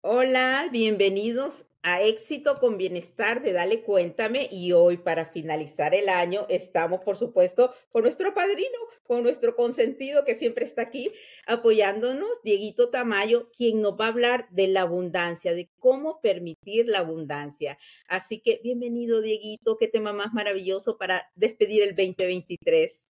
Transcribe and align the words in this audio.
Hola, 0.00 0.68
bienvenidos 0.70 1.66
a 1.82 2.02
Éxito 2.02 2.60
con 2.60 2.78
Bienestar 2.78 3.42
de 3.42 3.52
Dale 3.52 3.82
Cuéntame 3.82 4.48
y 4.52 4.70
hoy 4.70 4.96
para 4.96 5.26
finalizar 5.26 5.92
el 5.92 6.08
año 6.08 6.46
estamos 6.48 7.02
por 7.02 7.16
supuesto 7.16 7.74
con 7.88 8.04
nuestro 8.04 8.32
padrino, 8.32 8.78
con 9.02 9.24
nuestro 9.24 9.56
consentido 9.56 10.24
que 10.24 10.36
siempre 10.36 10.64
está 10.64 10.82
aquí 10.82 11.10
apoyándonos, 11.48 12.30
Dieguito 12.44 12.90
Tamayo, 12.90 13.50
quien 13.50 13.82
nos 13.82 13.98
va 13.98 14.04
a 14.04 14.10
hablar 14.10 14.48
de 14.50 14.68
la 14.68 14.82
abundancia, 14.82 15.52
de 15.52 15.68
cómo 15.80 16.20
permitir 16.20 16.86
la 16.86 17.00
abundancia. 17.00 17.76
Así 18.06 18.40
que 18.40 18.60
bienvenido 18.62 19.20
Dieguito, 19.20 19.78
qué 19.78 19.88
tema 19.88 20.12
más 20.12 20.32
maravilloso 20.32 20.96
para 20.96 21.28
despedir 21.34 21.82
el 21.82 21.96
2023. 21.96 23.12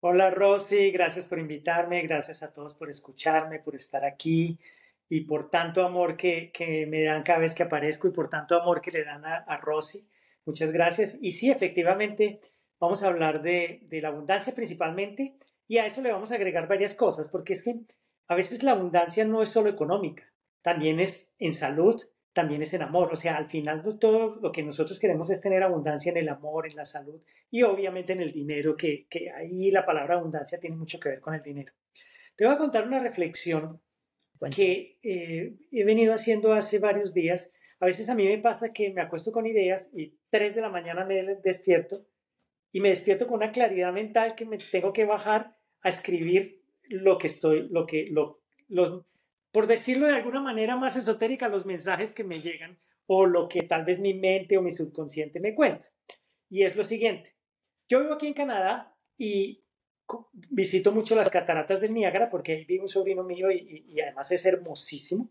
Hola 0.00 0.30
Rosy, 0.30 0.90
gracias 0.90 1.24
por 1.24 1.38
invitarme, 1.38 2.02
gracias 2.02 2.42
a 2.42 2.52
todos 2.52 2.74
por 2.74 2.90
escucharme, 2.90 3.58
por 3.58 3.74
estar 3.74 4.04
aquí 4.04 4.58
y 5.08 5.22
por 5.22 5.50
tanto 5.50 5.84
amor 5.84 6.16
que, 6.16 6.50
que, 6.52 6.86
me 6.86 7.02
dan 7.02 7.22
cada 7.22 7.38
vez 7.38 7.54
que 7.54 7.62
aparezco 7.62 8.08
y 8.08 8.12
por 8.12 8.28
tanto 8.28 8.60
amor 8.60 8.80
que 8.80 8.90
le 8.90 9.04
dan 9.04 9.24
a, 9.24 9.36
a 9.36 9.56
Rosy. 9.56 10.08
Muchas 10.44 10.72
gracias. 10.72 11.18
Y 11.20 11.32
sí, 11.32 11.50
efectivamente, 11.50 12.40
vamos 12.80 13.02
a 13.02 13.08
hablar 13.08 13.42
de, 13.42 13.80
de, 13.82 14.00
la 14.00 14.08
abundancia 14.08 14.54
principalmente 14.54 15.36
y 15.68 15.78
a 15.78 15.86
eso 15.86 16.02
le 16.02 16.12
vamos 16.12 16.32
a 16.32 16.36
agregar 16.36 16.68
varias 16.68 16.94
cosas, 16.94 17.28
porque 17.28 17.52
es 17.52 17.62
que 17.62 17.80
a 18.28 18.34
veces 18.34 18.62
la 18.62 18.72
abundancia 18.72 19.24
no 19.24 19.42
es 19.42 19.50
solo 19.50 19.68
económica, 19.68 20.24
también 20.62 21.00
es 21.00 21.34
en 21.38 21.52
salud, 21.52 22.00
también 22.32 22.62
es 22.62 22.74
en 22.74 22.82
amor. 22.82 23.10
O 23.12 23.16
sea, 23.16 23.36
al 23.36 23.46
final 23.46 23.82
todo 23.98 24.36
lo 24.36 24.52
que 24.52 24.62
nosotros 24.62 24.98
queremos 24.98 25.30
es 25.30 25.40
tener 25.40 25.62
abundancia 25.62 26.10
en 26.10 26.18
el 26.18 26.28
amor, 26.28 26.68
en 26.68 26.76
la 26.76 26.84
salud 26.84 27.22
y 27.50 27.62
obviamente 27.62 28.12
en 28.12 28.20
el 28.20 28.32
dinero, 28.32 28.76
que, 28.76 29.06
que 29.08 29.30
ahí 29.30 29.70
la 29.70 29.84
palabra 29.84 30.16
abundancia 30.16 30.58
tiene 30.58 30.76
mucho 30.76 30.98
que 31.00 31.08
ver 31.08 31.20
con 31.20 31.34
el 31.34 31.42
dinero. 31.42 31.72
Te 32.36 32.44
voy 32.44 32.54
a 32.54 32.58
contar 32.58 32.86
una 32.86 33.00
reflexión 33.00 33.80
que 34.54 34.98
eh, 35.02 35.56
he 35.72 35.84
venido 35.84 36.14
haciendo 36.14 36.52
hace 36.52 36.78
varios 36.78 37.14
días. 37.14 37.52
A 37.80 37.86
veces 37.86 38.08
a 38.08 38.14
mí 38.14 38.24
me 38.26 38.38
pasa 38.38 38.72
que 38.72 38.90
me 38.90 39.02
acuesto 39.02 39.32
con 39.32 39.46
ideas 39.46 39.90
y 39.94 40.18
3 40.30 40.54
de 40.54 40.60
la 40.60 40.70
mañana 40.70 41.04
me 41.04 41.22
despierto 41.42 42.06
y 42.72 42.80
me 42.80 42.90
despierto 42.90 43.26
con 43.26 43.36
una 43.36 43.52
claridad 43.52 43.92
mental 43.92 44.34
que 44.34 44.44
me 44.44 44.58
tengo 44.58 44.92
que 44.92 45.04
bajar 45.04 45.56
a 45.82 45.88
escribir 45.88 46.62
lo 46.88 47.18
que 47.18 47.26
estoy, 47.26 47.68
lo 47.68 47.86
que, 47.86 48.08
lo, 48.10 48.42
los, 48.68 49.04
por 49.50 49.66
decirlo 49.66 50.06
de 50.06 50.14
alguna 50.14 50.40
manera 50.40 50.76
más 50.76 50.96
esotérica, 50.96 51.48
los 51.48 51.66
mensajes 51.66 52.12
que 52.12 52.24
me 52.24 52.40
llegan 52.40 52.78
o 53.06 53.26
lo 53.26 53.48
que 53.48 53.62
tal 53.62 53.84
vez 53.84 54.00
mi 54.00 54.14
mente 54.14 54.58
o 54.58 54.62
mi 54.62 54.70
subconsciente 54.70 55.40
me 55.40 55.54
cuenta. 55.54 55.86
Y 56.48 56.62
es 56.62 56.76
lo 56.76 56.84
siguiente. 56.84 57.34
Yo 57.88 58.00
vivo 58.00 58.14
aquí 58.14 58.26
en 58.26 58.34
Canadá 58.34 58.94
y 59.16 59.60
visito 60.50 60.92
mucho 60.92 61.14
las 61.14 61.30
cataratas 61.30 61.80
del 61.80 61.94
Niágara 61.94 62.30
porque 62.30 62.52
ahí 62.52 62.64
vive 62.64 62.82
un 62.82 62.88
sobrino 62.88 63.24
mío 63.24 63.50
y, 63.50 64.00
además 64.00 64.30
es 64.32 64.44
hermosísimo. 64.46 65.30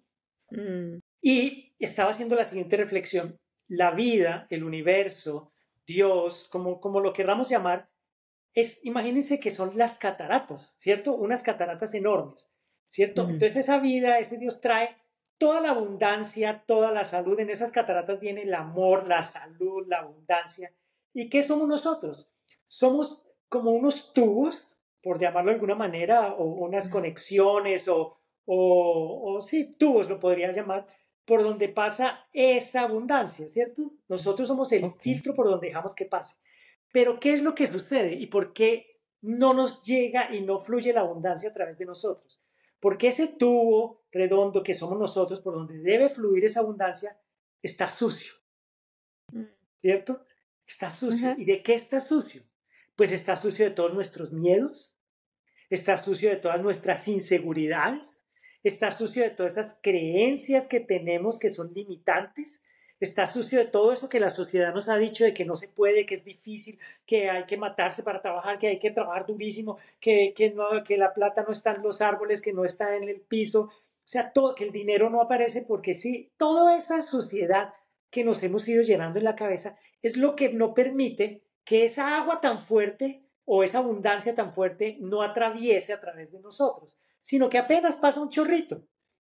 Mm. 0.52 0.98
Y 1.22 1.74
estaba 1.80 2.12
haciendo 2.12 2.36
la 2.36 2.46
siguiente 2.46 2.78
reflexión. 2.78 3.40
La 3.68 3.92
vida, 3.92 4.48
el 4.50 4.64
universo, 4.64 5.52
Dios, 5.88 6.48
como, 6.50 6.80
como 6.80 7.00
lo 7.00 7.14
querramos 7.14 7.50
llamar, 7.50 7.90
es, 8.54 8.84
imagínense 8.86 9.40
que 9.40 9.52
son 9.52 9.78
las 9.78 9.96
cataratas, 9.98 10.78
¿cierto? 10.80 11.14
Unas 11.14 11.42
cataratas 11.42 11.94
enormes, 11.94 12.52
¿cierto? 12.88 13.26
Mm. 13.26 13.32
Entonces 13.32 13.58
esa 13.58 13.80
vida, 13.80 14.20
ese 14.20 14.38
Dios 14.38 14.62
trae 14.62 14.96
toda 15.38 15.62
la 15.62 15.72
abundancia, 15.72 16.64
toda 16.66 16.92
la 16.92 17.04
salud. 17.04 17.40
En 17.40 17.50
esas 17.50 17.72
cataratas 17.72 18.20
viene 18.20 18.44
el 18.44 18.54
amor, 18.54 19.08
la 19.08 19.22
salud, 19.22 19.86
la 19.88 20.00
abundancia. 20.00 20.74
¿Y 21.14 21.30
qué 21.30 21.44
somos 21.44 21.68
nosotros? 21.68 22.32
Somos 22.68 23.25
como 23.56 23.72
unos 23.72 24.12
tubos, 24.12 24.82
por 25.02 25.18
llamarlo 25.18 25.52
de 25.52 25.56
alguna 25.56 25.76
manera, 25.76 26.34
o 26.34 26.44
unas 26.44 26.90
conexiones, 26.90 27.88
o, 27.88 28.18
o, 28.46 29.40
sí, 29.42 29.72
tubos 29.78 30.10
lo 30.10 30.20
podría 30.20 30.52
llamar, 30.52 30.86
por 31.24 31.42
donde 31.42 31.70
pasa 31.70 32.28
esa 32.34 32.82
abundancia, 32.82 33.48
¿cierto? 33.48 33.94
Nosotros 34.10 34.50
somos 34.50 34.74
el 34.74 34.92
filtro 35.00 35.34
por 35.34 35.50
donde 35.50 35.68
dejamos 35.68 35.96
que 35.96 36.06
pase. 36.06 36.36
Pero 36.92 37.18
¿qué 37.18 37.32
es 37.32 37.42
lo 37.42 37.56
que 37.56 37.66
sucede 37.66 38.14
y 38.14 38.28
por 38.28 38.52
qué 38.52 39.00
no 39.22 39.54
nos 39.54 39.82
llega 39.84 40.36
y 40.36 40.42
no 40.42 40.58
fluye 40.58 40.92
la 40.92 41.02
abundancia 41.02 41.50
a 41.50 41.54
través 41.54 41.78
de 41.78 41.86
nosotros? 41.86 42.44
Porque 42.82 43.08
ese 43.08 43.28
tubo 43.28 44.04
redondo 44.12 44.64
que 44.64 44.74
somos 44.74 45.00
nosotros, 45.00 45.40
por 45.40 45.54
donde 45.54 45.80
debe 45.80 46.10
fluir 46.10 46.44
esa 46.44 46.60
abundancia, 46.60 47.18
está 47.62 47.88
sucio. 47.88 48.34
Mm. 49.32 49.46
¿Cierto? 49.82 50.26
Está 50.68 50.90
sucio. 50.90 51.36
¿Y 51.38 51.46
de 51.46 51.64
qué 51.64 51.74
está 51.74 52.02
sucio? 52.02 52.44
Pues 52.96 53.12
está 53.12 53.36
sucio 53.36 53.66
de 53.66 53.72
todos 53.72 53.94
nuestros 53.94 54.32
miedos, 54.32 54.98
está 55.70 55.98
sucio 55.98 56.30
de 56.30 56.38
todas 56.38 56.62
nuestras 56.62 57.08
inseguridades, 57.08 58.22
está 58.64 58.92
sucio 58.92 59.24
de 59.24 59.32
todas 59.32 59.54
esas 59.54 59.80
creencias 59.82 60.68
que 60.68 60.80
tenemos 60.80 61.40
que 61.40 61.50
son 61.50 61.74
limitantes, 61.74 62.64
está 63.00 63.28
sucio 63.28 63.60
de 63.60 63.66
todo 63.66 63.92
eso 63.92 64.10
que 64.10 64.20
la 64.20 64.30
sociedad 64.30 64.74
nos 64.74 64.88
ha 64.88 64.98
dicho 64.98 65.24
de 65.24 65.34
que 65.34 65.46
no 65.46 65.56
se 65.56 65.68
puede, 65.68 66.06
que 66.06 66.16
es 66.16 66.24
difícil, 66.24 66.80
que 67.06 67.30
hay 67.30 67.46
que 67.46 67.58
matarse 67.58 68.04
para 68.04 68.22
trabajar, 68.22 68.58
que 68.58 68.68
hay 68.68 68.80
que 68.80 68.92
trabajar 68.92 69.26
durísimo, 69.26 69.78
que, 70.00 70.34
que, 70.36 70.52
no, 70.52 70.68
que 70.84 70.98
la 70.98 71.14
plata 71.14 71.44
no 71.44 71.52
está 71.52 71.74
en 71.74 71.84
los 71.84 72.02
árboles, 72.02 72.42
que 72.42 72.54
no 72.54 72.64
está 72.64 72.96
en 72.96 73.10
el 73.10 73.22
piso, 73.22 73.70
o 74.06 74.08
sea, 74.08 74.32
todo, 74.32 74.54
que 74.54 74.64
el 74.64 74.72
dinero 74.72 75.10
no 75.10 75.22
aparece 75.22 75.64
porque 75.64 75.94
sí, 75.94 76.32
toda 76.38 76.78
esa 76.78 77.02
sociedad 77.02 77.74
que 78.12 78.24
nos 78.24 78.42
hemos 78.44 78.68
ido 78.68 78.84
llenando 78.84 79.20
en 79.20 79.26
la 79.26 79.36
cabeza 79.36 79.78
es 80.02 80.16
lo 80.16 80.36
que 80.36 80.50
no 80.50 80.74
permite 80.74 81.42
que 81.66 81.84
esa 81.84 82.18
agua 82.18 82.40
tan 82.40 82.60
fuerte 82.60 83.26
o 83.44 83.64
esa 83.64 83.80
abundancia 83.80 84.34
tan 84.34 84.54
fuerte 84.54 84.98
no 85.02 85.22
atraviese 85.22 85.92
a 85.92 86.00
través 86.00 86.32
de 86.32 86.40
nosotros, 86.40 86.98
sino 87.22 87.50
que 87.50 87.58
apenas 87.58 87.98
pasa 87.98 88.22
un 88.22 88.30
chorrito. 88.30 88.88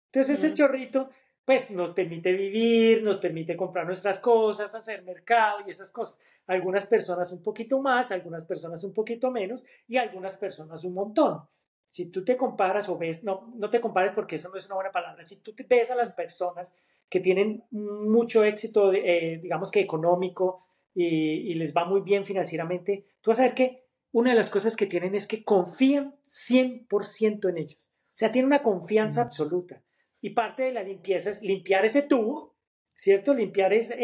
Entonces, 0.07 0.39
ese 0.39 0.53
chorrito, 0.53 1.09
pues, 1.43 1.71
nos 1.71 1.91
permite 1.91 2.31
vivir, 2.33 3.03
nos 3.03 3.17
permite 3.17 3.55
comprar 3.57 3.85
nuestras 3.85 4.19
cosas, 4.19 4.75
hacer 4.75 5.03
mercado 5.03 5.59
y 5.65 5.71
esas 5.71 5.91
cosas. 5.91 6.19
Algunas 6.47 6.85
personas 6.85 7.31
un 7.31 7.41
poquito 7.41 7.81
más, 7.81 8.11
algunas 8.11 8.45
personas 8.45 8.83
un 8.83 8.93
poquito 8.93 9.31
menos 9.31 9.65
y 9.87 9.97
algunas 9.97 10.35
personas 10.37 10.83
un 10.83 10.93
montón. 10.93 11.41
Si 11.89 12.07
tú 12.07 12.23
te 12.23 12.35
comparas 12.35 12.89
o 12.89 12.97
ves, 12.97 13.23
no, 13.23 13.53
no 13.55 13.69
te 13.69 13.79
compares 13.79 14.11
porque 14.13 14.35
eso 14.35 14.49
no 14.49 14.57
es 14.57 14.65
una 14.65 14.75
buena 14.75 14.91
palabra, 14.91 15.23
si 15.23 15.37
tú 15.37 15.53
te 15.53 15.63
ves 15.63 15.91
a 15.91 15.95
las 15.95 16.11
personas 16.11 16.75
que 17.09 17.19
tienen 17.19 17.63
mucho 17.71 18.43
éxito, 18.43 18.91
eh, 18.91 19.39
digamos 19.41 19.71
que 19.71 19.79
económico, 19.79 20.64
y, 20.95 21.53
les 21.55 21.75
va 21.75 21.85
muy 21.85 22.01
bien 22.01 22.25
financieramente, 22.25 23.03
tú 23.21 23.29
vas 23.29 23.39
a 23.39 23.43
ver 23.43 23.53
que 23.53 23.83
una 24.11 24.29
de 24.29 24.37
las 24.37 24.49
cosas 24.49 24.77
que 24.77 24.85
tienen 24.85 25.13
es 25.13 25.27
que 25.27 25.43
confían 25.43 26.15
100% 26.23 27.49
en 27.49 27.57
ellos. 27.57 27.91
O 27.91 28.17
sea, 28.17 28.31
tienen 28.31 28.47
una 28.47 28.63
confianza 28.63 29.21
absoluta. 29.21 29.83
Y 30.21 30.29
parte 30.29 30.63
de 30.63 30.71
la 30.71 30.83
limpieza 30.83 31.29
es 31.29 31.41
limpiar 31.41 31.83
ese 31.83 32.01
tubo, 32.01 32.55
¿cierto? 32.95 33.33
Limpiar 33.33 33.73
es, 33.73 33.91
eh, 33.91 33.97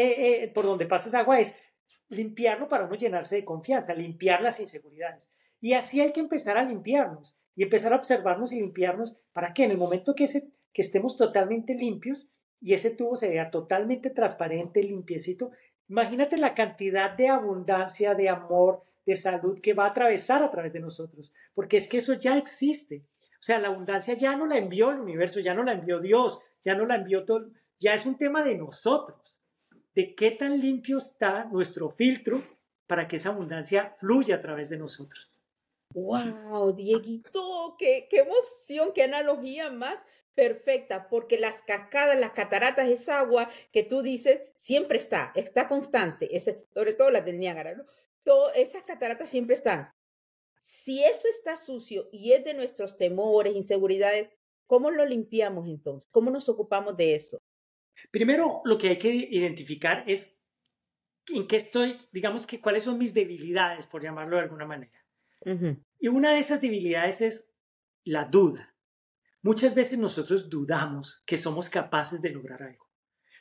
eh, 0.44 0.52
por 0.54 0.66
donde 0.66 0.84
pasas 0.84 1.14
agua 1.14 1.40
es 1.40 1.54
limpiarlo 2.10 2.68
para 2.68 2.86
no 2.86 2.94
llenarse 2.94 3.36
de 3.36 3.44
confianza, 3.44 3.94
limpiar 3.94 4.42
las 4.42 4.60
inseguridades. 4.60 5.32
Y 5.60 5.72
así 5.72 6.02
hay 6.02 6.12
que 6.12 6.20
empezar 6.20 6.58
a 6.58 6.64
limpiarnos 6.64 7.38
y 7.54 7.62
empezar 7.62 7.94
a 7.94 7.96
observarnos 7.96 8.52
y 8.52 8.60
limpiarnos 8.60 9.22
para 9.32 9.54
que 9.54 9.64
en 9.64 9.70
el 9.70 9.78
momento 9.78 10.14
que, 10.14 10.24
ese, 10.24 10.52
que 10.74 10.82
estemos 10.82 11.16
totalmente 11.16 11.74
limpios 11.74 12.30
y 12.60 12.74
ese 12.74 12.90
tubo 12.90 13.16
se 13.16 13.30
vea 13.30 13.50
totalmente 13.50 14.10
transparente, 14.10 14.82
limpiecito, 14.82 15.52
Imagínate 15.92 16.38
la 16.38 16.54
cantidad 16.54 17.10
de 17.10 17.28
abundancia, 17.28 18.14
de 18.14 18.30
amor, 18.30 18.80
de 19.04 19.14
salud 19.14 19.60
que 19.60 19.74
va 19.74 19.84
a 19.84 19.88
atravesar 19.90 20.42
a 20.42 20.50
través 20.50 20.72
de 20.72 20.80
nosotros, 20.80 21.34
porque 21.52 21.76
es 21.76 21.86
que 21.86 21.98
eso 21.98 22.14
ya 22.14 22.38
existe. 22.38 23.04
O 23.38 23.42
sea, 23.42 23.58
la 23.58 23.68
abundancia 23.68 24.14
ya 24.14 24.34
no 24.34 24.46
la 24.46 24.56
envió 24.56 24.90
el 24.90 25.00
universo, 25.00 25.40
ya 25.40 25.52
no 25.52 25.62
la 25.62 25.74
envió 25.74 26.00
Dios, 26.00 26.40
ya 26.62 26.74
no 26.74 26.86
la 26.86 26.94
envió 26.94 27.26
todo, 27.26 27.50
ya 27.78 27.92
es 27.92 28.06
un 28.06 28.16
tema 28.16 28.42
de 28.42 28.54
nosotros, 28.54 29.42
de 29.94 30.14
qué 30.14 30.30
tan 30.30 30.58
limpio 30.58 30.96
está 30.96 31.44
nuestro 31.44 31.90
filtro 31.90 32.42
para 32.86 33.06
que 33.06 33.16
esa 33.16 33.28
abundancia 33.28 33.92
fluya 33.98 34.36
a 34.36 34.40
través 34.40 34.70
de 34.70 34.78
nosotros. 34.78 35.42
¡Wow, 35.92 36.72
Dieguito! 36.74 37.76
¡Qué, 37.78 38.08
qué 38.08 38.20
emoción! 38.20 38.94
¡Qué 38.94 39.02
analogía 39.02 39.70
más! 39.70 40.02
Perfecta, 40.34 41.08
porque 41.08 41.38
las 41.38 41.62
cascadas, 41.62 42.18
las 42.18 42.32
cataratas, 42.32 42.88
esa 42.88 43.20
agua 43.20 43.50
que 43.72 43.82
tú 43.82 44.02
dices, 44.02 44.40
siempre 44.56 44.98
está, 44.98 45.32
está 45.34 45.68
constante, 45.68 46.36
ese, 46.36 46.66
sobre 46.74 46.94
todo 46.94 47.10
las 47.10 47.24
del 47.24 47.38
Niágara, 47.38 47.74
¿no? 47.74 47.84
Todo, 48.24 48.52
esas 48.54 48.84
cataratas 48.84 49.28
siempre 49.28 49.54
están. 49.54 49.92
Si 50.60 51.02
eso 51.02 51.28
está 51.28 51.56
sucio 51.56 52.08
y 52.12 52.32
es 52.32 52.44
de 52.44 52.54
nuestros 52.54 52.96
temores, 52.96 53.54
inseguridades, 53.54 54.30
¿cómo 54.66 54.90
lo 54.90 55.04
limpiamos 55.04 55.66
entonces? 55.66 56.08
¿Cómo 56.12 56.30
nos 56.30 56.48
ocupamos 56.48 56.96
de 56.96 57.14
eso? 57.14 57.38
Primero, 58.10 58.62
lo 58.64 58.78
que 58.78 58.90
hay 58.90 58.98
que 58.98 59.12
identificar 59.12 60.04
es 60.06 60.38
en 61.28 61.46
qué 61.46 61.56
estoy, 61.56 62.00
digamos 62.12 62.46
que 62.46 62.60
cuáles 62.60 62.84
son 62.84 62.98
mis 62.98 63.12
debilidades, 63.12 63.86
por 63.86 64.02
llamarlo 64.02 64.36
de 64.36 64.42
alguna 64.42 64.66
manera. 64.66 64.98
Y 65.98 66.06
una 66.06 66.32
de 66.32 66.38
esas 66.38 66.60
debilidades 66.60 67.20
es 67.20 67.52
la 68.04 68.24
duda. 68.24 68.71
Muchas 69.42 69.74
veces 69.74 69.98
nosotros 69.98 70.48
dudamos 70.48 71.22
que 71.26 71.36
somos 71.36 71.68
capaces 71.68 72.22
de 72.22 72.30
lograr 72.30 72.62
algo. 72.62 72.88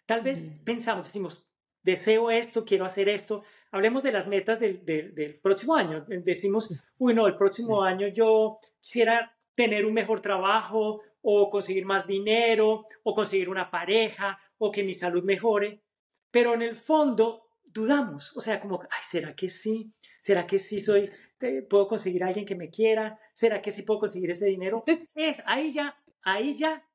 Tal 0.06 0.22
vez 0.22 0.42
mm. 0.42 0.64
pensamos, 0.64 1.08
decimos, 1.08 1.48
deseo 1.84 2.32
esto, 2.32 2.66
quiero 2.66 2.86
hacer 2.86 3.08
esto. 3.08 3.44
Hablemos 3.72 4.04
de 4.04 4.12
las 4.12 4.28
metas 4.28 4.60
del, 4.60 4.84
del, 4.84 5.40
próximo 5.40 5.76
año. 5.76 6.06
Decimos, 6.08 6.70
uy, 6.98 7.14
no, 7.14 7.28
el 7.28 7.38
próximo 7.38 7.84
año 7.84 8.08
yo 8.08 8.60
quisiera 8.80 9.38
tener 9.56 9.86
un 9.86 9.94
mejor 9.94 10.22
trabajo 10.22 11.02
o 11.22 11.50
conseguir 11.50 11.86
más 11.86 12.08
dinero 12.08 12.86
o 13.04 13.14
conseguir 13.14 13.48
una 13.50 13.70
pareja 13.70 14.40
o 14.58 14.72
que 14.72 14.84
mi 14.84 14.94
salud 14.94 15.24
mejore. 15.24 15.84
Pero 16.32 16.56
en 16.56 16.64
el 16.64 16.76
fondo 16.76 17.51
dudamos, 17.74 18.36
o 18.36 18.42
sea, 18.42 18.60
como, 18.60 18.82
ay, 18.82 19.04
¿será 19.08 19.36
que 19.36 19.50
sí? 19.50 19.94
¿Será 20.22 20.46
que 20.46 20.60
sí 20.60 20.80
soy, 20.80 21.10
puedo 21.70 21.88
conseguir 21.88 22.24
a 22.24 22.28
alguien 22.28 22.46
que 22.46 22.56
me 22.56 22.70
quiera? 22.70 23.18
¿Será 23.34 23.62
que 23.62 23.72
sí 23.72 23.84
puedo 23.84 24.02
conseguir 24.02 24.32
ese 24.32 24.46
dinero? 24.46 24.84
Es, 25.16 25.38
ahí 25.46 25.72
ya, 25.72 25.98
ahí 26.24 26.56
ya 26.56 26.88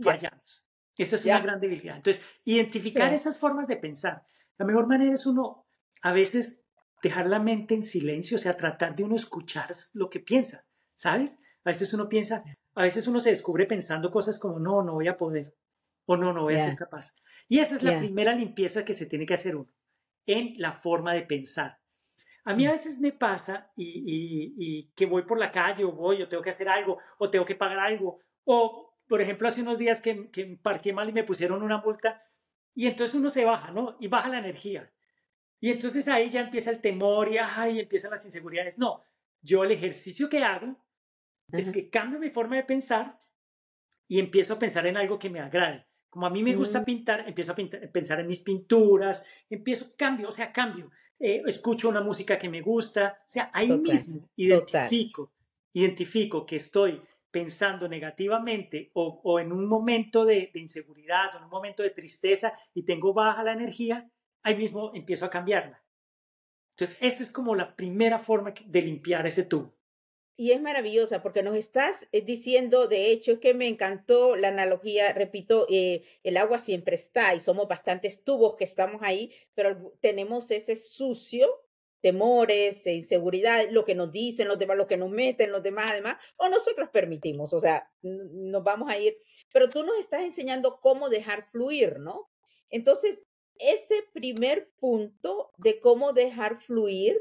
fallamos. 0.00 0.66
Esa 0.96 1.16
es 1.16 1.24
una 1.24 1.40
gran 1.40 1.60
debilidad. 1.60 1.96
Entonces, 1.96 2.22
identificar 2.44 3.12
esas 3.12 3.38
formas 3.38 3.66
de 3.66 3.76
pensar. 3.76 4.24
La 4.58 4.64
mejor 4.64 4.86
manera 4.86 5.12
es 5.12 5.26
uno, 5.26 5.66
a 6.02 6.12
veces, 6.12 6.62
dejar 7.02 7.26
la 7.26 7.40
mente 7.40 7.74
en 7.74 7.82
silencio, 7.82 8.36
o 8.36 8.40
sea, 8.40 8.56
tratar 8.56 8.94
de 8.94 9.02
uno 9.02 9.16
escuchar 9.16 9.74
lo 9.94 10.08
que 10.08 10.20
piensa, 10.20 10.64
¿sabes? 10.94 11.40
A 11.64 11.70
veces 11.70 11.92
uno 11.92 12.08
piensa, 12.08 12.44
a 12.74 12.82
veces 12.82 13.06
uno 13.08 13.20
se 13.20 13.30
descubre 13.30 13.66
pensando 13.66 14.10
cosas 14.10 14.38
como, 14.38 14.58
no, 14.58 14.82
no 14.82 14.94
voy 14.94 15.08
a 15.08 15.16
poder, 15.16 15.54
o 16.06 16.16
no, 16.16 16.32
no 16.32 16.42
voy 16.42 16.54
a 16.54 16.66
ser 16.66 16.76
capaz. 16.76 17.14
Y 17.48 17.58
esa 17.60 17.74
es 17.74 17.82
la 17.82 17.98
primera 17.98 18.34
limpieza 18.34 18.84
que 18.84 18.94
se 18.94 19.06
tiene 19.06 19.26
que 19.26 19.34
hacer 19.34 19.56
uno, 19.56 19.72
en 20.26 20.54
la 20.56 20.72
forma 20.72 21.12
de 21.14 21.22
pensar. 21.22 21.78
A 22.44 22.54
mí 22.54 22.66
a 22.66 22.70
mm. 22.70 22.72
veces 22.72 22.98
me 22.98 23.12
pasa 23.12 23.72
y, 23.76 24.90
que 24.94 25.06
voy 25.06 25.22
por 25.22 25.38
la 25.38 25.50
calle 25.50 25.84
o 25.84 25.92
voy 25.92 26.22
o 26.22 26.28
tengo 26.28 26.42
que 26.42 26.50
hacer 26.50 26.68
algo 26.68 26.98
o 27.18 27.30
tengo 27.30 27.44
que 27.44 27.54
pagar 27.54 27.78
algo 27.78 28.20
o, 28.44 28.94
por 29.06 29.20
ejemplo, 29.20 29.48
hace 29.48 29.62
unos 29.62 29.78
días 29.78 30.00
que, 30.00 30.30
que 30.30 30.58
parqué 30.62 30.92
mal 30.92 31.08
y 31.08 31.12
me 31.12 31.24
pusieron 31.24 31.62
una 31.62 31.78
multa 31.78 32.20
y 32.74 32.86
entonces 32.86 33.14
uno 33.14 33.30
se 33.30 33.44
baja, 33.44 33.70
¿no? 33.70 33.96
Y 34.00 34.08
baja 34.08 34.28
la 34.28 34.38
energía. 34.38 34.92
Y 35.60 35.70
entonces 35.70 36.06
ahí 36.08 36.28
ya 36.28 36.42
empieza 36.42 36.70
el 36.70 36.80
temor 36.80 37.32
y 37.32 37.38
ay, 37.38 37.80
empiezan 37.80 38.10
las 38.10 38.24
inseguridades. 38.24 38.78
No, 38.78 39.02
yo 39.40 39.64
el 39.64 39.70
ejercicio 39.70 40.28
que 40.28 40.44
hago 40.44 40.76
es 41.52 41.70
que 41.70 41.88
cambio 41.88 42.18
mi 42.18 42.30
forma 42.30 42.56
de 42.56 42.64
pensar 42.64 43.18
y 44.06 44.18
empiezo 44.18 44.54
a 44.54 44.58
pensar 44.58 44.86
en 44.86 44.96
algo 44.96 45.18
que 45.18 45.30
me 45.30 45.40
agrade. 45.40 45.86
Como 46.14 46.28
a 46.28 46.30
mí 46.30 46.44
me 46.44 46.54
gusta 46.54 46.84
pintar, 46.84 47.24
empiezo 47.26 47.50
a 47.50 47.56
pensar 47.56 48.20
en 48.20 48.28
mis 48.28 48.38
pinturas, 48.38 49.26
empiezo, 49.50 49.96
cambio, 49.96 50.28
o 50.28 50.30
sea, 50.30 50.52
cambio. 50.52 50.92
Eh, 51.18 51.42
escucho 51.44 51.88
una 51.88 52.02
música 52.02 52.38
que 52.38 52.48
me 52.48 52.60
gusta, 52.60 53.18
o 53.18 53.28
sea, 53.28 53.50
ahí 53.52 53.76
mismo 53.76 54.30
identifico, 54.36 55.32
identifico 55.72 56.46
que 56.46 56.54
estoy 56.54 57.02
pensando 57.32 57.88
negativamente 57.88 58.92
o, 58.94 59.22
o 59.24 59.40
en 59.40 59.50
un 59.50 59.66
momento 59.66 60.24
de, 60.24 60.52
de, 60.54 60.60
inseguridad 60.60 61.34
o 61.34 61.38
en 61.38 61.44
un 61.46 61.50
momento 61.50 61.82
de 61.82 61.90
tristeza 61.90 62.52
y 62.74 62.84
tengo 62.84 63.12
baja 63.12 63.42
la 63.42 63.50
energía, 63.50 64.08
ahí 64.44 64.54
mismo 64.54 64.92
empiezo 64.94 65.24
a 65.24 65.30
cambiarla. 65.30 65.82
Entonces, 66.76 66.96
esa 67.00 67.24
es 67.24 67.32
como 67.32 67.56
la 67.56 67.74
primera 67.74 68.20
forma 68.20 68.54
de 68.64 68.82
limpiar 68.82 69.26
ese 69.26 69.42
tubo. 69.42 69.74
Y 70.36 70.50
es 70.50 70.60
maravillosa 70.60 71.22
porque 71.22 71.44
nos 71.44 71.54
estás 71.54 72.06
eh, 72.10 72.20
diciendo, 72.20 72.88
de 72.88 73.10
hecho, 73.10 73.32
es 73.32 73.38
que 73.38 73.54
me 73.54 73.68
encantó 73.68 74.34
la 74.34 74.48
analogía, 74.48 75.12
repito, 75.12 75.66
eh, 75.70 76.02
el 76.24 76.36
agua 76.36 76.58
siempre 76.58 76.96
está 76.96 77.34
y 77.34 77.40
somos 77.40 77.68
bastantes 77.68 78.24
tubos 78.24 78.56
que 78.56 78.64
estamos 78.64 79.00
ahí, 79.02 79.32
pero 79.54 79.92
tenemos 80.00 80.50
ese 80.50 80.74
sucio, 80.74 81.48
temores, 82.00 82.84
inseguridad, 82.86 83.70
lo 83.70 83.84
que 83.84 83.94
nos 83.94 84.10
dicen 84.10 84.48
los 84.48 84.58
demás, 84.58 84.76
lo 84.76 84.88
que 84.88 84.96
nos 84.96 85.08
meten 85.08 85.52
los 85.52 85.62
demás, 85.62 85.92
además, 85.92 86.16
o 86.36 86.48
nosotros 86.48 86.90
permitimos, 86.90 87.52
o 87.52 87.60
sea, 87.60 87.90
nos 88.02 88.62
vamos 88.64 88.90
a 88.90 88.98
ir, 88.98 89.16
pero 89.52 89.70
tú 89.70 89.84
nos 89.84 89.96
estás 89.98 90.22
enseñando 90.22 90.80
cómo 90.80 91.08
dejar 91.08 91.48
fluir, 91.50 92.00
¿no? 92.00 92.28
Entonces, 92.70 93.26
este 93.58 94.02
primer 94.12 94.70
punto 94.80 95.52
de 95.58 95.78
cómo 95.78 96.12
dejar 96.12 96.60
fluir, 96.60 97.18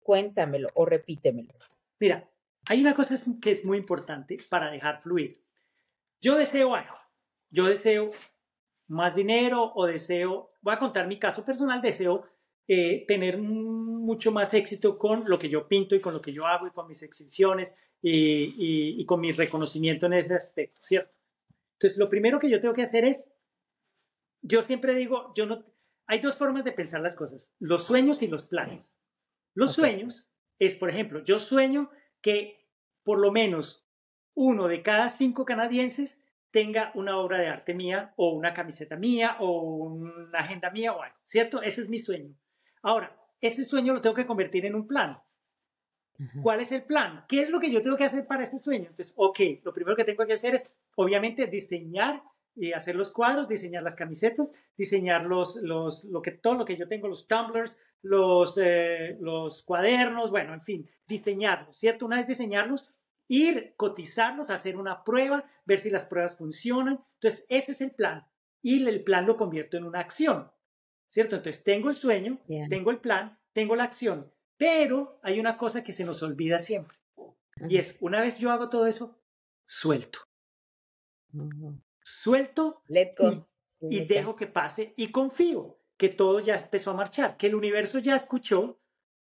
cuéntamelo 0.00 0.68
o 0.74 0.84
repítemelo. 0.84 1.54
Mira, 2.00 2.28
hay 2.68 2.80
una 2.80 2.94
cosa 2.94 3.16
que 3.40 3.50
es 3.50 3.64
muy 3.64 3.78
importante 3.78 4.36
para 4.48 4.70
dejar 4.70 5.00
fluir. 5.00 5.42
Yo 6.20 6.36
deseo 6.36 6.74
algo. 6.74 6.96
Yo 7.50 7.64
deseo 7.64 8.10
más 8.88 9.14
dinero 9.14 9.72
o 9.74 9.86
deseo, 9.86 10.48
voy 10.60 10.74
a 10.74 10.78
contar 10.78 11.06
mi 11.06 11.18
caso 11.18 11.44
personal, 11.44 11.80
deseo 11.80 12.24
eh, 12.66 13.04
tener 13.06 13.38
mucho 13.38 14.32
más 14.32 14.52
éxito 14.52 14.98
con 14.98 15.24
lo 15.26 15.38
que 15.38 15.48
yo 15.48 15.66
pinto 15.66 15.94
y 15.94 16.00
con 16.00 16.12
lo 16.12 16.20
que 16.20 16.32
yo 16.32 16.46
hago 16.46 16.66
y 16.66 16.70
con 16.70 16.86
mis 16.86 17.02
exhibiciones 17.02 17.76
y, 18.02 19.00
y 19.00 19.04
con 19.06 19.20
mi 19.20 19.32
reconocimiento 19.32 20.06
en 20.06 20.14
ese 20.14 20.34
aspecto, 20.34 20.78
¿cierto? 20.82 21.18
Entonces, 21.74 21.98
lo 21.98 22.08
primero 22.08 22.38
que 22.38 22.50
yo 22.50 22.60
tengo 22.60 22.74
que 22.74 22.82
hacer 22.82 23.04
es, 23.04 23.30
yo 24.42 24.62
siempre 24.62 24.94
digo, 24.94 25.32
yo 25.34 25.46
no, 25.46 25.64
hay 26.06 26.20
dos 26.20 26.36
formas 26.36 26.64
de 26.64 26.72
pensar 26.72 27.00
las 27.00 27.16
cosas, 27.16 27.54
los 27.58 27.84
sueños 27.84 28.22
y 28.22 28.28
los 28.28 28.44
planes. 28.44 28.98
Los 29.54 29.74
sueños 29.74 30.30
es, 30.58 30.76
por 30.76 30.90
ejemplo, 30.90 31.22
yo 31.22 31.38
sueño 31.38 31.90
que 32.28 32.68
por 33.04 33.18
lo 33.18 33.32
menos 33.32 33.88
uno 34.34 34.68
de 34.68 34.82
cada 34.82 35.08
cinco 35.08 35.46
canadienses 35.46 36.22
tenga 36.50 36.92
una 36.94 37.16
obra 37.16 37.38
de 37.38 37.48
arte 37.48 37.72
mía 37.72 38.12
o 38.16 38.34
una 38.34 38.52
camiseta 38.52 38.96
mía 38.96 39.38
o 39.40 39.62
una 39.62 40.40
agenda 40.40 40.70
mía 40.70 40.92
o 40.92 41.00
algo, 41.00 41.16
¿cierto? 41.24 41.62
Ese 41.62 41.80
es 41.80 41.88
mi 41.88 41.96
sueño. 41.96 42.34
Ahora, 42.82 43.18
ese 43.40 43.64
sueño 43.64 43.94
lo 43.94 44.02
tengo 44.02 44.14
que 44.14 44.26
convertir 44.26 44.66
en 44.66 44.74
un 44.74 44.86
plan. 44.86 45.18
¿Cuál 46.42 46.60
es 46.60 46.70
el 46.70 46.82
plan? 46.82 47.24
¿Qué 47.30 47.40
es 47.40 47.48
lo 47.48 47.60
que 47.60 47.70
yo 47.70 47.80
tengo 47.80 47.96
que 47.96 48.04
hacer 48.04 48.26
para 48.26 48.42
ese 48.42 48.58
sueño? 48.58 48.90
Entonces, 48.90 49.14
ok, 49.16 49.40
lo 49.62 49.72
primero 49.72 49.96
que 49.96 50.04
tengo 50.04 50.26
que 50.26 50.34
hacer 50.34 50.54
es, 50.54 50.76
obviamente, 50.96 51.46
diseñar 51.46 52.22
y 52.58 52.72
hacer 52.72 52.96
los 52.96 53.12
cuadros, 53.12 53.48
diseñar 53.48 53.82
las 53.82 53.96
camisetas, 53.96 54.52
diseñar 54.76 55.24
los, 55.24 55.56
los, 55.56 56.04
lo 56.04 56.22
que, 56.22 56.32
todo 56.32 56.54
lo 56.54 56.64
que 56.64 56.76
yo 56.76 56.88
tengo, 56.88 57.08
los 57.08 57.26
tumblers, 57.26 57.78
los, 58.02 58.58
eh, 58.62 59.16
los 59.20 59.62
cuadernos, 59.62 60.30
bueno, 60.30 60.54
en 60.54 60.60
fin, 60.60 60.90
diseñarlos, 61.06 61.76
¿cierto? 61.76 62.06
Una 62.06 62.16
vez 62.16 62.26
diseñarlos, 62.26 62.88
ir, 63.28 63.74
cotizarlos, 63.76 64.50
hacer 64.50 64.76
una 64.76 65.04
prueba, 65.04 65.44
ver 65.64 65.78
si 65.78 65.90
las 65.90 66.04
pruebas 66.04 66.36
funcionan. 66.36 67.04
Entonces, 67.14 67.46
ese 67.48 67.72
es 67.72 67.80
el 67.80 67.92
plan. 67.92 68.26
Y 68.62 68.86
el 68.86 69.04
plan 69.04 69.26
lo 69.26 69.36
convierto 69.36 69.76
en 69.76 69.84
una 69.84 70.00
acción, 70.00 70.50
¿cierto? 71.08 71.36
Entonces, 71.36 71.62
tengo 71.62 71.90
el 71.90 71.96
sueño, 71.96 72.40
tengo 72.68 72.90
el 72.90 72.98
plan, 72.98 73.38
tengo 73.52 73.76
la 73.76 73.84
acción, 73.84 74.32
pero 74.56 75.20
hay 75.22 75.38
una 75.38 75.56
cosa 75.56 75.84
que 75.84 75.92
se 75.92 76.04
nos 76.04 76.22
olvida 76.22 76.58
siempre. 76.58 76.98
Y 77.68 77.78
es, 77.78 77.96
una 78.00 78.20
vez 78.20 78.38
yo 78.38 78.50
hago 78.50 78.68
todo 78.68 78.86
eso, 78.86 79.20
suelto. 79.66 80.20
Suelto 82.22 82.82
y, 83.80 84.00
dejo 84.06 84.36
que 84.36 84.46
pase 84.46 84.94
y 84.96 85.08
confío 85.08 85.78
que 85.96 86.08
todo 86.08 86.40
ya 86.40 86.56
empezó 86.56 86.90
a 86.90 86.94
marchar, 86.94 87.36
que 87.36 87.48
el 87.48 87.54
universo 87.54 87.98
ya 87.98 88.14
escuchó, 88.16 88.80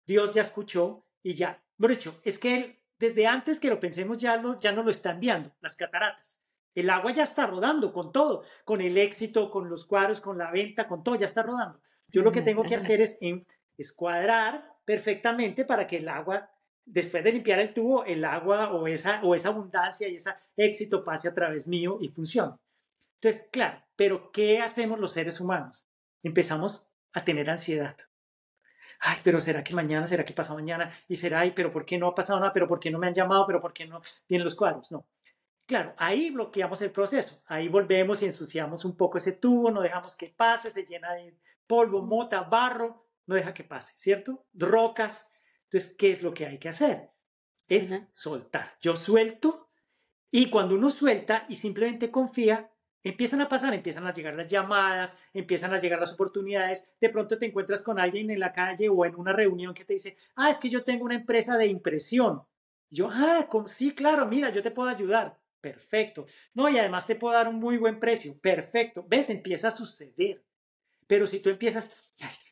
Dios 0.07 0.35
ya 0.35 0.43
escuchó 0.43 1.07
y 1.23 1.35
ya. 1.35 1.63
Por 1.79 1.93
hecho, 1.93 2.21
es 2.25 2.39
que 2.39 2.55
él 2.55 2.83
desde 3.03 3.27
antes 3.27 3.59
que 3.59 3.69
lo 3.69 3.81
pensemos 3.81 4.17
ya, 4.19 4.37
lo, 4.37 4.61
ya 4.61 4.71
no 4.71 4.85
lo 4.85 4.91
está 4.93 5.11
enviando, 5.11 5.53
las 5.61 5.75
cataratas. 5.75 6.45
El 6.73 6.89
agua 6.89 7.13
ya 7.13 7.25
está 7.25 7.49
rodando 7.49 7.93
con 7.93 8.13
todo, 8.13 8.45
con 8.65 8.81
el 8.81 8.97
éxito, 8.97 9.51
con 9.51 9.69
los 9.69 9.85
cuadros, 9.85 10.21
con 10.21 10.39
la 10.39 10.53
venta, 10.53 10.87
con 10.87 11.03
todo, 11.03 11.17
ya 11.17 11.27
está 11.27 11.43
rodando. 11.43 11.81
Yo 12.07 12.23
lo 12.23 12.31
que 12.31 12.43
tengo 12.43 12.63
que 12.63 12.77
hacer 12.77 13.01
es 13.01 13.19
escuadrar 13.77 14.77
perfectamente 14.85 15.65
para 15.65 15.85
que 15.89 15.97
el 15.97 16.09
agua, 16.09 16.49
después 16.85 17.25
de 17.25 17.33
limpiar 17.33 17.59
el 17.59 17.75
tubo, 17.75 18.05
el 18.05 18.25
agua 18.25 18.73
o 18.73 18.87
esa, 18.87 19.21
o 19.25 19.35
esa 19.35 19.49
abundancia 19.49 20.07
y 20.07 20.15
ese 20.15 20.31
éxito 20.57 21.03
pase 21.03 21.27
a 21.27 21.35
través 21.35 21.67
mío 21.67 21.99
y 22.01 22.07
funcione. 22.07 22.55
Entonces, 23.23 23.49
claro, 23.53 23.83
pero 23.97 24.33
¿qué 24.33 24.61
hacemos 24.61 24.99
los 24.99 25.13
seres 25.13 25.41
humanos? 25.41 25.89
Empezamos 26.23 26.89
a 27.13 27.25
tener 27.25 27.49
ansiedad 27.49 27.97
ay, 29.03 29.19
pero 29.23 29.41
¿será 29.41 29.63
que 29.63 29.75
mañana? 29.75 30.07
¿Será 30.07 30.25
que 30.25 30.33
pasa 30.33 30.55
mañana? 30.55 30.91
Y 31.09 31.17
será, 31.17 31.41
ay, 31.41 31.53
pero 31.53 31.73
¿por 31.73 31.85
qué 31.85 31.99
no 31.99 32.07
ha 32.09 32.15
pasado 32.15 32.39
nada? 32.41 32.53
¿Pero 32.53 32.67
por 32.67 32.81
qué 32.81 32.91
no 32.91 32.99
me 32.99 33.09
han 33.09 33.15
llamado? 33.15 33.47
¿Pero 33.47 33.61
por 33.61 33.73
qué 33.73 33.87
no 33.87 34.01
vienen 34.29 34.45
los 34.45 34.55
cuadros? 34.55 34.91
No. 34.93 35.07
Claro, 35.67 35.95
ahí 35.97 36.31
bloqueamos 36.31 36.83
el 36.83 36.91
proceso, 36.91 37.41
ahí 37.47 37.69
volvemos 37.69 38.21
y 38.23 38.27
ensuciamos 38.27 38.85
un 38.85 38.97
poco 38.97 39.19
ese 39.19 39.33
tubo, 39.33 39.71
no 39.71 39.81
dejamos 39.81 40.17
que 40.17 40.27
pase, 40.27 40.71
se 40.71 40.85
llena 40.85 41.15
de 41.15 41.39
polvo, 41.67 42.03
mota, 42.03 42.43
barro, 42.43 43.07
no 43.27 43.37
deja 43.37 43.55
que 43.55 43.65
pase, 43.65 43.93
¿cierto? 43.97 44.45
Rocas. 44.53 45.29
Entonces, 45.65 45.95
¿qué 45.97 46.11
es 46.11 46.23
lo 46.23 46.35
que 46.35 46.47
hay 46.47 46.59
que 46.59 46.69
hacer? 46.69 47.11
Es 47.69 47.95
soltar. 48.11 48.71
Yo 48.81 48.97
suelto 48.97 49.71
y 50.31 50.51
cuando 50.51 50.75
uno 50.75 50.91
suelta 50.91 51.47
y 51.49 51.55
simplemente 51.55 52.11
confía, 52.11 52.72
empiezan 53.03 53.41
a 53.41 53.49
pasar, 53.49 53.75
empiezan 53.75 54.07
a 54.07 54.13
llegar 54.13 54.35
las 54.35 54.47
llamadas, 54.47 55.17
empiezan 55.33 55.73
a 55.75 55.79
llegar 55.79 56.01
las 56.01 56.13
oportunidades, 56.13 56.93
de 57.01 57.09
pronto 57.09 57.39
te 57.39 57.47
encuentras 57.47 57.83
con 57.83 57.99
alguien 57.99 58.31
en 58.31 58.41
la 58.41 58.53
calle 58.53 58.89
o 58.89 59.05
en 59.05 59.15
una 59.17 59.33
reunión 59.33 59.75
que 59.75 59.85
te 59.85 59.95
dice, 59.95 60.17
ah, 60.37 60.51
es 60.51 60.59
que 60.59 60.71
yo 60.71 60.85
tengo 60.85 61.05
una 61.05 61.15
empresa 61.15 61.57
de 61.57 61.67
impresión. 61.67 62.43
yo, 62.91 63.09
ah, 63.11 63.49
sí, 63.67 63.95
claro, 63.95 64.27
mira, 64.27 64.51
yo 64.51 64.63
te 64.63 64.71
puedo 64.71 64.89
ayudar. 64.89 65.39
Perfecto. 65.63 66.27
No, 66.55 66.69
y 66.69 66.77
además 66.77 67.07
te 67.07 67.15
puedo 67.15 67.35
dar 67.35 67.49
un 67.49 67.61
muy 67.61 67.77
buen 67.77 68.01
precio. 68.01 68.37
Perfecto. 68.41 69.07
¿Ves? 69.09 69.31
Empieza 69.31 69.69
a 69.69 69.71
suceder. 69.71 70.45
Pero 71.07 71.27
si 71.27 71.39
tú 71.39 71.51
empiezas, 71.51 71.95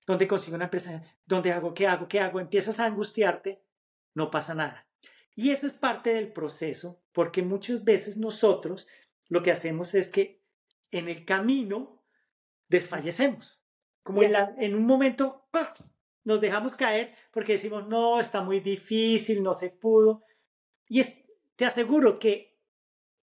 ¿dónde 0.07 0.29
consigo 0.29 0.55
una 0.55 0.67
empresa? 0.67 1.03
¿Dónde 1.27 1.53
hago? 1.53 1.75
¿Qué 1.75 1.89
hago? 1.89 2.07
¿Qué 2.07 2.21
hago? 2.21 2.39
Empiezas 2.39 2.79
a 2.79 2.87
angustiarte, 2.87 3.65
no 4.15 4.31
pasa 4.31 4.55
nada. 4.55 4.87
Y 5.35 5.51
eso 5.51 5.67
es 5.67 5.73
parte 5.73 6.15
del 6.15 6.33
proceso, 6.33 7.03
porque 7.13 7.43
muchas 7.43 7.83
veces 7.85 8.17
nosotros 8.17 8.87
lo 9.29 9.43
que 9.43 9.51
hacemos 9.51 9.95
es 9.95 10.11
que 10.11 10.40
en 10.91 11.09
el 11.09 11.25
camino 11.25 12.03
desfallecemos. 12.69 13.63
Como 14.03 14.23
en, 14.23 14.35
en 14.59 14.75
un 14.75 14.87
momento 14.87 15.49
nos 16.25 16.41
dejamos 16.41 16.75
caer 16.75 17.13
porque 17.31 17.53
decimos, 17.53 17.87
no, 17.89 18.21
está 18.21 18.43
muy 18.43 18.61
difícil, 18.61 19.43
no 19.43 19.55
se 19.55 19.71
pudo. 19.71 20.23
Y 20.89 21.03
te 21.57 21.65
aseguro 21.65 22.19
que 22.19 22.59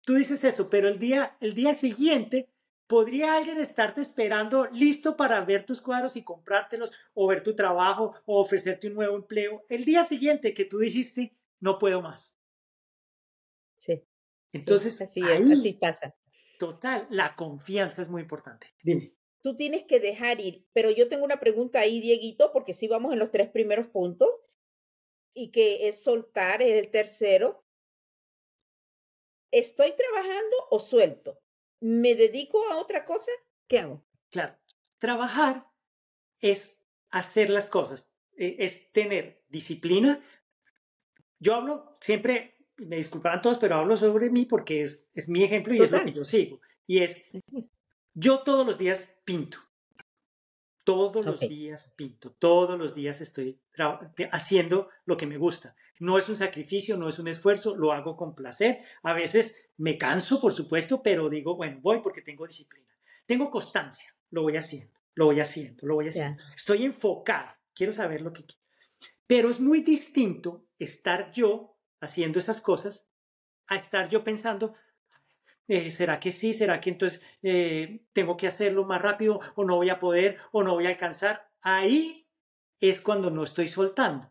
tú 0.02 0.14
dices 0.14 0.44
eso, 0.44 0.68
pero 0.68 0.88
el 0.88 0.98
día, 0.98 1.36
el 1.40 1.54
día 1.54 1.74
siguiente 1.74 2.50
podría 2.86 3.36
alguien 3.36 3.58
estarte 3.58 4.00
esperando 4.00 4.66
listo 4.66 5.16
para 5.16 5.44
ver 5.44 5.64
tus 5.64 5.80
cuadros 5.80 6.16
y 6.16 6.22
comprártelos 6.22 6.92
o 7.14 7.26
ver 7.26 7.42
tu 7.42 7.54
trabajo 7.54 8.14
o 8.26 8.40
ofrecerte 8.40 8.88
un 8.88 8.94
nuevo 8.94 9.16
empleo. 9.16 9.64
El 9.68 9.84
día 9.84 10.04
siguiente 10.04 10.52
que 10.52 10.64
tú 10.64 10.78
dijiste, 10.78 11.36
no 11.60 11.78
puedo 11.78 12.02
más. 12.02 12.38
Sí. 13.78 14.04
Entonces, 14.52 15.00
así, 15.00 15.22
así 15.22 15.72
pasa. 15.72 16.14
Total, 16.64 17.06
la 17.10 17.36
confianza 17.36 18.00
es 18.00 18.08
muy 18.08 18.22
importante. 18.22 18.68
Dime. 18.82 19.14
Tú 19.42 19.54
tienes 19.54 19.84
que 19.84 20.00
dejar 20.00 20.40
ir, 20.40 20.66
pero 20.72 20.90
yo 20.90 21.10
tengo 21.10 21.22
una 21.22 21.38
pregunta 21.38 21.80
ahí, 21.80 22.00
Dieguito, 22.00 22.52
porque 22.52 22.72
sí 22.72 22.88
vamos 22.88 23.12
en 23.12 23.18
los 23.18 23.30
tres 23.30 23.50
primeros 23.50 23.88
puntos 23.88 24.30
y 25.34 25.50
que 25.50 25.88
es 25.88 26.02
soltar, 26.02 26.62
es 26.62 26.72
el 26.72 26.90
tercero. 26.90 27.66
¿Estoy 29.50 29.92
trabajando 29.94 30.56
o 30.70 30.78
suelto? 30.78 31.42
¿Me 31.80 32.14
dedico 32.14 32.66
a 32.70 32.78
otra 32.78 33.04
cosa? 33.04 33.30
¿Qué 33.68 33.80
hago? 33.80 34.02
Claro, 34.30 34.56
trabajar 34.96 35.68
es 36.38 36.78
hacer 37.10 37.50
las 37.50 37.68
cosas, 37.68 38.10
e, 38.38 38.56
es 38.60 38.90
tener 38.90 39.44
disciplina. 39.48 40.18
Yo 41.38 41.56
hablo 41.56 41.94
siempre, 42.00 42.53
me 42.78 42.96
disculparán 42.96 43.42
todos, 43.42 43.58
pero 43.58 43.76
hablo 43.76 43.96
sobre 43.96 44.30
mí 44.30 44.46
porque 44.46 44.82
es, 44.82 45.10
es 45.14 45.28
mi 45.28 45.44
ejemplo 45.44 45.74
y 45.74 45.80
es 45.80 45.90
lo 45.90 46.02
que 46.02 46.12
yo 46.12 46.24
sigo. 46.24 46.60
Y 46.86 46.98
es, 46.98 47.26
yo 48.12 48.40
todos 48.40 48.66
los 48.66 48.78
días 48.78 49.16
pinto. 49.24 49.58
Todos 50.84 51.24
los 51.24 51.40
días 51.40 51.94
pinto, 51.96 52.32
todos 52.32 52.78
los 52.78 52.94
días 52.94 53.22
estoy 53.22 53.58
haciendo 54.30 54.90
lo 55.06 55.16
que 55.16 55.26
me 55.26 55.38
gusta. 55.38 55.74
No 55.98 56.18
es 56.18 56.28
un 56.28 56.36
sacrificio, 56.36 56.98
no 56.98 57.08
es 57.08 57.18
un 57.18 57.28
esfuerzo, 57.28 57.74
lo 57.74 57.90
hago 57.90 58.18
con 58.18 58.34
placer. 58.34 58.78
A 59.02 59.14
veces 59.14 59.70
me 59.78 59.96
canso, 59.96 60.38
por 60.38 60.52
supuesto, 60.52 61.02
pero 61.02 61.30
digo, 61.30 61.56
bueno, 61.56 61.78
voy 61.80 62.02
porque 62.02 62.20
tengo 62.20 62.46
disciplina. 62.46 62.86
Tengo 63.24 63.50
constancia, 63.50 64.14
lo 64.28 64.42
voy 64.42 64.58
haciendo, 64.58 64.92
lo 65.14 65.24
voy 65.24 65.40
haciendo, 65.40 65.86
lo 65.86 65.94
voy 65.94 66.08
haciendo. 66.08 66.42
Estoy 66.54 66.84
enfocada, 66.84 67.58
quiero 67.72 67.90
saber 67.90 68.20
lo 68.20 68.34
que 68.34 68.44
quiero. 68.44 68.62
Pero 69.26 69.48
es 69.48 69.60
muy 69.60 69.80
distinto 69.80 70.66
estar 70.78 71.32
yo 71.32 71.73
haciendo 72.04 72.38
esas 72.38 72.60
cosas 72.60 73.10
a 73.66 73.76
estar 73.76 74.08
yo 74.08 74.22
pensando, 74.22 74.74
eh, 75.66 75.90
¿será 75.90 76.20
que 76.20 76.32
sí? 76.32 76.52
¿Será 76.52 76.80
que 76.80 76.90
entonces 76.90 77.22
eh, 77.42 78.06
tengo 78.12 78.36
que 78.36 78.46
hacerlo 78.46 78.84
más 78.84 79.00
rápido 79.00 79.40
o 79.54 79.64
no 79.64 79.76
voy 79.76 79.90
a 79.90 79.98
poder 79.98 80.36
o 80.52 80.62
no 80.62 80.74
voy 80.74 80.86
a 80.86 80.90
alcanzar? 80.90 81.50
Ahí 81.62 82.28
es 82.80 83.00
cuando 83.00 83.30
no 83.30 83.44
estoy 83.44 83.68
soltando. 83.68 84.30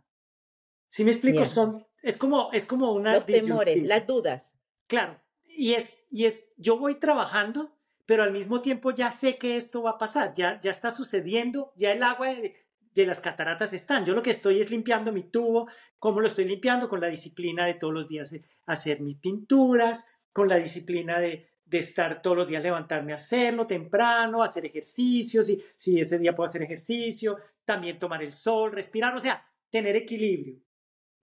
¿Sí 0.88 1.03
me 1.03 1.12
explico? 1.12 1.44
Son, 1.46 1.86
es 2.03 2.18
como, 2.18 2.51
es 2.51 2.65
como 2.65 2.94
una... 2.94 3.15
Los 3.15 3.25
temores, 3.25 3.82
las 3.84 4.06
dudas. 4.06 4.62
Claro, 4.86 5.20
y 5.44 5.74
es, 5.74 6.06
y 6.10 6.25
es, 6.25 6.51
yo 6.58 6.77
voy 6.77 7.00
trabajando, 7.00 7.75
pero 8.06 8.24
al 8.24 8.32
mismo 8.32 8.62
tiempo 8.62 8.92
ya 8.92 9.10
sé 9.10 9.38
que 9.38 9.58
esto 9.58 9.82
va 9.82 9.92
a 9.92 9.98
pasar, 9.98 10.34
ya, 10.36 10.60
ya 10.60 10.70
está 10.70 10.92
sucediendo, 10.92 11.74
ya 11.75 11.92
el 11.92 12.03
agua 12.03 12.27
de, 12.27 12.62
de 12.94 13.06
las 13.06 13.20
cataratas 13.20 13.74
están. 13.74 14.06
Yo 14.06 14.14
lo 14.14 14.22
que 14.22 14.32
estoy 14.32 14.60
es 14.60 14.70
limpiando 14.70 15.12
mi 15.12 15.24
tubo. 15.24 15.68
¿Cómo 16.00 16.20
lo 16.20 16.28
estoy 16.28 16.46
limpiando? 16.46 16.88
Con 16.88 17.02
la 17.02 17.08
disciplina 17.08 17.66
de 17.66 17.76
todos 17.76 17.94
los 17.94 18.08
días 18.08 18.36
hacer 18.66 19.02
mis 19.02 19.18
pinturas, 19.18 20.06
con 20.32 20.48
la 20.48 20.58
disciplina 20.58 21.20
de, 21.20 21.54
de 21.66 21.80
estar 21.80 22.22
todos 22.22 22.38
los 22.38 22.48
días, 22.48 22.62
levantarme 22.62 23.14
a 23.14 23.16
hacerlo 23.16 23.66
temprano, 23.66 24.44
hacer 24.44 24.66
ejercicios, 24.66 25.48
si, 25.48 25.64
si 25.76 26.00
ese 26.00 26.20
día 26.20 26.36
puedo 26.36 26.46
hacer 26.46 26.62
ejercicio, 26.62 27.38
también 27.66 28.00
tomar 28.00 28.22
el 28.22 28.32
sol, 28.32 28.72
respirar, 28.72 29.16
o 29.16 29.20
sea, 29.20 29.44
tener 29.70 29.96
equilibrio, 29.96 30.62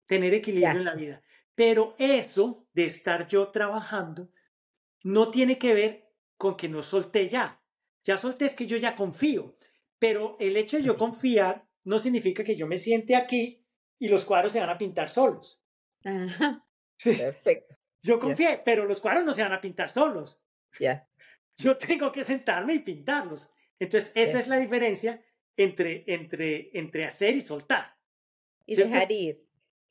tener 0.07 0.35
equilibrio 0.35 0.79
en 0.79 0.85
la 0.85 0.95
vida. 0.95 1.23
Pero 1.55 1.97
eso 1.99 2.69
de 2.73 2.85
estar 2.85 3.27
yo 3.27 3.49
trabajando 3.49 4.31
no 5.03 5.31
tiene 5.31 5.59
que 5.59 5.75
ver 5.75 6.13
con 6.37 6.57
que 6.57 6.69
no 6.69 6.83
solté 6.83 7.29
ya. 7.29 7.61
Ya 8.05 8.17
solté 8.17 8.45
es 8.47 8.55
que 8.55 8.67
yo 8.67 8.77
ya 8.77 8.95
confío, 8.95 9.57
pero 9.99 10.37
el 10.41 10.57
hecho 10.57 10.77
de 10.77 10.83
yo 10.83 10.97
confiar 10.97 11.67
no 11.85 11.99
significa 11.99 12.45
que 12.45 12.57
yo 12.57 12.67
me 12.67 12.79
siente 12.79 13.17
aquí 13.17 13.65
y 13.99 14.09
los 14.09 14.25
cuadros 14.25 14.53
se 14.53 14.61
van 14.61 14.71
a 14.71 14.79
pintar 14.79 15.09
solos. 15.09 15.63
Ajá. 16.05 16.65
Perfecto. 17.03 17.77
Yo 18.03 18.19
confié, 18.19 18.61
pero 18.65 18.87
los 18.87 19.01
cuadros 19.01 19.25
no 19.25 19.33
se 19.33 19.43
van 19.43 19.53
a 19.53 19.61
pintar 19.61 19.89
solos. 19.89 20.41
Ya. 20.79 21.09
Yo 21.57 21.77
tengo 21.77 22.13
que 22.13 22.25
sentarme 22.25 22.75
y 22.75 22.79
pintarlos. 22.81 23.51
Entonces, 23.79 24.13
esta 24.15 24.39
es 24.39 24.47
la 24.47 24.59
diferencia 24.59 25.25
entre, 25.57 26.05
entre, 26.07 26.71
entre 26.79 27.05
hacer 27.05 27.37
y 27.37 27.41
soltar. 27.41 27.97
Y 28.67 28.77
dejar 28.77 29.11
ir. 29.11 29.45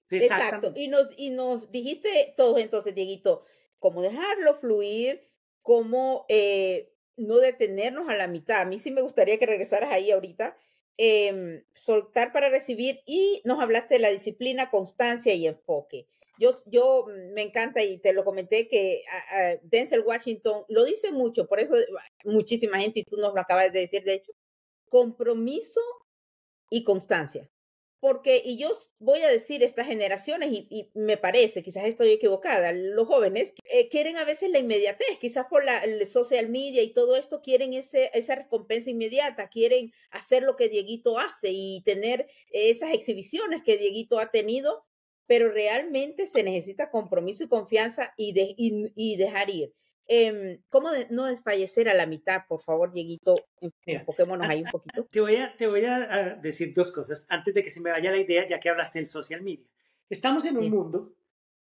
Exacto. 0.09 0.71
Y 0.75 0.87
nos, 0.87 1.07
y 1.17 1.29
nos 1.29 1.71
dijiste 1.71 2.33
todo 2.37 2.57
entonces, 2.57 2.95
Dieguito, 2.95 3.45
cómo 3.79 4.01
dejarlo 4.01 4.55
fluir, 4.59 5.29
cómo 5.61 6.25
eh, 6.29 6.93
no 7.17 7.37
detenernos 7.37 8.09
a 8.09 8.15
la 8.15 8.27
mitad. 8.27 8.61
A 8.61 8.65
mí 8.65 8.79
sí 8.79 8.91
me 8.91 9.01
gustaría 9.01 9.37
que 9.37 9.45
regresaras 9.45 9.91
ahí 9.91 10.11
ahorita. 10.11 10.55
Em, 10.99 11.63
soltar 11.75 12.33
para 12.33 12.49
recibir 12.49 13.01
y 13.05 13.41
nos 13.45 13.59
hablaste 13.59 13.95
de 13.95 13.99
la 13.99 14.09
disciplina, 14.09 14.71
constancia 14.71 15.33
y 15.35 15.45
enfoque. 15.45 16.07
Yo, 16.39 16.51
yo 16.65 17.05
mm, 17.07 17.33
me 17.33 17.43
encanta 17.43 17.83
y 17.83 17.99
te 17.99 18.13
lo 18.13 18.23
comenté 18.23 18.67
que 18.67 19.03
Denzel 19.61 20.01
Washington 20.01 20.65
lo 20.69 20.85
dice 20.85 21.11
mucho, 21.11 21.47
por 21.47 21.59
eso 21.59 21.75
muchísima 22.23 22.79
gente, 22.79 23.01
y 23.01 23.03
tú 23.03 23.17
nos 23.17 23.33
lo 23.35 23.39
acabas 23.39 23.71
de 23.71 23.81
decir, 23.81 24.03
de 24.03 24.15
hecho, 24.15 24.31
compromiso 24.89 25.81
y 26.71 26.83
constancia. 26.83 27.47
Porque, 27.99 28.41
y 28.45 28.57
yo 28.57 28.71
voy 28.99 29.21
a 29.21 29.29
decir 29.29 29.63
estas 29.63 29.87
generaciones, 29.87 30.49
y, 30.51 30.91
me 30.93 31.17
parece, 31.17 31.63
quizás 31.63 31.85
estoy 31.85 32.11
equivocada, 32.11 32.71
los 32.71 33.07
jóvenes 33.07 33.53
eh, 33.65 33.89
quieren 33.89 34.17
a 34.17 34.23
veces 34.23 34.51
la 34.51 34.59
inmediatez, 34.59 35.17
quizás 35.19 35.47
por 35.49 35.65
la 35.65 35.81
social 36.05 36.49
media 36.49 36.83
y 36.83 36.93
todo 36.93 37.15
esto, 37.15 37.41
quieren 37.41 37.73
ese, 37.73 38.11
esa 38.13 38.35
recompensa 38.35 38.89
inmediata, 38.91 39.49
quieren 39.49 39.91
hacer 40.11 40.43
lo 40.43 40.55
que 40.55 40.69
Dieguito 40.69 41.17
hace 41.17 41.49
y 41.51 41.81
tener 41.85 42.27
esas 42.51 42.93
exhibiciones 42.93 43.63
que 43.63 43.77
Dieguito 43.77 44.19
ha 44.19 44.29
tenido 44.29 44.85
pero 45.27 45.51
realmente 45.51 46.25
se 46.25 46.41
necesita 46.41 46.89
compromiso 46.89 47.43
y 47.43 47.49
confianza 47.49 48.13
y, 48.17 48.31
de, 48.31 48.55
y, 48.57 49.17
dejar 49.17 49.49
ir. 49.49 49.73
Eh, 50.07 50.61
¿Cómo 50.69 50.89
no 51.09 51.25
desfallecer 51.25 51.89
a 51.89 51.93
la 51.93 52.05
mitad, 52.05 52.43
por 52.47 52.61
favor, 52.61 52.93
Dieguito? 52.93 53.35
Enfoquémonos 53.85 54.47
ahí 54.47 54.63
un 54.63 54.71
poquito. 54.71 55.05
Te 55.05 55.19
voy, 55.19 55.35
a, 55.35 55.55
te 55.55 55.67
voy 55.67 55.85
a 55.85 56.37
decir 56.41 56.73
dos 56.73 56.91
cosas 56.91 57.25
antes 57.29 57.53
de 57.53 57.63
que 57.63 57.69
se 57.69 57.81
me 57.81 57.91
vaya 57.91 58.11
la 58.11 58.17
idea, 58.17 58.45
ya 58.45 58.59
que 58.59 58.69
hablaste 58.69 58.99
del 58.99 59.07
social 59.07 59.41
media. 59.41 59.67
Estamos 60.09 60.45
en 60.45 60.57
un 60.57 60.69
mundo 60.69 61.13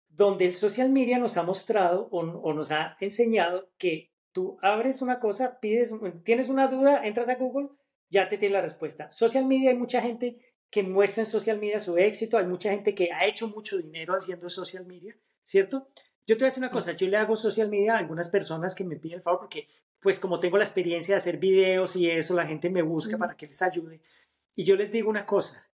donde 0.08 0.46
el 0.46 0.54
social 0.54 0.90
media 0.90 1.18
nos 1.18 1.36
ha 1.36 1.42
mostrado 1.42 2.08
o, 2.10 2.20
o, 2.20 2.52
nos 2.54 2.70
ha 2.70 2.96
enseñado 3.00 3.70
que 3.76 4.12
tú 4.32 4.58
abres 4.62 5.02
una 5.02 5.18
cosa, 5.18 5.58
pides, 5.60 5.92
tienes 6.24 6.48
una 6.48 6.68
duda, 6.68 7.04
entras 7.04 7.28
a 7.28 7.34
Google, 7.34 7.70
ya 8.08 8.28
te 8.28 8.38
tiene 8.38 8.54
la 8.54 8.62
respuesta. 8.62 9.10
Social 9.10 9.44
media 9.44 9.70
hay 9.70 9.76
mucha 9.76 10.00
gente 10.00 10.36
que 10.70 10.82
muestra 10.82 11.22
en 11.22 11.30
social 11.30 11.58
media 11.58 11.78
su 11.78 11.96
éxito. 11.96 12.38
Hay 12.38 12.46
mucha 12.46 12.70
gente 12.70 12.94
que 12.94 13.12
ha 13.12 13.26
hecho 13.26 13.48
mucho 13.48 13.78
dinero 13.78 14.14
haciendo 14.14 14.48
social 14.48 14.86
media, 14.86 15.14
¿cierto? 15.42 15.88
Yo 16.28 16.36
te 16.36 16.40
voy 16.40 16.48
a 16.48 16.50
decir 16.50 16.62
una 16.62 16.70
cosa, 16.70 16.92
yo 16.92 17.08
le 17.08 17.16
hago 17.16 17.36
social 17.36 17.70
media 17.70 17.94
a 17.94 17.98
algunas 17.98 18.28
personas 18.28 18.74
que 18.74 18.84
me 18.84 18.96
piden 18.96 19.16
el 19.16 19.22
favor 19.22 19.40
porque, 19.40 19.66
pues 19.98 20.18
como 20.18 20.38
tengo 20.38 20.58
la 20.58 20.64
experiencia 20.64 21.14
de 21.14 21.16
hacer 21.16 21.38
videos 21.38 21.96
y 21.96 22.10
eso, 22.10 22.34
la 22.34 22.46
gente 22.46 22.68
me 22.68 22.82
busca 22.82 23.16
para 23.16 23.34
que 23.34 23.46
les 23.46 23.62
ayude. 23.62 24.02
Y 24.54 24.62
yo 24.64 24.76
les 24.76 24.92
digo 24.92 25.08
una 25.08 25.24
cosa, 25.24 25.66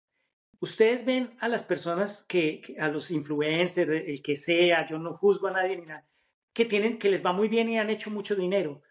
ustedes 0.60 1.06
ven 1.06 1.34
a 1.40 1.48
las 1.48 1.62
personas 1.62 2.22
que, 2.28 2.76
a 2.78 2.88
los 2.88 3.10
influencers, 3.10 4.06
el 4.06 4.20
que 4.20 4.36
sea, 4.36 4.84
yo 4.84 4.98
no 4.98 5.16
juzgo 5.16 5.46
a 5.46 5.52
nadie 5.52 5.78
ni 5.78 5.86
nada, 5.86 6.06
que 6.52 6.66
tienen, 6.66 6.98
que 6.98 7.08
les 7.08 7.24
va 7.24 7.32
muy 7.32 7.48
bien 7.48 7.70
y 7.70 7.78
han 7.78 7.88
hecho 7.88 8.10
mucho 8.10 8.36
dinero 8.36 8.82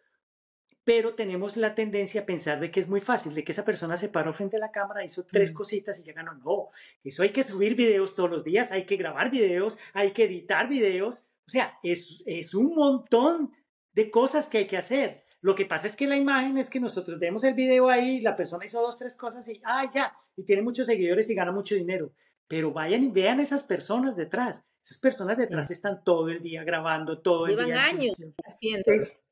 pero 0.84 1.14
tenemos 1.14 1.58
la 1.58 1.76
tendencia 1.76 2.22
a 2.22 2.26
pensar 2.26 2.60
de 2.60 2.72
que 2.72 2.80
es 2.80 2.88
muy 2.90 3.00
fácil, 3.02 3.36
de 3.36 3.44
que 3.44 3.52
esa 3.52 3.64
persona 3.64 3.98
se 3.98 4.10
paró 4.10 4.34
frente 4.34 4.58
a 4.58 4.60
la 4.60 4.72
cámara, 4.72 5.04
hizo 5.04 5.24
tres 5.24 5.52
cositas 5.52 6.00
y 6.00 6.04
ya 6.04 6.14
ganó. 6.14 6.34
No, 6.34 6.70
eso 7.04 7.22
hay 7.22 7.30
que 7.30 7.44
subir 7.44 7.76
videos 7.76 8.16
todos 8.16 8.32
los 8.32 8.44
días, 8.44 8.72
hay 8.72 8.86
que 8.86 8.98
grabar 8.98 9.30
videos, 9.30 9.78
hay 9.94 10.12
que 10.12 10.24
editar 10.24 10.68
videos. 10.68 11.31
O 11.52 11.54
sea, 11.54 11.78
es, 11.84 12.24
es 12.26 12.54
un 12.54 12.74
montón 12.74 13.52
de 13.92 14.10
cosas 14.10 14.48
que 14.48 14.60
hay 14.60 14.68
que 14.68 14.78
hacer. 14.78 15.26
Lo 15.42 15.54
que 15.54 15.66
pasa 15.66 15.88
es 15.88 15.98
que 15.98 16.08
la 16.08 16.16
imagen 16.16 16.58
es 16.58 16.70
que 16.70 16.80
nosotros 16.80 17.20
vemos 17.20 17.44
el 17.44 17.56
video 17.56 17.90
ahí, 17.90 18.22
la 18.22 18.38
persona 18.38 18.64
hizo 18.64 18.82
dos, 18.82 18.98
tres 18.98 19.18
cosas 19.18 19.46
y, 19.50 19.62
ah, 19.66 19.90
ya, 19.94 20.16
y 20.38 20.46
tiene 20.46 20.62
muchos 20.62 20.88
seguidores 20.88 21.30
y 21.30 21.36
gana 21.36 21.52
mucho 21.52 21.76
dinero. 21.76 22.14
pero 22.48 22.72
vayan 22.72 23.04
y 23.04 23.10
vean 23.10 23.42
esas 23.42 23.64
personas 23.64 24.16
detrás. 24.16 24.66
Esas 24.82 24.98
personas 24.98 25.38
detrás 25.38 25.72
están 25.72 26.06
todo 26.06 26.30
el 26.30 26.42
día 26.42 26.64
grabando, 26.64 27.20
todo 27.20 27.48
el 27.48 27.58
día. 27.58 27.66
Llevan 27.66 27.80
años 27.80 28.18
haciendo. 28.46 28.86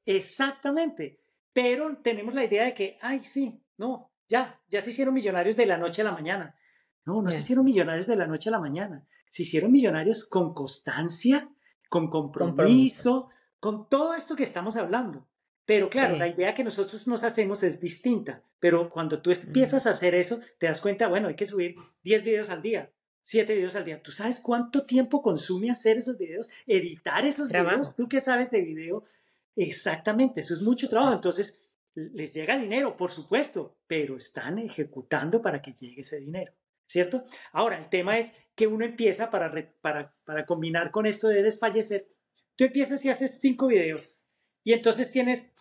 exactamente. 0.05 1.21
Pero 1.53 1.99
tenemos 2.03 2.33
la 2.33 2.43
idea 2.43 2.65
de 2.65 2.73
que, 2.73 2.97
ay, 3.01 3.21
sí, 3.23 3.63
no, 3.77 4.11
ya, 4.27 4.59
ya 4.67 4.81
se 4.81 4.89
hicieron 4.89 5.13
millonarios 5.13 5.55
de 5.55 5.65
la 5.65 5.77
noche 5.77 6.01
a 6.01 6.05
la 6.05 6.11
mañana. 6.11 6.53
No, 7.05 7.21
no 7.21 7.31
se 7.31 7.37
hicieron 7.37 7.63
millonarios 7.63 8.07
de 8.07 8.17
la 8.17 8.27
noche 8.27 8.49
a 8.49 8.51
la 8.51 8.59
mañana. 8.59 9.07
Se 9.29 9.43
hicieron 9.43 9.71
millonarios 9.71 10.25
con 10.25 10.53
constancia, 10.53 11.49
con 11.89 12.09
compromiso, 12.09 13.29
con 13.59 13.89
todo 13.89 14.13
esto 14.13 14.35
que 14.35 14.43
estamos 14.43 14.75
hablando. 14.77 15.27
Pero 15.65 15.89
claro, 15.89 16.15
la 16.15 16.27
idea 16.27 16.53
que 16.53 16.63
nosotros 16.63 17.07
nos 17.07 17.23
hacemos 17.23 17.61
es 17.61 17.79
distinta. 17.79 18.41
Pero 18.59 18.89
cuando 18.89 19.21
tú 19.21 19.31
empiezas 19.31 19.85
a 19.85 19.91
hacer 19.91 20.15
eso, 20.15 20.39
te 20.57 20.67
das 20.67 20.81
cuenta, 20.81 21.07
bueno, 21.07 21.27
hay 21.27 21.35
que 21.35 21.45
subir 21.45 21.75
10 22.03 22.23
videos 22.23 22.49
al 22.49 22.61
día, 22.61 22.91
7 23.21 23.53
videos 23.53 23.75
al 23.75 23.85
día. 23.85 24.01
¿Tú 24.01 24.11
sabes 24.11 24.39
cuánto 24.39 24.85
tiempo 24.85 25.21
consume 25.21 25.69
hacer 25.69 25.97
esos 25.97 26.17
videos? 26.17 26.49
Editar 26.65 27.25
esos 27.25 27.49
videos. 27.51 27.95
¿Tú 27.95 28.09
qué 28.09 28.19
sabes 28.19 28.49
de 28.51 28.61
video? 28.61 29.03
Exactamente, 29.55 30.41
eso 30.41 30.53
es 30.53 30.61
mucho 30.61 30.89
trabajo. 30.89 31.13
Entonces, 31.13 31.59
les 31.95 32.33
llega 32.33 32.57
dinero, 32.57 32.95
por 32.97 33.11
supuesto, 33.11 33.77
pero 33.87 34.17
están 34.17 34.57
ejecutando 34.59 35.41
para 35.41 35.61
que 35.61 35.73
llegue 35.73 36.01
ese 36.01 36.19
dinero, 36.19 36.53
¿cierto? 36.89 37.23
Ahora, 37.51 37.77
el 37.77 37.87
tema 37.87 38.17
es 38.17 38.33
que 38.55 38.67
uno 38.67 38.83
empieza 38.83 39.29
para, 39.29 39.53
para, 39.81 40.15
para 40.25 40.45
combinar 40.45 40.89
con 40.91 41.05
esto 41.05 41.27
de 41.27 41.43
desfallecer. 41.43 42.09
Tú 42.55 42.63
empiezas 42.63 43.05
y 43.05 43.09
haces 43.09 43.39
cinco 43.39 43.67
videos 43.67 44.25
y 44.63 44.73
entonces 44.73 45.11
tienes 45.11 45.53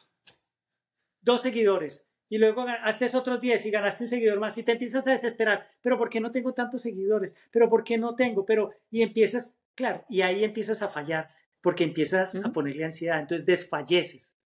dos 1.21 1.43
seguidores 1.43 2.09
y 2.31 2.39
luego 2.39 2.67
haces 2.83 3.15
otros 3.15 3.41
10 3.41 3.67
y 3.67 3.71
ganaste 3.71 4.05
un 4.05 4.09
seguidor 4.09 4.41
más 4.41 4.57
y 4.59 4.63
te 4.63 4.73
empiezas 4.73 5.07
a 5.07 5.13
desesperar, 5.13 5.67
pero 5.81 5.97
¿por 5.97 6.09
qué 6.09 6.21
no 6.21 6.31
tengo 6.31 6.53
tantos 6.53 6.83
seguidores? 6.83 7.37
¿Pero 7.51 7.69
por 7.69 7.85
qué 7.85 7.99
no 7.99 8.15
tengo? 8.15 8.45
Pero 8.45 8.71
y 8.91 9.03
empiezas, 9.03 9.59
claro, 9.75 10.05
y 10.09 10.23
ahí 10.23 10.45
empiezas 10.45 10.83
a 10.83 10.89
fallar 10.89 11.29
porque 11.61 11.85
empiezas 11.85 12.37
a 12.37 12.53
ponerle 12.53 12.85
ansiedad, 12.85 13.21
entonces 13.21 13.47
desfalleces. 13.47 14.39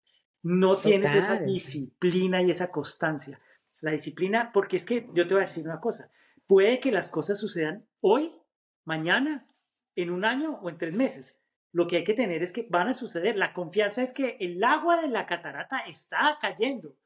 No 0.42 0.76
tienes 0.76 1.14
esa 1.14 1.36
disciplina 1.36 2.42
y 2.42 2.50
esa 2.50 2.70
constancia. 2.70 3.40
La 3.80 3.92
disciplina, 3.92 4.50
porque 4.52 4.76
es 4.76 4.84
que 4.84 5.08
yo 5.12 5.26
te 5.26 5.34
voy 5.34 5.42
a 5.42 5.46
decir 5.46 5.64
una 5.64 5.80
cosa, 5.80 6.10
puede 6.50 6.80
que 6.80 6.90
las 6.90 7.08
cosas 7.08 7.38
sucedan 7.38 7.86
hoy, 8.00 8.32
mañana, 8.84 9.46
en 9.94 10.10
un 10.10 10.24
año 10.24 10.58
o 10.60 10.68
en 10.68 10.78
tres 10.78 10.92
meses, 10.92 11.38
lo 11.70 11.86
que 11.86 11.98
hay 11.98 12.02
que 12.02 12.12
tener 12.12 12.42
es 12.42 12.50
que 12.50 12.66
van 12.68 12.88
a 12.88 12.92
suceder. 12.92 13.36
La 13.36 13.52
confianza 13.52 14.02
es 14.02 14.10
que 14.10 14.36
el 14.40 14.64
agua 14.64 15.00
de 15.00 15.06
la 15.06 15.26
catarata 15.26 15.78
está 15.86 16.38
cayendo. 16.40 16.96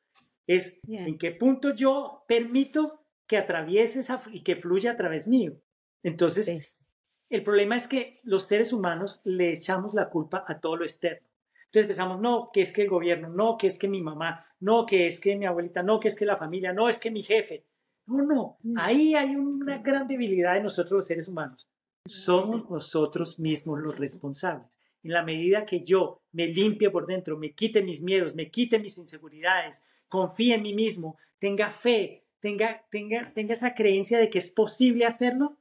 Es 0.46 0.80
en 0.88 1.18
qué 1.18 1.32
punto 1.32 1.74
yo 1.74 2.24
permito 2.26 3.04
que 3.26 3.36
atraviese 3.36 4.00
esa, 4.00 4.22
y 4.32 4.42
que 4.42 4.56
fluya 4.56 4.92
a 4.92 4.96
través 4.96 5.28
mío. 5.28 5.60
Entonces, 6.02 6.72
el 7.28 7.42
problema 7.42 7.76
es 7.76 7.86
que 7.86 8.20
los 8.22 8.46
seres 8.46 8.72
humanos 8.72 9.20
le 9.24 9.52
echamos 9.52 9.92
la 9.92 10.08
culpa 10.08 10.46
a 10.48 10.58
todo 10.58 10.76
lo 10.76 10.84
externo. 10.84 11.28
Entonces 11.66 11.86
pensamos, 11.86 12.18
no, 12.18 12.48
que 12.50 12.62
es 12.62 12.72
que 12.72 12.80
el 12.84 12.88
gobierno, 12.88 13.28
no, 13.28 13.58
que 13.58 13.66
es 13.66 13.78
que 13.78 13.88
mi 13.88 14.00
mamá, 14.00 14.46
no, 14.60 14.86
que 14.86 15.06
es 15.06 15.20
que 15.20 15.36
mi 15.36 15.44
abuelita, 15.44 15.82
no, 15.82 16.00
que 16.00 16.08
es 16.08 16.16
que 16.16 16.24
la 16.24 16.38
familia, 16.38 16.72
no, 16.72 16.88
es 16.88 16.98
que 16.98 17.10
mi 17.10 17.22
jefe. 17.22 17.66
No, 18.06 18.22
no, 18.22 18.58
mm. 18.62 18.78
ahí 18.78 19.14
hay 19.14 19.36
una 19.36 19.78
gran 19.78 20.06
debilidad 20.06 20.54
de 20.54 20.62
nosotros 20.62 20.92
los 20.92 21.06
seres 21.06 21.28
humanos. 21.28 21.68
Somos 22.06 22.68
nosotros 22.68 23.38
mismos 23.38 23.80
los 23.80 23.98
responsables. 23.98 24.80
En 25.02 25.12
la 25.12 25.22
medida 25.22 25.64
que 25.64 25.82
yo 25.84 26.22
me 26.32 26.46
limpie 26.46 26.90
por 26.90 27.06
dentro, 27.06 27.38
me 27.38 27.54
quite 27.54 27.82
mis 27.82 28.02
miedos, 28.02 28.34
me 28.34 28.50
quite 28.50 28.78
mis 28.78 28.98
inseguridades, 28.98 29.82
confíe 30.08 30.54
en 30.54 30.62
mí 30.62 30.74
mismo, 30.74 31.18
tenga 31.38 31.70
fe, 31.70 32.26
tenga, 32.40 32.84
tenga, 32.90 33.32
tenga 33.32 33.54
esa 33.54 33.74
creencia 33.74 34.18
de 34.18 34.28
que 34.28 34.38
es 34.38 34.50
posible 34.50 35.06
hacerlo, 35.06 35.58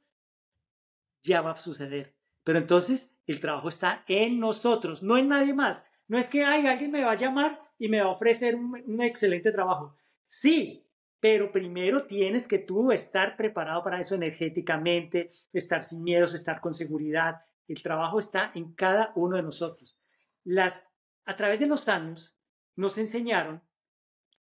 ya 1.22 1.40
va 1.40 1.52
a 1.52 1.56
suceder. 1.56 2.14
Pero 2.42 2.58
entonces 2.58 3.14
el 3.26 3.40
trabajo 3.40 3.68
está 3.68 4.04
en 4.06 4.38
nosotros, 4.38 5.02
no 5.02 5.16
en 5.16 5.28
nadie 5.28 5.54
más. 5.54 5.86
No 6.08 6.18
es 6.18 6.28
que 6.28 6.44
Ay, 6.44 6.66
alguien 6.66 6.90
me 6.90 7.04
va 7.04 7.12
a 7.12 7.16
llamar 7.16 7.60
y 7.78 7.88
me 7.88 8.00
va 8.00 8.08
a 8.08 8.12
ofrecer 8.12 8.54
un 8.56 9.02
excelente 9.02 9.50
trabajo. 9.50 9.96
Sí, 10.26 10.83
pero 11.20 11.50
primero 11.50 12.04
tienes 12.04 12.46
que 12.46 12.58
tú 12.58 12.92
estar 12.92 13.36
preparado 13.36 13.82
para 13.82 14.00
eso 14.00 14.14
energéticamente, 14.14 15.30
estar 15.52 15.82
sin 15.82 16.02
miedos, 16.02 16.34
estar 16.34 16.60
con 16.60 16.74
seguridad. 16.74 17.42
El 17.66 17.82
trabajo 17.82 18.18
está 18.18 18.52
en 18.54 18.74
cada 18.74 19.12
uno 19.16 19.36
de 19.36 19.42
nosotros. 19.42 20.02
Las, 20.44 20.88
a 21.24 21.34
través 21.36 21.60
de 21.60 21.66
los 21.66 21.88
años 21.88 22.36
nos 22.76 22.98
enseñaron 22.98 23.62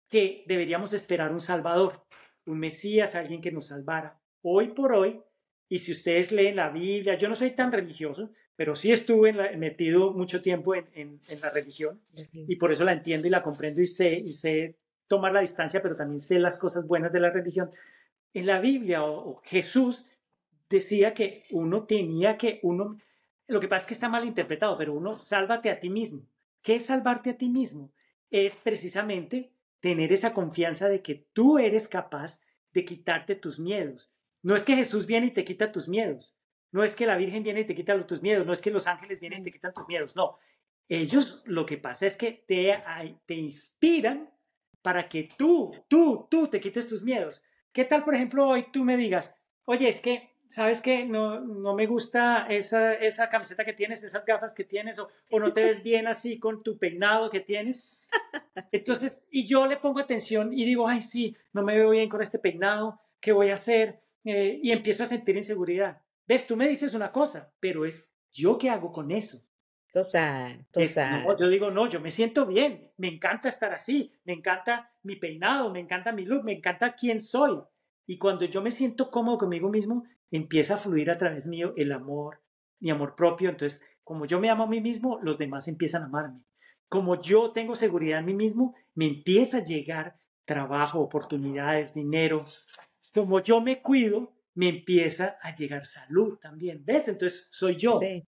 que 0.08 0.44
deberíamos 0.46 0.92
esperar 0.92 1.32
un 1.32 1.40
Salvador, 1.40 2.06
un 2.46 2.58
Mesías, 2.58 3.14
alguien 3.14 3.40
que 3.40 3.52
nos 3.52 3.66
salvara. 3.66 4.20
Hoy 4.42 4.68
por 4.68 4.92
hoy, 4.92 5.20
y 5.68 5.78
si 5.78 5.92
ustedes 5.92 6.32
leen 6.32 6.56
la 6.56 6.70
Biblia, 6.70 7.16
yo 7.16 7.28
no 7.28 7.34
soy 7.34 7.50
tan 7.50 7.72
religioso, 7.72 8.30
pero 8.56 8.76
sí 8.76 8.92
estuve 8.92 9.32
metido 9.56 10.12
mucho 10.12 10.40
tiempo 10.40 10.74
en, 10.74 10.88
en, 10.94 11.20
la 11.42 11.50
religión 11.50 12.00
y 12.32 12.56
por 12.56 12.70
eso 12.70 12.84
la 12.84 12.92
entiendo 12.92 13.26
y 13.26 13.30
la 13.30 13.42
comprendo 13.42 13.80
y 13.80 13.86
sé, 13.86 14.14
y 14.14 14.28
sé 14.28 14.78
tomar 15.06 15.32
la 15.32 15.40
distancia, 15.40 15.82
pero 15.82 15.96
también 15.96 16.20
sé 16.20 16.38
las 16.38 16.58
cosas 16.58 16.86
buenas 16.86 17.12
de 17.12 17.20
la 17.20 17.30
religión. 17.30 17.70
En 18.32 18.46
la 18.46 18.60
Biblia 18.60 19.04
o, 19.04 19.40
Jesús 19.44 20.06
decía 20.68 21.14
que 21.14 21.44
uno 21.50 21.84
tenía 21.84 22.36
que, 22.36 22.60
uno, 22.62 22.98
lo 23.46 23.60
que 23.60 23.68
pasa 23.68 23.82
es 23.82 23.86
que 23.86 23.94
está 23.94 24.08
mal 24.08 24.24
interpretado, 24.24 24.76
pero 24.76 24.94
uno, 24.94 25.18
sálvate 25.18 25.70
a 25.70 25.78
ti 25.78 25.90
mismo. 25.90 26.26
¿Qué 26.62 26.76
es 26.76 26.86
salvarte 26.86 27.30
a 27.30 27.38
ti 27.38 27.48
mismo? 27.48 27.92
Es 28.30 28.56
precisamente 28.56 29.52
tener 29.80 30.12
esa 30.12 30.32
confianza 30.32 30.88
de 30.88 31.02
que 31.02 31.26
tú 31.32 31.58
eres 31.58 31.88
capaz 31.88 32.40
de 32.72 32.84
quitarte 32.84 33.34
tus 33.34 33.58
miedos. 33.58 34.10
No 34.42 34.56
es 34.56 34.64
que 34.64 34.76
Jesús 34.76 35.06
viene 35.06 35.26
y 35.26 35.30
te 35.30 35.44
quita 35.44 35.72
tus 35.72 35.88
miedos. 35.88 36.36
No 36.72 36.82
es 36.82 36.96
que 36.96 37.06
la 37.06 37.16
Virgen 37.16 37.44
viene 37.44 37.60
y 37.60 37.64
te 37.64 37.74
quita 37.74 38.04
tus 38.06 38.20
miedos. 38.20 38.46
No 38.46 38.52
es 38.52 38.60
que 38.60 38.70
los 38.70 38.86
ángeles 38.88 39.20
vienen 39.20 39.42
y 39.42 39.44
te 39.44 39.52
quitan 39.52 39.72
tus 39.72 39.86
miedos. 39.86 40.16
No. 40.16 40.38
Ellos 40.88 41.42
lo 41.46 41.64
que 41.64 41.78
pasa 41.78 42.06
es 42.06 42.16
que 42.16 42.32
te, 42.32 42.76
te 43.26 43.34
inspiran 43.34 44.33
para 44.84 45.08
que 45.08 45.30
tú, 45.38 45.72
tú, 45.88 46.28
tú 46.30 46.48
te 46.48 46.60
quites 46.60 46.86
tus 46.86 47.02
miedos. 47.02 47.42
¿Qué 47.72 47.86
tal, 47.86 48.04
por 48.04 48.14
ejemplo, 48.14 48.46
hoy 48.46 48.66
tú 48.70 48.84
me 48.84 48.98
digas, 48.98 49.34
oye, 49.64 49.88
es 49.88 49.98
que, 49.98 50.36
¿sabes 50.46 50.80
qué? 50.80 51.06
No, 51.06 51.40
no 51.40 51.74
me 51.74 51.86
gusta 51.86 52.46
esa, 52.50 52.92
esa 52.92 53.30
camiseta 53.30 53.64
que 53.64 53.72
tienes, 53.72 54.02
esas 54.02 54.26
gafas 54.26 54.52
que 54.52 54.64
tienes, 54.64 54.98
o, 54.98 55.08
o 55.30 55.40
no 55.40 55.54
te 55.54 55.64
ves 55.64 55.82
bien 55.82 56.06
así 56.06 56.38
con 56.38 56.62
tu 56.62 56.76
peinado 56.76 57.30
que 57.30 57.40
tienes. 57.40 58.02
Entonces, 58.72 59.22
y 59.30 59.46
yo 59.46 59.66
le 59.66 59.78
pongo 59.78 60.00
atención 60.00 60.52
y 60.52 60.66
digo, 60.66 60.86
ay, 60.86 61.00
sí, 61.00 61.34
no 61.54 61.62
me 61.62 61.78
veo 61.78 61.88
bien 61.88 62.10
con 62.10 62.20
este 62.20 62.38
peinado, 62.38 63.00
¿qué 63.20 63.32
voy 63.32 63.48
a 63.48 63.54
hacer? 63.54 64.02
Eh, 64.24 64.60
y 64.62 64.70
empiezo 64.70 65.02
a 65.02 65.06
sentir 65.06 65.34
inseguridad. 65.34 66.02
¿Ves? 66.26 66.46
Tú 66.46 66.58
me 66.58 66.68
dices 66.68 66.92
una 66.92 67.10
cosa, 67.10 67.54
pero 67.58 67.86
es 67.86 68.10
yo 68.30 68.58
qué 68.58 68.68
hago 68.68 68.92
con 68.92 69.12
eso. 69.12 69.46
Total, 69.94 70.66
total. 70.72 71.24
yo 71.38 71.48
digo, 71.48 71.70
no, 71.70 71.88
yo 71.88 72.00
me 72.00 72.10
siento 72.10 72.46
bien, 72.46 72.90
me 72.96 73.06
encanta 73.06 73.48
estar 73.48 73.72
así, 73.72 74.10
me 74.24 74.32
encanta 74.32 74.88
mi 75.04 75.14
peinado, 75.14 75.70
me 75.70 75.78
encanta 75.78 76.10
mi 76.10 76.24
look, 76.24 76.42
me 76.42 76.54
encanta 76.54 76.96
quién 76.96 77.20
soy. 77.20 77.62
Y 78.04 78.18
cuando 78.18 78.44
yo 78.44 78.60
me 78.60 78.72
siento 78.72 79.08
cómodo 79.12 79.38
conmigo 79.38 79.68
mismo, 79.68 80.02
empieza 80.32 80.74
a 80.74 80.78
fluir 80.78 81.12
a 81.12 81.16
través 81.16 81.46
mío 81.46 81.74
el 81.76 81.92
amor, 81.92 82.42
mi 82.80 82.90
amor 82.90 83.14
propio. 83.14 83.50
Entonces, 83.50 83.82
como 84.02 84.26
yo 84.26 84.40
me 84.40 84.50
amo 84.50 84.64
a 84.64 84.66
mí 84.66 84.80
mismo, 84.80 85.20
los 85.22 85.38
demás 85.38 85.68
empiezan 85.68 86.02
a 86.02 86.06
amarme. 86.06 86.40
Como 86.88 87.20
yo 87.20 87.52
tengo 87.52 87.76
seguridad 87.76 88.18
en 88.18 88.26
mí 88.26 88.34
mismo, 88.34 88.74
me 88.96 89.06
empieza 89.06 89.58
a 89.58 89.62
llegar 89.62 90.16
trabajo, 90.44 90.98
oportunidades, 90.98 91.94
dinero. 91.94 92.46
Como 93.14 93.40
yo 93.40 93.60
me 93.60 93.80
cuido, 93.80 94.32
me 94.54 94.70
empieza 94.70 95.38
a 95.40 95.54
llegar 95.54 95.86
salud 95.86 96.36
también. 96.40 96.84
¿Ves? 96.84 97.06
Entonces, 97.06 97.46
soy 97.52 97.76
yo. 97.76 98.00
Sí. 98.00 98.26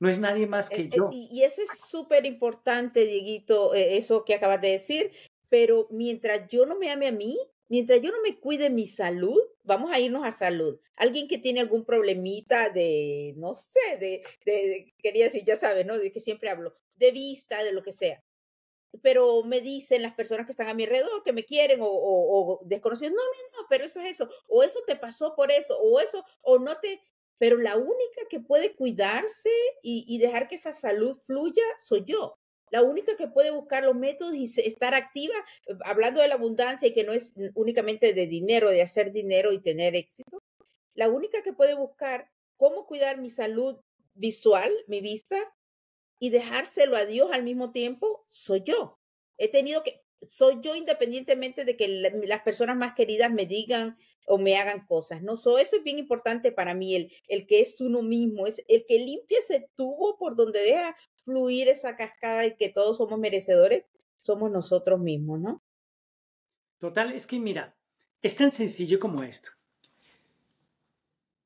No 0.00 0.08
es 0.08 0.20
nadie 0.20 0.46
más 0.46 0.70
que 0.70 0.88
yo. 0.88 1.10
Y 1.12 1.42
eso 1.42 1.60
es 1.62 1.70
súper 1.88 2.24
importante, 2.24 3.04
Dieguito, 3.04 3.74
eh, 3.74 3.96
eso 3.96 4.24
que 4.24 4.34
acabas 4.34 4.60
de 4.60 4.72
decir. 4.72 5.12
Pero 5.48 5.88
mientras 5.90 6.48
yo 6.48 6.66
no 6.66 6.78
me 6.78 6.90
ame 6.90 7.08
a 7.08 7.12
mí, 7.12 7.38
mientras 7.68 8.00
yo 8.00 8.10
no 8.10 8.20
me 8.22 8.38
cuide 8.38 8.70
mi 8.70 8.86
salud, 8.86 9.40
vamos 9.62 9.90
a 9.92 9.98
irnos 9.98 10.24
a 10.24 10.32
salud. 10.32 10.78
Alguien 10.96 11.26
que 11.26 11.38
tiene 11.38 11.60
algún 11.60 11.84
problemita 11.84 12.70
de, 12.70 13.34
no 13.36 13.54
sé, 13.54 13.96
de, 13.98 14.22
de, 14.44 14.94
quería 14.98 15.24
decir, 15.24 15.44
ya 15.44 15.56
sabes, 15.56 15.86
¿no? 15.86 15.98
De 15.98 16.12
que 16.12 16.20
siempre 16.20 16.50
hablo, 16.50 16.76
de 16.96 17.10
vista, 17.12 17.64
de 17.64 17.72
lo 17.72 17.82
que 17.82 17.92
sea. 17.92 18.22
Pero 19.02 19.42
me 19.42 19.60
dicen 19.60 20.02
las 20.02 20.14
personas 20.14 20.46
que 20.46 20.52
están 20.52 20.68
a 20.68 20.74
mi 20.74 20.84
alrededor, 20.84 21.22
que 21.22 21.32
me 21.32 21.44
quieren 21.44 21.80
o, 21.82 21.86
o, 21.86 22.52
o 22.52 22.60
desconocidos, 22.64 23.12
no, 23.12 23.22
no, 23.22 23.60
no, 23.62 23.66
pero 23.68 23.84
eso 23.84 24.00
es 24.00 24.12
eso, 24.12 24.30
o 24.46 24.62
eso 24.62 24.80
te 24.86 24.96
pasó 24.96 25.34
por 25.34 25.52
eso, 25.52 25.78
o 25.78 26.00
eso, 26.00 26.24
o 26.40 26.58
no 26.58 26.78
te, 26.78 27.02
pero 27.38 27.56
la 27.56 27.76
única 27.76 28.22
que 28.28 28.40
puede 28.40 28.74
cuidarse 28.74 29.50
y, 29.82 30.18
dejar 30.18 30.48
que 30.48 30.56
esa 30.56 30.72
salud 30.72 31.16
fluya 31.24 31.64
soy 31.78 32.04
yo. 32.04 32.36
La 32.70 32.82
única 32.82 33.16
que 33.16 33.28
puede 33.28 33.50
buscar 33.50 33.84
los 33.84 33.94
métodos 33.94 34.34
y 34.34 34.44
estar 34.44 34.94
activa, 34.94 35.34
eh, 35.66 35.74
hablando 35.84 36.20
de 36.20 36.28
la 36.28 36.34
abundancia 36.34 36.88
y 36.88 36.92
que 36.92 37.04
no 37.04 37.12
es 37.12 37.32
únicamente 37.54 38.12
de 38.12 38.26
dinero, 38.26 38.68
de 38.68 38.82
hacer 38.82 39.12
dinero 39.12 39.52
y 39.52 39.60
tener 39.60 39.96
éxito, 39.96 40.42
la 40.94 41.08
única 41.08 41.42
que 41.42 41.52
puede 41.52 41.74
buscar 41.74 42.30
cómo 42.56 42.86
cuidar 42.86 43.18
mi 43.18 43.30
salud 43.30 43.78
visual, 44.14 44.72
mi 44.88 45.00
vista, 45.00 45.36
y 46.18 46.30
dejárselo 46.30 46.96
a 46.96 47.06
Dios 47.06 47.30
al 47.32 47.44
mismo 47.44 47.70
tiempo, 47.70 48.24
soy 48.28 48.62
yo. 48.64 48.98
He 49.38 49.48
tenido 49.48 49.84
que, 49.84 50.02
soy 50.26 50.58
yo 50.60 50.74
independientemente 50.74 51.64
de 51.64 51.76
que 51.76 51.86
las 51.88 52.42
personas 52.42 52.76
más 52.76 52.94
queridas 52.94 53.30
me 53.30 53.46
digan 53.46 53.96
o 54.28 54.38
me 54.38 54.56
hagan 54.56 54.86
cosas, 54.86 55.22
¿no? 55.22 55.34
eso 55.34 55.56
es 55.56 55.82
bien 55.82 55.98
importante 55.98 56.52
para 56.52 56.74
mí, 56.74 56.94
el, 56.94 57.12
el 57.28 57.46
que 57.46 57.60
es 57.60 57.80
uno 57.80 58.02
mismo, 58.02 58.46
es 58.46 58.64
el 58.68 58.84
que 58.86 58.98
limpia 58.98 59.38
ese 59.38 59.70
tubo 59.74 60.18
por 60.18 60.36
donde 60.36 60.60
deja 60.60 60.96
fluir 61.24 61.68
esa 61.68 61.96
cascada 61.96 62.46
y 62.46 62.56
que 62.56 62.68
todos 62.68 62.96
somos 62.96 63.18
merecedores, 63.18 63.84
somos 64.18 64.50
nosotros 64.50 64.98
mismos, 65.00 65.40
¿no? 65.40 65.62
Total, 66.78 67.12
es 67.12 67.26
que 67.26 67.38
mira, 67.38 67.76
es 68.22 68.36
tan 68.36 68.52
sencillo 68.52 68.98
como 68.98 69.22
esto. 69.22 69.50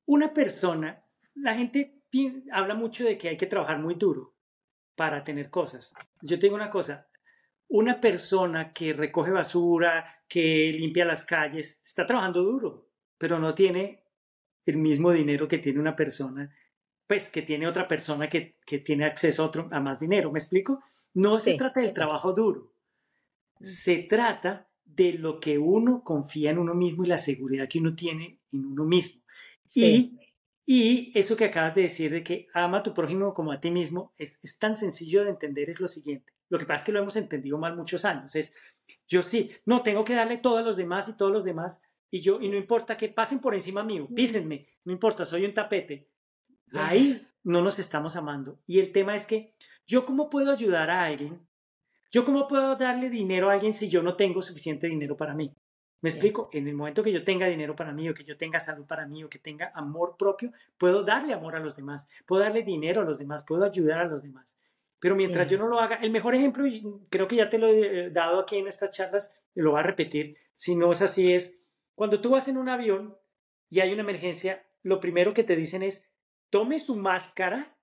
Una 0.05 0.33
persona, 0.33 1.05
la 1.35 1.55
gente 1.55 2.01
habla 2.51 2.75
mucho 2.75 3.03
de 3.03 3.17
que 3.17 3.29
hay 3.29 3.37
que 3.37 3.47
trabajar 3.47 3.79
muy 3.79 3.95
duro 3.95 4.33
para 4.95 5.23
tener 5.23 5.49
cosas. 5.49 5.93
Yo 6.21 6.37
tengo 6.39 6.55
una 6.55 6.69
cosa, 6.69 7.07
una 7.69 7.99
persona 7.99 8.71
que 8.71 8.93
recoge 8.93 9.31
basura, 9.31 10.05
que 10.27 10.71
limpia 10.73 11.05
las 11.05 11.23
calles, 11.23 11.81
está 11.83 12.05
trabajando 12.05 12.43
duro, 12.43 12.89
pero 13.17 13.39
no 13.39 13.55
tiene 13.55 14.03
el 14.65 14.77
mismo 14.77 15.11
dinero 15.11 15.47
que 15.47 15.57
tiene 15.57 15.79
una 15.79 15.95
persona, 15.95 16.53
pues 17.07 17.27
que 17.27 17.41
tiene 17.41 17.67
otra 17.67 17.87
persona 17.87 18.29
que, 18.29 18.57
tiene 18.83 19.05
acceso 19.05 19.43
a, 19.43 19.45
otro, 19.47 19.67
a 19.71 19.79
más 19.79 19.99
dinero. 19.99 20.31
¿Me 20.31 20.39
explico? 20.39 20.83
No 21.13 21.39
se 21.39 21.55
trata 21.55 21.81
del 21.81 21.93
trabajo 21.93 22.33
duro, 22.33 22.73
mm. 23.59 23.63
se 23.63 23.97
trata 23.97 24.69
de 24.85 25.13
lo 25.13 25.39
que 25.39 25.57
uno 25.57 26.03
confía 26.03 26.51
en 26.51 26.59
uno 26.59 26.75
mismo 26.75 27.03
y 27.03 27.07
la 27.07 27.17
seguridad 27.17 27.67
que 27.67 27.79
uno 27.79 27.95
tiene 27.95 28.39
en 28.51 28.65
uno 28.65 28.85
mismo. 28.85 29.21
Y, 29.75 30.19
y 30.65 31.11
eso 31.17 31.35
que 31.35 31.45
acabas 31.45 31.75
de 31.75 31.81
decir 31.81 32.11
de 32.11 32.23
que 32.23 32.47
ama 32.53 32.79
a 32.79 32.83
tu 32.83 32.93
prójimo 32.93 33.33
como 33.33 33.51
a 33.51 33.59
ti 33.59 33.69
mismo 33.69 34.13
es, 34.17 34.39
es 34.43 34.57
tan 34.57 34.75
sencillo 34.75 35.23
de 35.23 35.31
entender 35.31 35.69
es 35.69 35.79
lo 35.79 35.87
siguiente. 35.87 36.33
Lo 36.49 36.57
que 36.57 36.65
pasa 36.65 36.81
es 36.81 36.85
que 36.85 36.91
lo 36.91 36.99
hemos 36.99 37.15
entendido 37.15 37.57
mal 37.57 37.75
muchos 37.75 38.05
años. 38.05 38.35
Es, 38.35 38.55
yo 39.07 39.23
sí, 39.23 39.51
no, 39.65 39.83
tengo 39.83 40.03
que 40.03 40.13
darle 40.13 40.37
todo 40.37 40.57
a 40.57 40.61
los 40.61 40.77
demás 40.77 41.07
y 41.09 41.17
todos 41.17 41.31
los 41.31 41.43
demás. 41.43 41.81
Y 42.09 42.21
yo, 42.21 42.39
y 42.39 42.47
no 42.47 42.55
importa 42.55 42.95
que 42.95 43.09
pasen 43.09 43.39
por 43.39 43.55
encima 43.55 43.83
mío, 43.83 44.07
písenme, 44.15 44.67
no 44.85 44.93
importa, 44.93 45.25
soy 45.25 45.45
un 45.45 45.53
tapete. 45.53 46.11
Ahí 46.73 47.27
no 47.43 47.61
nos 47.61 47.79
estamos 47.79 48.15
amando. 48.15 48.59
Y 48.67 48.79
el 48.79 48.91
tema 48.91 49.15
es 49.15 49.25
que 49.25 49.55
yo 49.85 50.05
cómo 50.05 50.29
puedo 50.29 50.51
ayudar 50.51 50.89
a 50.89 51.03
alguien, 51.03 51.45
yo 52.11 52.23
cómo 52.23 52.47
puedo 52.47 52.75
darle 52.75 53.09
dinero 53.09 53.49
a 53.49 53.53
alguien 53.53 53.73
si 53.73 53.89
yo 53.89 54.03
no 54.03 54.15
tengo 54.15 54.41
suficiente 54.41 54.87
dinero 54.87 55.17
para 55.17 55.33
mí. 55.33 55.53
¿Me 56.03 56.09
explico? 56.09 56.49
En 56.51 56.67
el 56.67 56.75
momento 56.75 57.01
que 57.01 57.13
yo 57.13 57.23
tenga 57.23 57.47
dinero 57.47 57.77
para 57.77 57.93
mí 57.93 58.09
o 58.09 58.13
que 58.13 58.25
yo 58.25 58.35
tenga 58.35 58.59
salud 58.59 58.85
para 58.85 59.07
mí 59.07 59.23
o 59.23 59.29
que 59.29 59.39
tenga 59.39 59.71
amor 59.73 60.17
propio, 60.17 60.51
puedo 60.77 61.01
darle 61.03 61.33
amor 61.33 61.55
a 61.55 61.61
los 61.61 61.77
demás, 61.77 62.09
puedo 62.25 62.43
darle 62.43 62.61
dinero 62.61 63.01
a 63.01 63.05
los 63.05 63.19
demás, 63.19 63.45
puedo 63.45 63.63
ayudar 63.63 64.01
a 64.01 64.05
los 64.05 64.21
demás. 64.21 64.59
Pero 64.99 65.15
mientras 65.15 65.49
yo 65.49 65.57
no 65.57 65.65
lo 65.65 65.79
haga, 65.79 65.95
el 65.95 66.11
mejor 66.11 66.35
ejemplo, 66.35 66.67
y 66.67 66.83
creo 67.09 67.25
que 67.25 67.37
ya 67.37 67.49
te 67.49 67.57
lo 67.57 67.67
he 67.67 68.09
dado 68.09 68.41
aquí 68.41 68.57
en 68.57 68.67
estas 68.67 68.91
charlas, 68.91 69.33
lo 69.55 69.71
voy 69.71 69.79
a 69.79 69.83
repetir, 69.83 70.35
si 70.55 70.75
no 70.75 70.91
es 70.91 71.01
así, 71.01 71.33
es 71.33 71.61
cuando 71.95 72.19
tú 72.19 72.31
vas 72.31 72.49
en 72.49 72.57
un 72.57 72.67
avión 72.67 73.17
y 73.69 73.79
hay 73.79 73.93
una 73.93 74.01
emergencia, 74.01 74.61
lo 74.81 74.99
primero 74.99 75.33
que 75.33 75.45
te 75.45 75.55
dicen 75.55 75.83
es, 75.83 76.05
tome 76.49 76.79
su 76.79 76.97
máscara, 76.97 77.77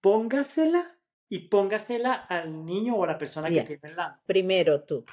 póngasela 0.00 0.98
y 1.28 1.46
póngasela 1.48 2.14
al 2.14 2.64
niño 2.64 2.96
o 2.96 3.04
a 3.04 3.06
la 3.06 3.18
persona 3.18 3.48
que 3.48 3.62
tiene 3.62 3.80
al 3.90 3.96
lado. 3.96 4.16
Primero 4.26 4.82
tú. 4.82 5.04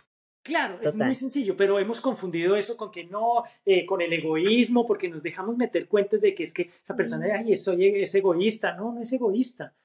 Claro, 0.44 0.80
es 0.82 0.96
muy 0.96 1.14
sencillo, 1.14 1.56
pero 1.56 1.78
hemos 1.78 2.00
confundido 2.00 2.56
eso 2.56 2.76
con 2.76 2.90
que 2.90 3.04
no, 3.04 3.44
eh, 3.64 3.86
con 3.86 4.02
el 4.02 4.12
egoísmo, 4.12 4.88
porque 4.88 5.08
nos 5.08 5.22
dejamos 5.22 5.56
meter 5.56 5.88
cuentos 5.88 6.22
de 6.22 6.34
que 6.34 6.44
es 6.44 6.54
que 6.54 6.64
esa 6.64 6.96
persona, 6.96 7.28
ay, 7.36 7.56
soy, 7.56 8.02
es 8.02 8.16
egoísta. 8.16 8.76
No, 8.76 8.92
no 8.92 9.02
es 9.02 9.14
egoísta 9.14 9.76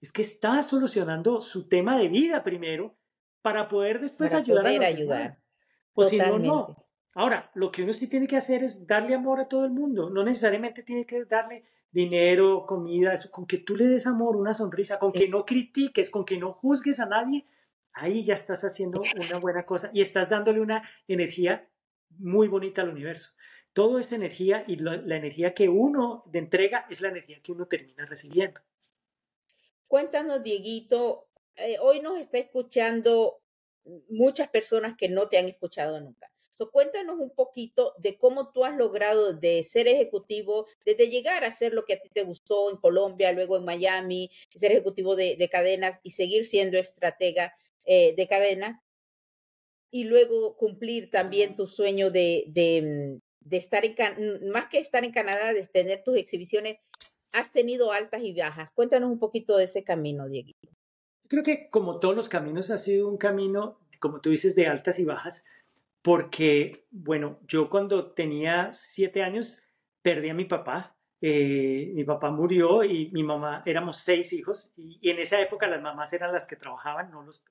es 0.00 0.12
que 0.12 0.22
está 0.22 0.62
solucionando 0.62 1.40
su 1.40 1.68
tema 1.68 1.98
de 1.98 2.08
vida 2.08 2.42
primero 2.42 2.94
para 3.42 3.68
poder 3.68 4.00
después 4.00 4.32
ayudar 4.32 4.66
a 4.66 4.72
los 4.72 4.84
ayudar. 4.84 5.34
O 5.94 6.04
si 6.04 6.18
no, 6.18 6.38
no. 6.38 6.86
Ahora, 7.14 7.50
lo 7.54 7.72
que 7.72 7.82
uno 7.82 7.94
sí 7.94 8.08
tiene 8.08 8.26
que 8.26 8.36
hacer 8.36 8.62
es 8.62 8.86
darle 8.86 9.14
amor 9.14 9.40
a 9.40 9.48
todo 9.48 9.64
el 9.64 9.70
mundo. 9.70 10.10
No 10.10 10.22
necesariamente 10.22 10.82
tiene 10.82 11.06
que 11.06 11.24
darle 11.24 11.62
dinero, 11.90 12.66
comida, 12.66 13.14
eso. 13.14 13.30
Con 13.30 13.46
que 13.46 13.58
tú 13.58 13.74
le 13.74 13.86
des 13.86 14.06
amor, 14.06 14.36
una 14.36 14.52
sonrisa, 14.52 14.98
con 14.98 15.12
que 15.12 15.26
no 15.26 15.46
critiques, 15.46 16.10
con 16.10 16.26
que 16.26 16.36
no 16.36 16.52
juzgues 16.52 17.00
a 17.00 17.06
nadie, 17.06 17.46
ahí 17.96 18.22
ya 18.22 18.34
estás 18.34 18.62
haciendo 18.62 19.02
una 19.16 19.38
buena 19.38 19.64
cosa 19.64 19.90
y 19.92 20.02
estás 20.02 20.28
dándole 20.28 20.60
una 20.60 20.82
energía 21.08 21.68
muy 22.10 22.46
bonita 22.46 22.82
al 22.82 22.90
universo. 22.90 23.32
Todo 23.72 23.98
es 23.98 24.12
energía 24.12 24.64
y 24.66 24.76
la, 24.76 24.94
energía 24.94 25.54
que 25.54 25.68
uno 25.68 26.22
de 26.26 26.38
entrega 26.38 26.86
es 26.88 27.00
la 27.00 27.08
energía 27.08 27.40
que 27.42 27.52
uno 27.52 27.66
termina 27.66 28.06
recibiendo. 28.06 28.60
Cuéntanos, 29.86 30.42
Dieguito, 30.42 31.28
eh, 31.56 31.78
hoy 31.80 32.00
nos 32.00 32.18
está 32.18 32.38
escuchando 32.38 33.42
muchas 34.08 34.48
personas 34.48 34.96
que 34.96 35.08
no 35.08 35.28
te 35.28 35.38
han 35.38 35.48
escuchado 35.48 36.00
nunca. 36.00 36.30
So, 36.56 36.70
cuéntanos 36.70 37.18
un 37.18 37.34
poquito 37.34 37.92
de 37.98 38.16
cómo 38.16 38.50
tú 38.50 38.64
has 38.64 38.74
logrado 38.74 39.34
de 39.34 39.62
ser 39.62 39.88
ejecutivo, 39.88 40.66
desde 40.86 41.10
llegar 41.10 41.44
a 41.44 41.48
hacer 41.48 41.74
lo 41.74 41.84
que 41.84 41.92
a 41.92 42.00
ti 42.00 42.08
te 42.08 42.22
gustó 42.22 42.70
en 42.70 42.78
Colombia, 42.78 43.30
luego 43.32 43.58
en 43.58 43.66
Miami, 43.66 44.30
ser 44.54 44.72
ejecutivo 44.72 45.16
de, 45.16 45.50
cadenas 45.52 46.00
y 46.02 46.12
seguir 46.12 46.46
siendo 46.46 46.78
estratega 46.78 47.54
eh, 47.86 48.14
de 48.16 48.28
cadenas, 48.28 48.80
y 49.90 50.04
luego 50.04 50.56
cumplir 50.56 51.10
también 51.10 51.54
tu 51.54 51.66
sueño 51.66 52.10
de, 52.10 52.44
de, 52.48 53.20
de 53.40 53.56
estar 53.56 53.84
en, 53.84 54.50
más 54.50 54.66
que 54.66 54.78
estar 54.78 55.04
en 55.04 55.12
Canadá, 55.12 55.52
de 55.52 55.66
tener 55.66 56.02
tus 56.04 56.16
exhibiciones 56.16 56.78
has 57.32 57.52
tenido 57.52 57.92
altas 57.92 58.22
y 58.22 58.32
bajas. 58.32 58.70
Cuéntanos 58.72 59.10
un 59.10 59.18
poquito 59.18 59.56
de 59.56 59.64
ese 59.64 59.84
camino, 59.84 60.28
Diego. 60.28 60.52
Creo 61.28 61.42
que 61.42 61.68
como 61.70 62.00
todos 62.00 62.16
los 62.16 62.28
caminos 62.28 62.70
ha 62.70 62.78
sido 62.78 63.08
un 63.08 63.18
camino, 63.18 63.78
como 64.00 64.20
tú 64.20 64.30
dices, 64.30 64.54
de 64.54 64.66
altas 64.66 64.98
y 64.98 65.04
bajas, 65.04 65.44
porque, 66.02 66.86
bueno, 66.90 67.40
yo 67.46 67.68
cuando 67.68 68.12
tenía 68.12 68.72
siete 68.72 69.22
años 69.22 69.62
perdí 70.02 70.28
a 70.30 70.34
mi 70.34 70.44
papá. 70.44 70.95
Eh, 71.28 71.90
mi 71.92 72.04
papá 72.04 72.30
murió 72.30 72.84
y 72.84 73.10
mi 73.10 73.24
mamá, 73.24 73.64
éramos 73.66 73.96
seis 73.96 74.32
hijos, 74.32 74.70
y, 74.76 75.10
en 75.10 75.18
esa 75.18 75.40
época 75.40 75.66
las 75.66 75.82
mamás 75.82 76.12
eran 76.12 76.32
las 76.32 76.46
que 76.46 76.54
trabajaban, 76.54 77.10
no 77.10 77.24
los, 77.24 77.42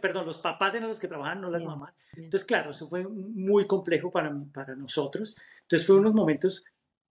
perdón, 0.00 0.26
los 0.26 0.38
papás 0.38 0.74
eran 0.74 0.88
los 0.88 0.98
que 0.98 1.06
trabajaban, 1.06 1.40
no 1.40 1.48
las 1.48 1.62
mamás. 1.62 1.96
Entonces, 2.16 2.44
claro, 2.44 2.70
eso 2.70 2.88
fue 2.88 3.06
muy 3.06 3.68
complejo 3.68 4.10
para, 4.10 4.36
para 4.52 4.74
nosotros. 4.74 5.36
Entonces, 5.62 5.86
fue 5.86 5.94
unos 5.94 6.12
momentos 6.12 6.64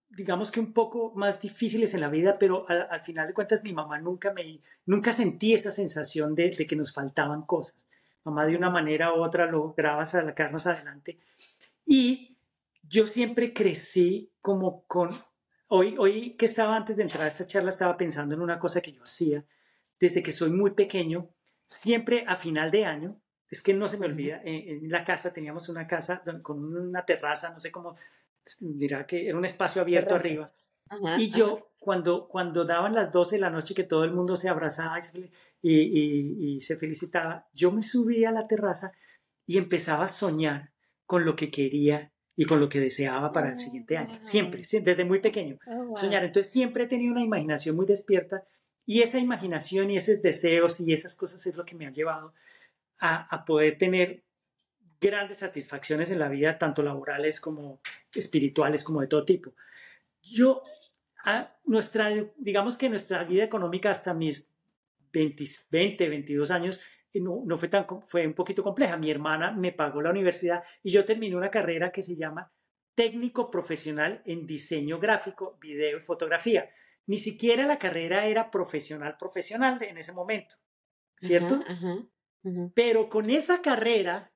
digamos 0.07 0.51
que 0.51 0.59
un 0.59 0.71
poco 0.71 1.13
más 1.15 1.41
difíciles 1.41 1.95
en 1.95 2.01
la 2.01 2.09
vida, 2.09 2.37
pero 2.37 2.69
al, 2.69 3.01
final 3.01 3.25
de 3.25 3.33
cuentas 3.33 3.63
mi 3.63 3.73
mamá 3.73 3.99
nunca 3.99 4.31
me, 4.31 4.59
nunca 4.85 5.11
sentí 5.11 5.55
esa 5.55 5.71
sensación 5.71 6.35
de, 6.35 6.51
que 6.51 6.75
nos 6.75 6.93
faltaban 6.93 7.41
cosas. 7.41 7.89
Mamá 8.23 8.45
de 8.45 8.55
una 8.55 8.69
manera 8.69 9.15
u 9.15 9.23
otra 9.23 9.47
lograba 9.47 10.05
sacarnos 10.05 10.67
adelante. 10.67 11.17
Y 11.87 12.37
yo 12.83 13.07
siempre 13.07 13.51
crecí 13.51 14.31
como 14.41 14.83
con, 14.85 15.09
hoy, 15.75 15.95
hoy 15.97 16.35
que 16.35 16.45
estaba 16.45 16.75
antes 16.75 16.95
de 16.95 17.03
entrar 17.03 17.23
a 17.23 17.27
esta 17.27 17.45
charla, 17.45 17.69
estaba 17.69 17.97
pensando 17.97 18.35
en 18.35 18.41
una 18.41 18.59
cosa 18.59 18.79
que 18.79 18.91
yo 18.91 19.03
hacía 19.03 19.43
desde 19.99 20.21
que 20.21 20.31
soy 20.31 20.51
muy 20.51 20.71
pequeño, 20.71 21.29
siempre 21.65 22.25
a 22.27 22.35
final 22.35 22.69
de 22.69 22.85
año, 22.85 23.19
es 23.49 23.61
que 23.61 23.73
no 23.73 23.87
se 23.87 23.97
me 23.97 24.05
olvida, 24.05 24.41
en, 24.43 24.83
en 24.83 24.91
la 24.91 25.03
casa 25.03 25.33
teníamos 25.33 25.69
una 25.69 25.87
casa 25.87 26.21
con 26.41 26.63
una 26.75 27.05
terraza, 27.05 27.51
no 27.51 27.59
sé 27.59 27.71
cómo 27.71 27.95
dirá 28.59 29.05
que 29.05 29.27
era 29.27 29.37
un 29.37 29.45
espacio 29.45 29.81
abierto 29.81 30.15
arriba. 30.15 30.51
y 31.17 31.29
yo, 31.29 31.71
cuando, 31.79 32.27
cuando 32.27 32.65
daban 32.65 32.93
las 32.93 33.11
12 33.11 33.37
de 33.37 33.41
la 33.41 33.49
noche 33.49 33.73
que 33.73 33.83
todo 33.83 34.03
el 34.03 34.11
mundo 34.11 34.35
se 34.35 34.49
abrazaba 34.49 34.99
y, 35.61 36.55
y, 36.55 36.61
se 36.61 36.77
felicitaba, 36.77 37.47
yo 37.53 37.71
me 37.71 37.81
subía 37.81 38.29
a 38.29 38.33
la 38.33 38.47
terraza 38.47 38.91
y 39.45 39.57
empezaba 39.57 40.05
a 40.05 40.09
soñar 40.09 40.71
con 41.05 41.25
lo 41.25 41.35
que 41.35 41.49
quería 41.49 42.12
y 42.35 42.45
con 42.45 42.59
lo 42.59 42.69
que 42.69 42.79
deseaba 42.79 43.31
para 43.31 43.49
el 43.49 43.57
siguiente 43.57 43.97
año. 43.97 44.17
Siempre, 44.21 44.63
desde 44.81 45.05
muy 45.05 45.19
pequeño. 45.19 45.59
Oh, 45.67 45.95
soñar. 45.95 46.23
Entonces 46.23 46.51
siempre 46.51 46.83
he 46.83 46.87
tenido 46.87 47.11
una 47.11 47.21
imaginación 47.23 47.75
muy 47.75 47.85
despierta 47.85 48.43
y 48.85 49.01
esa 49.01 49.19
imaginación 49.19 49.91
y 49.91 49.97
esos 49.97 50.21
deseos 50.21 50.79
y 50.79 50.91
esas 50.93 51.15
cosas 51.15 51.45
es 51.45 51.55
lo 51.55 51.65
que 51.65 51.75
me 51.75 51.85
han 51.85 51.93
llevado 51.93 52.33
a, 52.99 53.35
a 53.35 53.45
poder 53.45 53.77
tener 53.77 54.23
grandes 54.99 55.37
satisfacciones 55.37 56.09
en 56.11 56.19
la 56.19 56.29
vida, 56.29 56.57
tanto 56.57 56.81
laborales 56.81 57.39
como 57.39 57.81
espirituales, 58.13 58.83
como 58.83 59.01
de 59.01 59.07
todo 59.07 59.25
tipo. 59.25 59.53
Yo, 60.21 60.63
a 61.25 61.53
nuestra, 61.65 62.09
digamos 62.37 62.77
que 62.77 62.89
nuestra 62.89 63.23
vida 63.25 63.43
económica 63.43 63.91
hasta 63.91 64.13
mis 64.13 64.49
20, 65.11 65.43
20 65.69 66.09
22 66.09 66.51
años, 66.51 66.79
no, 67.21 67.43
no, 67.45 67.57
fue 67.57 67.67
tan, 67.67 67.85
fue 68.07 68.25
un 68.25 68.33
poquito 68.33 68.63
compleja. 68.63 68.97
Mi 68.97 69.11
hermana 69.11 69.51
me 69.51 69.71
pagó 69.71 70.01
la 70.01 70.09
universidad 70.09 70.63
y 70.81 70.91
yo 70.91 71.05
terminé 71.05 71.35
una 71.35 71.51
carrera 71.51 71.91
que 71.91 72.01
se 72.01 72.15
llama 72.15 72.51
técnico 72.95 73.49
profesional 73.49 74.21
en 74.25 74.45
diseño 74.45 74.99
gráfico, 74.99 75.57
video 75.59 75.97
y 75.97 76.01
fotografía. 76.01 76.69
Ni 77.05 77.17
siquiera 77.17 77.67
la 77.67 77.79
carrera 77.79 78.25
era 78.25 78.49
profesional, 78.49 79.15
profesional 79.17 79.81
en 79.83 79.97
ese 79.97 80.13
momento, 80.13 80.55
¿cierto? 81.17 81.59
Pero 82.73 83.09
con 83.09 83.29
esa 83.29 83.61
carrera 83.61 84.33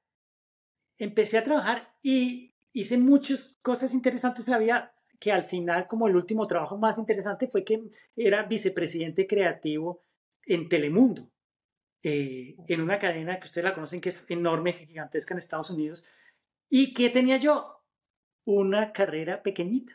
empecé 0.97 1.37
a 1.37 1.43
trabajar 1.43 1.93
y 2.01 2.55
hice 2.73 2.97
muchas 2.97 3.55
cosas 3.61 3.93
interesantes 3.93 4.47
en 4.47 4.51
la 4.51 4.59
vida 4.59 4.93
que 5.19 5.31
al 5.31 5.45
final, 5.45 5.87
como 5.87 6.07
el 6.07 6.15
último 6.15 6.45
trabajo 6.45 6.77
más 6.77 6.97
interesante, 6.97 7.47
fue 7.47 7.63
que 7.63 7.89
era 8.15 8.43
vicepresidente 8.43 9.25
creativo 9.25 10.01
en 10.45 10.69
Telemundo. 10.69 11.31
Eh, 12.09 12.55
en 12.69 12.79
una 12.79 12.99
cadena 12.99 13.37
que 13.37 13.47
ustedes 13.47 13.65
la 13.65 13.73
conocen, 13.73 13.99
que 13.99 14.09
es 14.09 14.23
enorme, 14.29 14.71
gigantesca 14.71 15.33
en 15.33 15.39
Estados 15.39 15.71
Unidos. 15.71 16.09
¿Y 16.69 16.93
qué 16.93 17.09
tenía 17.09 17.35
yo? 17.35 17.83
Una 18.45 18.93
carrera 18.93 19.43
pequeñita, 19.43 19.93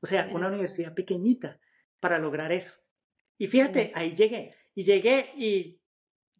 o 0.00 0.06
sea, 0.06 0.30
una 0.32 0.48
universidad 0.48 0.94
pequeñita 0.94 1.60
para 2.00 2.18
lograr 2.18 2.52
eso. 2.52 2.72
Y 3.36 3.48
fíjate, 3.48 3.92
ahí 3.94 4.14
llegué. 4.14 4.54
Y 4.74 4.84
llegué 4.84 5.30
y 5.36 5.78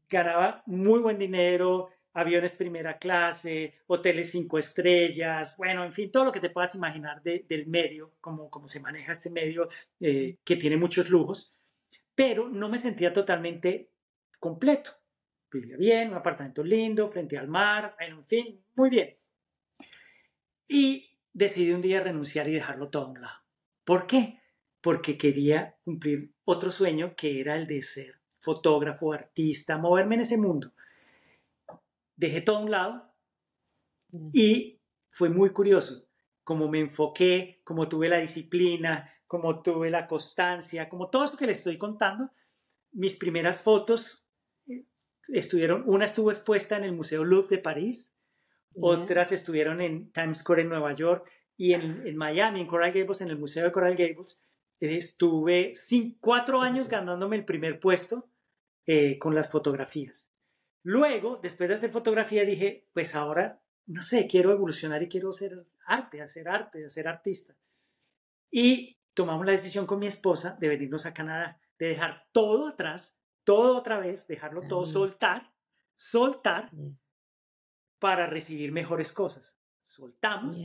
ganaba 0.08 0.62
muy 0.64 1.00
buen 1.00 1.18
dinero, 1.18 1.90
aviones 2.14 2.52
primera 2.52 2.96
clase, 2.96 3.74
hoteles 3.88 4.30
cinco 4.30 4.58
estrellas, 4.58 5.58
bueno, 5.58 5.84
en 5.84 5.92
fin, 5.92 6.10
todo 6.10 6.24
lo 6.24 6.32
que 6.32 6.40
te 6.40 6.48
puedas 6.48 6.74
imaginar 6.74 7.22
del 7.22 7.66
medio, 7.66 8.14
como, 8.22 8.48
como 8.48 8.66
se 8.66 8.80
maneja 8.80 9.12
este 9.12 9.28
medio 9.28 9.68
eh, 10.00 10.38
que 10.42 10.56
tiene 10.56 10.78
muchos 10.78 11.10
lujos, 11.10 11.54
pero 12.14 12.48
no 12.48 12.70
me 12.70 12.78
sentía 12.78 13.12
totalmente 13.12 13.90
completo. 14.48 14.92
Vivía 15.50 15.76
bien, 15.76 16.10
un 16.10 16.16
apartamento 16.16 16.62
lindo, 16.62 17.08
frente 17.08 17.38
al 17.38 17.48
mar, 17.48 17.96
en 18.00 18.24
fin, 18.26 18.64
muy 18.74 18.90
bien. 18.90 19.16
Y 20.68 21.10
decidí 21.32 21.72
un 21.72 21.82
día 21.82 22.00
renunciar 22.00 22.48
y 22.48 22.52
dejarlo 22.52 22.88
todo 22.88 23.06
a 23.06 23.10
un 23.10 23.20
lado. 23.20 23.38
¿Por 23.84 24.06
qué? 24.06 24.40
Porque 24.80 25.16
quería 25.16 25.76
cumplir 25.84 26.32
otro 26.44 26.70
sueño 26.70 27.14
que 27.16 27.40
era 27.40 27.56
el 27.56 27.66
de 27.66 27.82
ser 27.82 28.20
fotógrafo, 28.40 29.12
artista, 29.12 29.78
moverme 29.78 30.16
en 30.16 30.20
ese 30.20 30.38
mundo 30.38 30.72
dejé 32.16 32.40
todo 32.40 32.56
a 32.56 32.60
un 32.60 32.70
lado 32.70 33.14
y 34.32 34.80
fue 35.08 35.28
muy 35.28 35.50
curioso 35.50 36.08
como 36.42 36.68
me 36.68 36.78
enfoqué, 36.78 37.60
como 37.64 37.88
tuve 37.88 38.08
la 38.08 38.18
disciplina, 38.18 39.10
como 39.26 39.62
tuve 39.62 39.90
la 39.90 40.06
constancia, 40.06 40.88
como 40.88 41.10
todo 41.10 41.24
esto 41.24 41.36
que 41.36 41.46
le 41.46 41.50
estoy 41.50 41.76
contando. 41.76 42.30
Mis 42.92 43.16
primeras 43.16 43.58
fotos 43.58 44.25
estuvieron, 45.28 45.84
una 45.86 46.04
estuvo 46.04 46.30
expuesta 46.30 46.76
en 46.76 46.84
el 46.84 46.92
Museo 46.92 47.24
Louvre 47.24 47.56
de 47.56 47.62
París, 47.62 48.16
otras 48.78 49.32
estuvieron 49.32 49.80
en 49.80 50.12
Times 50.12 50.38
Square 50.38 50.62
en 50.62 50.68
Nueva 50.68 50.92
York 50.92 51.30
y 51.56 51.72
en, 51.72 52.16
Miami, 52.16 52.60
en 52.60 52.66
Coral 52.66 52.92
Gables, 52.92 53.22
en 53.22 53.30
el 53.30 53.38
Museo 53.38 53.64
de 53.64 53.72
Coral 53.72 53.96
Gables. 53.96 54.40
Estuve 54.78 55.72
cuatro 56.20 56.60
años 56.60 56.88
ganándome 56.88 57.36
el 57.36 57.46
primer 57.46 57.80
puesto 57.80 58.28
eh, 58.84 59.18
con 59.18 59.34
las 59.34 59.50
fotografías. 59.50 60.34
Luego, 60.82 61.40
después 61.42 61.68
de 61.68 61.74
hacer 61.74 61.90
fotografía, 61.90 62.44
dije, 62.44 62.86
pues 62.92 63.14
ahora, 63.14 63.62
no 63.86 64.02
sé, 64.02 64.26
quiero 64.26 64.52
evolucionar 64.52 65.02
y 65.02 65.08
quiero 65.08 65.30
hacer 65.30 65.66
arte, 65.86 66.20
hacer 66.20 66.48
arte, 66.48 66.84
hacer 66.84 67.08
artista. 67.08 67.56
Y 68.50 68.98
tomamos 69.14 69.46
la 69.46 69.52
decisión 69.52 69.86
con 69.86 69.98
mi 69.98 70.06
esposa 70.06 70.56
de 70.60 70.68
venirnos 70.68 71.06
a 71.06 71.14
Canadá, 71.14 71.60
de 71.78 71.88
dejar 71.88 72.26
todo 72.30 72.68
atrás, 72.68 73.15
todo 73.46 73.78
otra 73.78 74.00
vez, 74.00 74.26
dejarlo 74.26 74.66
todo, 74.66 74.84
soltar, 74.84 75.54
soltar 75.94 76.70
para 77.98 78.26
recibir 78.26 78.72
mejores 78.72 79.12
cosas. 79.12 79.58
Soltamos. 79.80 80.62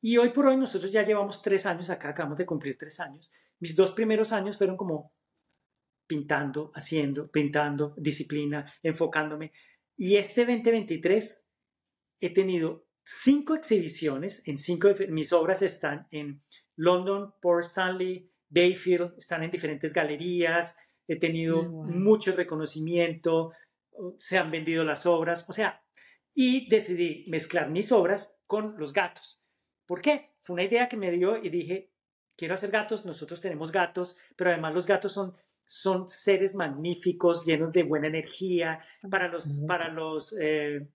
Y 0.00 0.16
hoy 0.16 0.28
por 0.30 0.46
hoy 0.46 0.56
nosotros 0.56 0.92
ya 0.92 1.02
llevamos 1.02 1.42
tres 1.42 1.66
años 1.66 1.90
acá, 1.90 2.10
acabamos 2.10 2.38
de 2.38 2.46
cumplir 2.46 2.78
tres 2.78 3.00
años. 3.00 3.32
Mis 3.58 3.74
dos 3.74 3.90
primeros 3.92 4.32
años 4.32 4.56
fueron 4.56 4.76
como 4.76 5.12
pintando, 6.06 6.70
haciendo, 6.72 7.28
pintando, 7.30 7.94
disciplina, 7.98 8.64
enfocándome. 8.84 9.52
Y 9.96 10.14
este 10.14 10.46
2023 10.46 11.44
he 12.20 12.30
tenido 12.30 12.86
cinco 13.02 13.56
exhibiciones, 13.56 14.42
en 14.46 14.58
cinco 14.58 14.88
mis 15.08 15.32
obras 15.32 15.62
están 15.62 16.06
en 16.12 16.44
London, 16.76 17.34
Port 17.42 17.64
Stanley, 17.64 18.30
Bayfield, 18.48 19.14
están 19.18 19.42
en 19.42 19.50
diferentes 19.50 19.92
galerías, 19.92 20.76
he 21.08 21.16
tenido 21.16 21.62
mucho 21.64 22.36
reconocimiento, 22.36 23.52
se 24.20 24.38
han 24.38 24.52
vendido 24.52 24.84
las 24.84 25.06
obras, 25.06 25.44
o 25.48 25.52
sea, 25.52 25.82
y 26.32 26.68
decidí 26.68 27.24
mezclar 27.28 27.68
mis 27.70 27.90
obras 27.90 28.38
con 28.46 28.78
los 28.78 28.92
gatos. 28.92 29.42
¿Por 29.86 30.00
qué? 30.00 30.36
Fue 30.40 30.54
una 30.54 30.62
idea 30.62 30.88
que 30.88 30.96
me 30.96 31.10
dio 31.10 31.36
y 31.42 31.48
dije, 31.48 31.90
quiero 32.36 32.54
hacer 32.54 32.70
gatos, 32.70 33.04
nosotros 33.04 33.40
tenemos 33.40 33.72
gatos, 33.72 34.16
pero 34.36 34.50
además 34.50 34.74
los 34.74 34.86
gatos 34.86 35.10
son 35.10 35.34
son 35.68 36.08
seres 36.08 36.54
magníficos, 36.54 37.44
llenos 37.44 37.72
de 37.72 37.82
buena 37.82 38.08
energía. 38.08 38.82
Para 39.10 39.28
los, 39.28 39.62
para 39.68 39.88
los, 39.90 40.34
eh, 40.40 40.88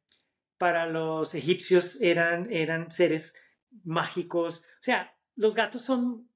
para 0.58 0.88
los 0.88 1.36
egipcios 1.36 1.97
eran, 2.02 2.52
eran 2.52 2.89
seres 2.89 3.36
mágicos. 3.84 4.62
O 4.62 4.82
sea, 4.82 5.15
los 5.36 5.54
gatos 5.54 5.84
son, 5.84 6.28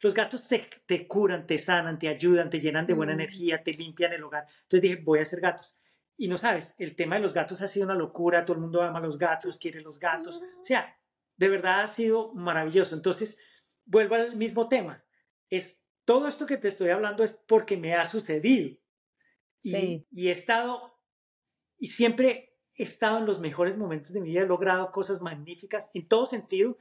los 0.00 0.14
gatos 0.14 0.46
te, 0.48 0.68
te 0.86 1.06
curan, 1.06 1.46
te 1.46 1.58
sanan, 1.58 1.98
te 1.98 2.08
ayudan, 2.08 2.50
te 2.50 2.60
llenan 2.60 2.86
de 2.86 2.94
buena 2.94 3.12
energía, 3.12 3.62
te 3.62 3.72
limpian 3.72 4.12
el 4.12 4.22
hogar. 4.22 4.44
Entonces 4.62 4.82
dije, 4.82 4.96
voy 4.96 5.18
a 5.18 5.22
hacer 5.22 5.40
gatos. 5.40 5.76
Y 6.16 6.28
no 6.28 6.38
sabes, 6.38 6.74
el 6.78 6.94
tema 6.94 7.16
de 7.16 7.22
los 7.22 7.34
gatos 7.34 7.60
ha 7.62 7.68
sido 7.68 7.86
una 7.86 7.94
locura, 7.94 8.44
todo 8.44 8.54
el 8.54 8.62
mundo 8.62 8.82
ama 8.82 8.98
a 8.98 9.02
los 9.02 9.18
gatos, 9.18 9.58
quiere 9.58 9.80
los 9.80 9.98
gatos. 9.98 10.40
O 10.60 10.64
sea, 10.64 10.96
de 11.36 11.48
verdad 11.48 11.82
ha 11.82 11.86
sido 11.86 12.32
maravilloso. 12.34 12.94
Entonces, 12.94 13.36
vuelvo 13.84 14.14
al 14.14 14.36
mismo 14.36 14.68
tema. 14.68 15.04
Es 15.50 15.82
todo 16.04 16.28
esto 16.28 16.46
que 16.46 16.56
te 16.56 16.68
estoy 16.68 16.90
hablando 16.90 17.24
es 17.24 17.32
porque 17.32 17.76
me 17.76 17.94
ha 17.94 18.04
sucedido. 18.04 18.76
Y, 19.62 20.06
y 20.10 20.28
he 20.28 20.30
estado, 20.30 21.00
y 21.78 21.88
siempre 21.88 22.58
he 22.74 22.82
estado 22.82 23.18
en 23.18 23.26
los 23.26 23.40
mejores 23.40 23.76
momentos 23.76 24.12
de 24.12 24.20
mi 24.20 24.28
vida, 24.28 24.42
he 24.42 24.46
logrado 24.46 24.92
cosas 24.92 25.22
magníficas 25.22 25.90
en 25.94 26.06
todo 26.06 26.26
sentido, 26.26 26.76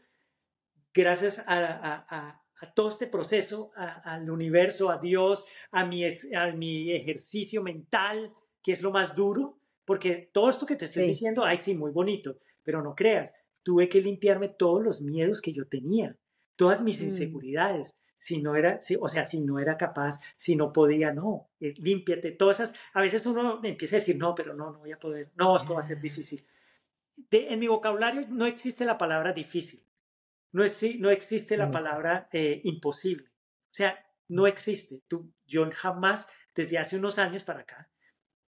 gracias 0.94 1.39
a, 1.48 1.58
a, 1.58 2.06
a, 2.10 2.42
todo 2.73 2.89
este 2.89 3.08
proceso, 3.08 3.71
al 3.76 4.30
universo, 4.30 4.89
a 4.89 4.97
Dios, 4.97 5.45
a 5.71 5.86
mi, 5.86 6.06
a 6.06 6.52
mi 6.56 6.91
ejercicio 6.91 7.63
mental, 7.63 8.34
que 8.62 8.71
es 8.71 8.82
lo 8.82 8.91
más 8.91 9.15
duro, 9.15 9.60
porque 9.86 10.30
todo 10.32 10.49
esto 10.49 10.65
que 10.65 10.76
te 10.76 10.86
estoy 10.86 11.08
diciendo, 11.08 11.43
ay, 11.43 11.58
sí, 11.58 11.76
muy 11.76 11.91
bonito, 11.91 12.38
pero 12.63 12.82
no 12.82 12.95
creas, 12.95 13.36
tuve 13.63 13.89
que 13.89 14.02
limpiarme 14.02 14.49
todos 14.49 14.84
los 14.84 15.02
miedos 15.02 15.41
que 15.41 15.52
yo 15.52 15.67
tenía, 15.67 16.17
todas 16.56 16.82
mis 16.82 17.02
mm. 17.02 17.04
inseguridades, 17.04 17.97
si 18.17 18.41
no 18.41 18.56
era, 18.56 18.80
o 19.02 19.10
sea, 19.10 19.26
si 19.26 19.41
no 19.41 19.60
era 19.60 19.76
capaz, 19.76 20.21
si 20.38 20.56
no 20.56 20.71
podía, 20.71 21.12
no, 21.12 21.49
eh, 21.60 21.73
límpiate, 21.78 22.32
todas 22.32 22.62
esas, 22.62 22.76
a 22.93 23.02
veces 23.02 23.26
uno 23.26 23.60
empieza 23.62 23.97
a 23.97 23.99
decir, 23.99 24.15
no, 24.17 24.34
pero 24.34 24.54
no, 24.54 24.71
no 24.71 24.80
voy 24.80 24.93
a 24.93 24.99
poder, 24.99 25.32
no, 25.36 25.58
esto 25.58 25.73
va 25.73 25.82
a 25.82 25.84
ser 25.84 25.99
difícil. 25.99 26.45
en 27.32 27.60
mi 27.60 27.67
vocabulario 27.67 28.26
no 28.30 28.45
existe 28.45 28.86
la 28.86 28.97
palabra 28.97 29.34
difícil, 29.34 29.83
no, 30.54 30.63
es, 30.63 30.82
no 31.00 31.10
existe 31.10 31.58
la 31.58 31.70
palabra 31.70 32.30
eh, 32.32 32.62
imposible, 32.63 33.28
o 33.28 33.74
sea, 33.74 34.00
no 34.30 34.48
existe. 34.48 35.04
Tú, 35.08 35.34
yo 35.46 35.70
jamás, 35.72 36.28
desde 36.56 36.78
hace 36.78 36.96
unos 36.96 37.18
años 37.18 37.44
para 37.44 37.62
acá, 37.62 37.92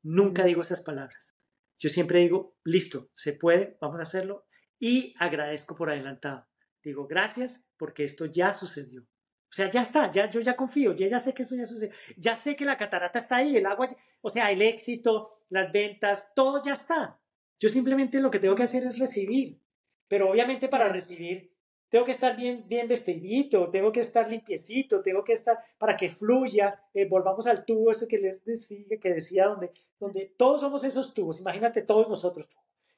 nunca 0.03 0.45
digo 0.45 0.63
esas 0.63 0.81
palabras. 0.81 1.37
Yo 1.79 1.89
siempre 1.89 2.21
digo, 2.21 2.57
listo, 2.65 3.11
se 3.15 3.33
puede, 3.33 3.77
vamos 3.81 3.99
a 3.99 4.05
hacerlo 4.05 4.47
y 4.79 5.15
agradezco 5.19 5.75
por 5.75 5.91
adelantado. 5.91 6.47
Digo, 6.83 7.07
gracias 7.07 7.65
porque 7.77 8.05
esto 8.05 8.27
ya 8.27 8.53
sucedió. 8.53 9.03
O 9.03 9.57
sea, 9.57 9.71
ya 9.71 9.83
está, 9.83 10.11
ya, 10.11 10.29
yo 10.29 10.41
ya 10.41 10.57
confío, 10.57 10.95
ya, 10.95 11.07
ya 11.07 11.19
sé 11.19 11.33
que 11.33 11.43
esto 11.43 11.55
ya 11.55 11.65
sucede, 11.65 11.93
ya 12.17 12.35
sé 12.35 12.57
que 12.57 12.65
la 12.65 12.77
catarata 12.77 13.19
está 13.19 13.37
ahí, 13.37 13.57
el 13.57 13.67
agua, 13.67 13.87
o 14.21 14.29
sea, 14.29 14.51
el 14.51 14.61
éxito, 14.63 15.45
las 15.49 15.71
ventas, 15.73 16.33
todo 16.35 16.61
ya 16.63 16.73
está. 16.73 17.21
Yo 17.61 17.69
simplemente 17.69 18.21
lo 18.21 18.31
que 18.31 18.41
tengo 18.41 18.57
que 18.57 18.65
hacer 18.65 18.83
es 18.85 18.99
recibir, 18.99 19.61
pero 20.09 20.31
obviamente 20.31 20.69
para 20.69 20.89
recibir 20.89 21.54
tengo 21.89 22.05
que 22.05 22.11
estar 22.11 22.37
bien, 22.37 22.65
bien 22.67 22.89
vestidito, 22.89 23.71
tengo 23.71 23.93
que 23.93 24.01
estar 24.01 24.29
limpiecito, 24.29 25.03
tengo 25.03 25.23
que 25.23 25.33
estar 25.33 25.59
para 25.79 25.97
que 25.97 26.09
fluya, 26.09 26.83
eh, 26.93 27.07
volvamos 27.09 27.47
al 27.47 27.65
tubo, 27.65 27.91
eso 27.91 28.09
que 28.09 28.19
les 28.19 28.45
decía, 28.45 28.85
que 29.01 29.13
decía 29.13 29.47
donde, 29.47 29.71
donde 30.01 30.35
todos 30.37 30.61
somos 30.61 30.83
esos 30.85 31.15
tubos, 31.15 31.41
imagínate 31.41 31.83
todos 31.83 32.09
nosotros, 32.09 32.49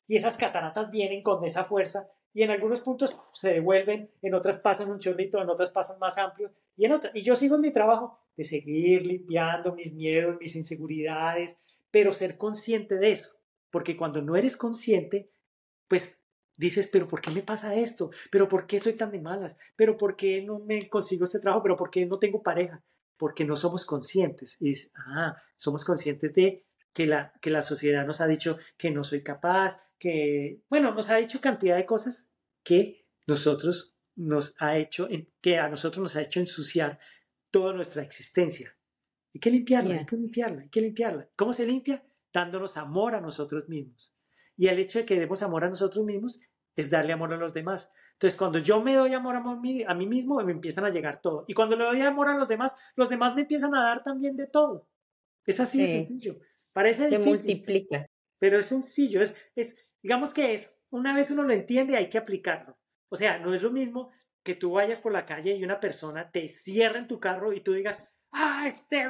y 0.06 0.16
esas 0.16 0.36
cataratas 0.36 0.90
vienen 0.90 1.22
con 1.22 1.44
esa 1.44 1.64
fuerza 1.64 2.08
y 2.32 2.42
en 2.42 2.50
algunos 2.50 2.80
puntos 2.80 3.18
se 3.32 3.54
devuelven, 3.54 4.10
en 4.20 4.34
otras 4.34 4.58
pasan 4.58 4.90
un 4.90 4.98
chorrito, 4.98 5.40
en 5.40 5.48
otras 5.48 5.72
pasan 5.72 5.98
más 5.98 6.18
amplios 6.18 6.52
y 6.76 6.84
en 6.84 6.92
otras. 6.92 7.16
Y 7.16 7.22
yo 7.22 7.34
sigo 7.34 7.56
en 7.56 7.62
mi 7.62 7.72
trabajo 7.72 8.18
de 8.36 8.44
seguir 8.44 9.06
limpiando 9.06 9.74
mis 9.74 9.94
miedos, 9.94 10.36
mis 10.38 10.54
inseguridades, 10.54 11.58
pero 11.90 12.12
ser 12.12 12.36
consciente 12.36 12.96
de 12.96 13.12
eso, 13.12 13.40
porque 13.70 13.96
cuando 13.96 14.20
no 14.20 14.36
eres 14.36 14.56
consciente, 14.56 15.30
pues 15.88 16.22
dices, 16.56 16.88
pero 16.92 17.06
¿por 17.06 17.20
qué 17.20 17.30
me 17.30 17.42
pasa 17.42 17.74
esto? 17.74 18.10
¿Pero 18.30 18.48
por 18.48 18.66
qué 18.66 18.78
soy 18.78 18.94
tan 18.94 19.10
de 19.10 19.20
malas? 19.20 19.58
¿Pero 19.76 19.96
por 19.96 20.16
qué 20.16 20.42
no 20.42 20.58
me 20.60 20.88
consigo 20.88 21.24
este 21.24 21.38
trabajo? 21.38 21.62
¿Pero 21.62 21.76
por 21.76 21.90
qué 21.90 22.06
no 22.06 22.18
tengo 22.18 22.42
pareja? 22.42 22.82
Porque 23.16 23.44
no 23.44 23.56
somos 23.56 23.84
conscientes. 23.84 24.56
Y 24.60 24.68
dices, 24.68 24.92
ah, 24.96 25.36
somos 25.56 25.84
conscientes 25.84 26.32
de 26.34 26.66
que 26.92 27.06
la, 27.06 27.32
que 27.40 27.50
la 27.50 27.62
sociedad 27.62 28.06
nos 28.06 28.20
ha 28.20 28.26
dicho 28.26 28.56
que 28.78 28.90
no 28.90 29.04
soy 29.04 29.22
capaz, 29.22 29.90
que, 29.98 30.62
bueno, 30.68 30.92
nos 30.94 31.10
ha 31.10 31.16
dicho 31.16 31.40
cantidad 31.40 31.76
de 31.76 31.86
cosas 31.86 32.30
que 32.62 33.06
nosotros 33.26 33.96
nos 34.14 34.54
ha 34.58 34.78
hecho, 34.78 35.08
que 35.40 35.58
a 35.58 35.68
nosotros 35.68 36.02
nos 36.02 36.16
ha 36.16 36.22
hecho 36.22 36.40
ensuciar 36.40 36.98
toda 37.50 37.74
nuestra 37.74 38.02
existencia. 38.02 38.76
Hay 39.34 39.40
que 39.40 39.50
limpiarla, 39.50 39.94
hay 39.94 40.06
que 40.06 40.16
limpiarla, 40.16 40.62
hay 40.62 40.68
que 40.70 40.80
limpiarla. 40.80 41.28
¿Cómo 41.36 41.52
se 41.52 41.66
limpia? 41.66 42.02
Dándonos 42.32 42.78
amor 42.78 43.14
a 43.14 43.20
nosotros 43.20 43.68
mismos. 43.68 44.15
Y 44.56 44.68
el 44.68 44.78
hecho 44.78 44.98
de 44.98 45.04
que 45.04 45.18
demos 45.18 45.42
amor 45.42 45.64
a 45.64 45.68
nosotros 45.68 46.04
mismos 46.04 46.40
es 46.74 46.90
darle 46.90 47.12
amor 47.12 47.32
a 47.32 47.36
los 47.36 47.52
demás. 47.52 47.92
Entonces, 48.12 48.38
cuando 48.38 48.58
yo 48.58 48.82
me 48.82 48.94
doy 48.94 49.12
amor 49.14 49.36
a 49.36 49.40
mí, 49.40 49.84
a 49.86 49.94
mí 49.94 50.06
mismo, 50.06 50.42
me 50.42 50.52
empiezan 50.52 50.84
a 50.84 50.90
llegar 50.90 51.20
todo. 51.20 51.44
Y 51.46 51.54
cuando 51.54 51.76
le 51.76 51.84
doy 51.84 52.00
amor 52.00 52.28
a 52.28 52.36
los 52.36 52.48
demás, 52.48 52.76
los 52.94 53.08
demás 53.08 53.34
me 53.34 53.42
empiezan 53.42 53.74
a 53.74 53.82
dar 53.82 54.02
también 54.02 54.36
de 54.36 54.46
todo. 54.46 54.88
Es 55.44 55.60
así 55.60 55.78
de 55.78 55.86
sencillo. 55.86 56.38
Parece 56.72 57.08
Se 57.08 57.18
difícil, 57.18 57.46
multiplica. 57.48 58.06
pero 58.38 58.58
es 58.58 58.66
sencillo. 58.66 59.20
Es, 59.20 59.34
es, 59.54 59.76
digamos 60.02 60.34
que 60.34 60.54
es, 60.54 60.74
una 60.90 61.14
vez 61.14 61.30
uno 61.30 61.42
lo 61.42 61.52
entiende, 61.52 61.96
hay 61.96 62.08
que 62.08 62.18
aplicarlo. 62.18 62.78
O 63.08 63.16
sea, 63.16 63.38
no 63.38 63.54
es 63.54 63.62
lo 63.62 63.70
mismo 63.70 64.10
que 64.42 64.54
tú 64.54 64.72
vayas 64.72 65.00
por 65.00 65.12
la 65.12 65.26
calle 65.26 65.54
y 65.56 65.64
una 65.64 65.80
persona 65.80 66.30
te 66.30 66.48
cierra 66.48 66.98
en 66.98 67.08
tu 67.08 67.18
carro 67.20 67.52
y 67.52 67.60
tú 67.60 67.72
digas, 67.72 68.06
¡ah, 68.32 68.64
este! 68.66 69.04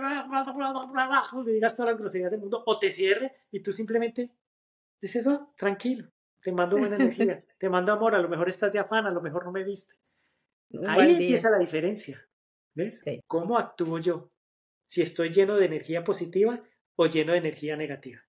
Le 1.44 1.52
digas 1.52 1.76
todas 1.76 1.90
las 1.90 1.98
groserías 1.98 2.30
del 2.30 2.40
mundo, 2.40 2.62
o 2.66 2.78
te 2.78 2.90
cierre 2.90 3.34
y 3.50 3.60
tú 3.60 3.72
simplemente 3.72 4.30
dices, 5.00 5.26
oh, 5.26 5.52
tranquilo, 5.56 6.10
te 6.40 6.52
mando 6.52 6.76
buena 6.76 6.96
energía, 6.96 7.44
te 7.58 7.68
mando 7.68 7.92
amor, 7.92 8.14
a 8.14 8.20
lo 8.20 8.28
mejor 8.28 8.48
estás 8.48 8.72
de 8.72 8.78
afán, 8.78 9.06
a 9.06 9.10
lo 9.10 9.20
mejor 9.20 9.44
no 9.44 9.52
me 9.52 9.64
viste. 9.64 9.94
Un 10.70 10.88
Ahí 10.88 11.12
empieza 11.12 11.50
la 11.50 11.58
diferencia. 11.58 12.28
¿Ves? 12.74 13.00
Sí. 13.04 13.20
¿Cómo 13.26 13.56
actúo 13.56 13.98
yo? 13.98 14.30
Si 14.86 15.00
estoy 15.00 15.30
lleno 15.30 15.56
de 15.56 15.66
energía 15.66 16.04
positiva 16.04 16.62
o 16.94 17.06
lleno 17.06 17.32
de 17.32 17.38
energía 17.38 17.76
negativa. 17.76 18.20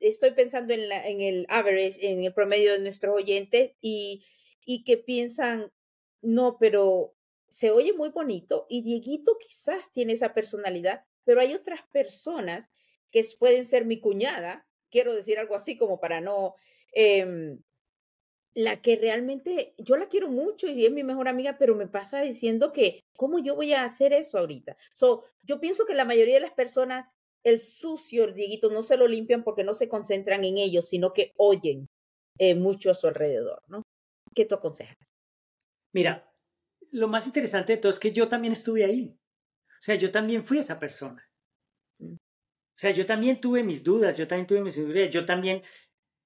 Estoy 0.00 0.32
pensando 0.32 0.74
en, 0.74 0.88
la, 0.88 1.06
en 1.06 1.20
el 1.20 1.46
average, 1.48 1.98
en 2.00 2.24
el 2.24 2.32
promedio 2.32 2.72
de 2.72 2.80
nuestros 2.80 3.14
oyentes 3.14 3.72
y, 3.80 4.24
y 4.64 4.84
que 4.84 4.96
piensan, 4.96 5.70
no, 6.22 6.56
pero 6.58 7.14
se 7.48 7.70
oye 7.70 7.92
muy 7.92 8.08
bonito 8.08 8.66
y 8.68 8.82
Dieguito 8.82 9.38
quizás 9.38 9.92
tiene 9.92 10.14
esa 10.14 10.34
personalidad, 10.34 11.04
pero 11.24 11.40
hay 11.40 11.54
otras 11.54 11.80
personas 11.92 12.70
que 13.10 13.24
pueden 13.38 13.64
ser 13.64 13.84
mi 13.84 14.00
cuñada, 14.00 14.66
quiero 14.94 15.12
decir 15.12 15.40
algo 15.40 15.56
así 15.56 15.76
como 15.76 15.98
para 15.98 16.20
no, 16.20 16.54
em, 16.92 17.58
la 18.54 18.80
que 18.80 18.94
realmente 18.94 19.74
yo 19.76 19.96
la 19.96 20.08
quiero 20.08 20.28
mucho 20.28 20.68
y 20.68 20.86
es 20.86 20.92
mi 20.92 21.02
mejor 21.02 21.26
amiga, 21.26 21.56
pero 21.58 21.74
me 21.74 21.88
pasa 21.88 22.22
diciendo 22.22 22.72
que, 22.72 23.00
¿cómo 23.16 23.40
yo 23.40 23.56
voy 23.56 23.72
a 23.72 23.82
hacer 23.82 24.12
eso 24.12 24.38
ahorita? 24.38 24.76
So, 24.92 25.24
yo 25.42 25.58
pienso 25.58 25.84
que 25.84 25.94
la 25.94 26.04
mayoría 26.04 26.34
de 26.34 26.42
las 26.42 26.52
personas, 26.52 27.08
el 27.42 27.58
sucio, 27.58 28.22
el 28.22 28.34
Dieguito, 28.34 28.70
no 28.70 28.84
se 28.84 28.96
lo 28.96 29.08
limpian 29.08 29.42
porque 29.42 29.64
no 29.64 29.74
se 29.74 29.88
concentran 29.88 30.44
en 30.44 30.58
ellos, 30.58 30.88
sino 30.88 31.12
que 31.12 31.32
oyen 31.36 31.88
eh, 32.38 32.54
mucho 32.54 32.92
a 32.92 32.94
su 32.94 33.08
alrededor, 33.08 33.60
¿no? 33.66 33.82
¿Qué 34.32 34.44
tú 34.44 34.54
aconsejas? 34.54 35.08
Mira, 35.92 36.32
lo 36.92 37.08
más 37.08 37.26
interesante 37.26 37.72
de 37.72 37.78
todo 37.78 37.90
es 37.90 37.98
que 37.98 38.12
yo 38.12 38.28
también 38.28 38.52
estuve 38.52 38.84
ahí. 38.84 39.18
O 39.68 39.82
sea, 39.82 39.96
yo 39.96 40.12
también 40.12 40.44
fui 40.44 40.58
esa 40.58 40.78
persona. 40.78 41.28
O 42.76 42.78
sea, 42.78 42.90
yo 42.90 43.06
también 43.06 43.40
tuve 43.40 43.62
mis 43.62 43.82
dudas, 43.84 44.16
yo 44.16 44.26
también 44.26 44.46
tuve 44.46 44.60
mis 44.62 44.76
inseguridades, 44.76 45.14
yo 45.14 45.24
también 45.24 45.58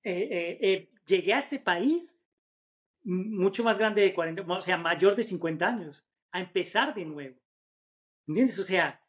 eh, 0.04 0.28
eh, 0.30 0.58
eh, 0.62 0.88
llegué 1.06 1.34
a 1.34 1.40
este 1.40 1.58
país 1.60 2.14
mucho 3.04 3.64
más 3.64 3.78
grande 3.78 4.02
de 4.02 4.14
40, 4.14 4.42
o 4.46 4.60
sea, 4.60 4.76
mayor 4.76 5.16
de 5.16 5.24
50 5.24 5.68
años, 5.68 6.06
a 6.32 6.40
empezar 6.40 6.94
de 6.94 7.04
nuevo. 7.04 7.36
¿Entiendes? 8.28 8.58
O 8.58 8.62
sea, 8.64 9.02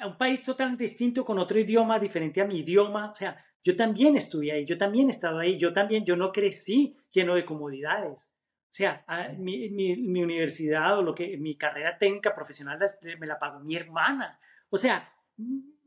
a 0.00 0.06
un 0.06 0.16
país 0.18 0.42
totalmente 0.42 0.84
distinto, 0.84 1.24
con 1.24 1.38
otro 1.38 1.58
idioma 1.58 1.98
diferente 1.98 2.40
a 2.40 2.44
mi 2.46 2.58
idioma. 2.60 3.10
O 3.12 3.14
sea, 3.14 3.36
yo 3.62 3.76
también 3.76 4.16
estuve 4.16 4.50
ahí, 4.52 4.64
yo 4.64 4.76
también 4.76 5.08
he 5.08 5.10
estado 5.12 5.38
ahí, 5.38 5.58
yo 5.58 5.72
también, 5.72 6.04
yo 6.04 6.16
no 6.16 6.32
crecí 6.32 6.94
lleno 7.12 7.34
de 7.34 7.44
comodidades. 7.44 8.34
O 8.70 8.74
sea, 8.74 9.04
a- 9.06 9.28
mi, 9.28 9.68
mi- 9.70 9.96
mi 9.96 10.22
universidad 10.22 10.98
o 10.98 11.02
lo 11.02 11.14
que, 11.14 11.36
mi 11.36 11.56
carrera 11.56 11.96
técnica 11.98 12.34
profesional 12.34 12.78
me 13.20 13.26
la 13.26 13.38
pagó 13.38 13.60
mi 13.60 13.76
hermana. 13.76 14.38
O 14.70 14.76
sea, 14.78 15.08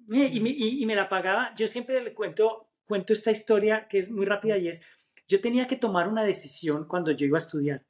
y, 0.07 0.39
me, 0.39 0.49
y- 0.49 0.81
y 0.81 0.85
me 0.85 0.95
la 0.95 1.09
pagaba. 1.09 1.53
Yo 1.55 1.67
siempre 1.67 2.01
le 2.01 2.13
cuento, 2.13 2.71
cuento 2.85 3.13
esta 3.13 3.31
historia 3.31 3.87
que 3.87 3.99
es 3.99 4.09
muy 4.11 4.25
rápida 4.25 4.57
y 4.57 4.67
es, 4.67 4.85
yo 5.27 5.41
tenía 5.41 5.67
que 5.67 5.75
tomar 5.77 6.07
una 6.07 6.23
decisión 6.23 6.87
cuando 6.87 7.11
yo 7.11 7.25
iba 7.25 7.37
a 7.37 7.45
estudiar. 7.45 7.85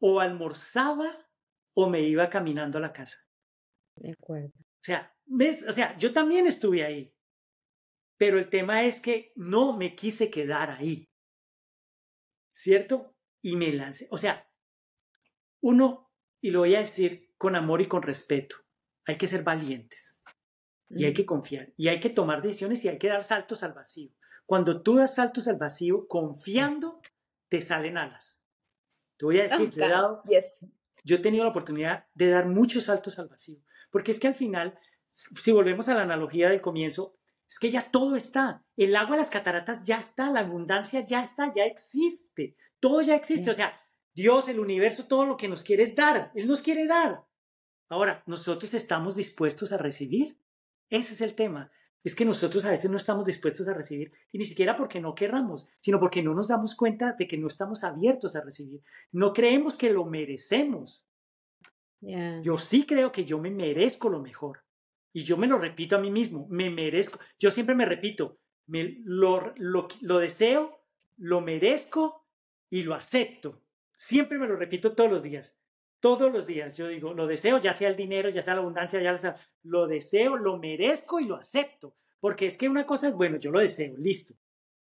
O 0.00 0.20
almorzaba 0.20 1.10
o 1.74 1.88
me 1.88 2.00
iba 2.02 2.28
caminando 2.28 2.78
a 2.78 2.80
la 2.80 2.90
casa. 2.92 3.18
De 3.96 4.12
acuerdo. 4.12 4.48
O 4.56 4.82
sea, 4.82 5.14
¿ves? 5.26 5.62
O 5.68 5.72
sea, 5.72 5.96
yo 5.96 6.12
también 6.12 6.46
estuve 6.46 6.84
ahí. 6.84 7.12
Pero 8.16 8.38
el 8.38 8.48
tema 8.48 8.82
es 8.84 9.00
que 9.00 9.32
no 9.36 9.76
me 9.76 9.94
quise 9.94 10.30
quedar 10.30 10.70
ahí. 10.70 11.08
¿Cierto? 12.52 13.14
Y 13.40 13.54
me 13.56 13.72
lancé. 13.72 14.08
O 14.10 14.18
sea, 14.18 14.48
uno, 15.60 16.10
y 16.40 16.50
lo 16.50 16.60
voy 16.60 16.74
a 16.74 16.80
decir 16.80 17.32
con 17.36 17.54
amor 17.54 17.80
y 17.80 17.86
con 17.86 18.02
respeto, 18.02 18.56
hay 19.06 19.16
que 19.16 19.28
ser 19.28 19.42
valientes 19.44 20.17
y 20.90 21.04
hay 21.04 21.12
que 21.12 21.26
confiar 21.26 21.72
y 21.76 21.88
hay 21.88 22.00
que 22.00 22.10
tomar 22.10 22.40
decisiones 22.42 22.84
y 22.84 22.88
hay 22.88 22.98
que 22.98 23.08
dar 23.08 23.24
saltos 23.24 23.62
al 23.62 23.72
vacío. 23.74 24.12
Cuando 24.46 24.82
tú 24.82 24.96
das 24.96 25.14
saltos 25.14 25.46
al 25.48 25.56
vacío, 25.56 26.06
confiando, 26.08 27.00
te 27.48 27.60
salen 27.60 27.98
alas. 27.98 28.44
Te 29.18 29.26
voy 29.26 29.40
a 29.40 29.44
Ah, 29.44 29.48
decir, 29.48 29.70
yo 29.70 29.84
he 29.84 29.88
dado 29.88 30.22
yo 31.04 31.16
he 31.16 31.20
tenido 31.20 31.44
la 31.44 31.50
oportunidad 31.50 32.06
de 32.14 32.28
dar 32.30 32.46
muchos 32.46 32.84
saltos 32.84 33.18
al 33.18 33.28
vacío. 33.28 33.58
Porque 33.90 34.12
es 34.12 34.20
que 34.20 34.28
al 34.28 34.34
final, 34.34 34.78
si 35.10 35.52
volvemos 35.52 35.88
a 35.88 35.94
la 35.94 36.02
analogía 36.02 36.48
del 36.50 36.60
comienzo, 36.60 37.16
es 37.48 37.58
que 37.58 37.70
ya 37.70 37.90
todo 37.90 38.16
está. 38.16 38.64
El 38.76 38.94
agua 38.94 39.16
de 39.16 39.22
las 39.22 39.30
cataratas 39.30 39.82
ya 39.84 39.98
está, 39.98 40.30
la 40.30 40.40
abundancia 40.40 41.04
ya 41.06 41.22
está, 41.22 41.50
ya 41.50 41.64
existe. 41.64 42.56
Todo 42.80 43.00
ya 43.00 43.16
existe. 43.16 43.50
O 43.50 43.54
sea, 43.54 43.80
Dios, 44.14 44.48
el 44.48 44.60
universo, 44.60 45.06
todo 45.06 45.24
lo 45.24 45.36
que 45.36 45.48
nos 45.48 45.62
quiere 45.62 45.82
es 45.82 45.94
dar. 45.94 46.30
Él 46.34 46.46
nos 46.46 46.60
quiere 46.60 46.86
dar. 46.86 47.26
Ahora, 47.88 48.22
nosotros 48.26 48.74
estamos 48.74 49.16
dispuestos 49.16 49.72
a 49.72 49.78
recibir. 49.78 50.38
Ese 50.90 51.14
es 51.14 51.20
el 51.20 51.34
tema. 51.34 51.70
Es 52.04 52.14
que 52.14 52.24
nosotros 52.24 52.64
a 52.64 52.70
veces 52.70 52.90
no 52.90 52.96
estamos 52.96 53.26
dispuestos 53.26 53.68
a 53.68 53.74
recibir, 53.74 54.12
y 54.30 54.38
ni 54.38 54.44
siquiera 54.44 54.76
porque 54.76 55.00
no 55.00 55.14
querramos, 55.14 55.68
sino 55.80 55.98
porque 55.98 56.22
no 56.22 56.32
nos 56.32 56.48
damos 56.48 56.76
cuenta 56.76 57.14
de 57.18 57.26
que 57.26 57.36
no 57.36 57.48
estamos 57.48 57.84
abiertos 57.84 58.36
a 58.36 58.40
recibir. 58.40 58.82
No 59.12 59.32
creemos 59.32 59.74
que 59.74 59.90
lo 59.90 60.04
merecemos. 60.04 61.06
Yo 62.00 62.56
sí 62.56 62.86
creo 62.86 63.10
que 63.10 63.24
yo 63.24 63.38
me 63.38 63.50
merezco 63.50 64.08
lo 64.08 64.20
mejor. 64.20 64.64
Y 65.12 65.24
yo 65.24 65.36
me 65.36 65.48
lo 65.48 65.58
repito 65.58 65.96
a 65.96 66.00
mí 66.00 66.10
mismo, 66.10 66.46
me 66.48 66.70
merezco. 66.70 67.18
Yo 67.38 67.50
siempre 67.50 67.74
me 67.74 67.86
repito, 67.86 68.38
me, 68.66 69.00
lo, 69.04 69.52
lo, 69.56 69.88
lo 70.00 70.18
deseo, 70.18 70.84
lo 71.16 71.40
merezco 71.40 72.26
y 72.70 72.84
lo 72.84 72.94
acepto. 72.94 73.62
Siempre 73.94 74.38
me 74.38 74.46
lo 74.46 74.54
repito 74.54 74.94
todos 74.94 75.10
los 75.10 75.22
días. 75.22 75.58
Todos 76.00 76.32
los 76.32 76.46
días 76.46 76.76
yo 76.76 76.88
digo, 76.88 77.12
lo 77.12 77.26
deseo, 77.26 77.58
ya 77.58 77.72
sea 77.72 77.88
el 77.88 77.96
dinero, 77.96 78.28
ya 78.28 78.42
sea 78.42 78.54
la 78.54 78.60
abundancia, 78.60 79.00
ya 79.02 79.16
sea, 79.16 79.36
lo 79.62 79.86
deseo, 79.86 80.36
lo 80.36 80.58
merezco 80.58 81.18
y 81.20 81.24
lo 81.24 81.36
acepto. 81.36 81.94
Porque 82.20 82.46
es 82.46 82.56
que 82.56 82.68
una 82.68 82.86
cosa 82.86 83.08
es, 83.08 83.14
bueno, 83.14 83.38
yo 83.38 83.50
lo 83.50 83.60
deseo, 83.60 83.96
listo. 83.96 84.34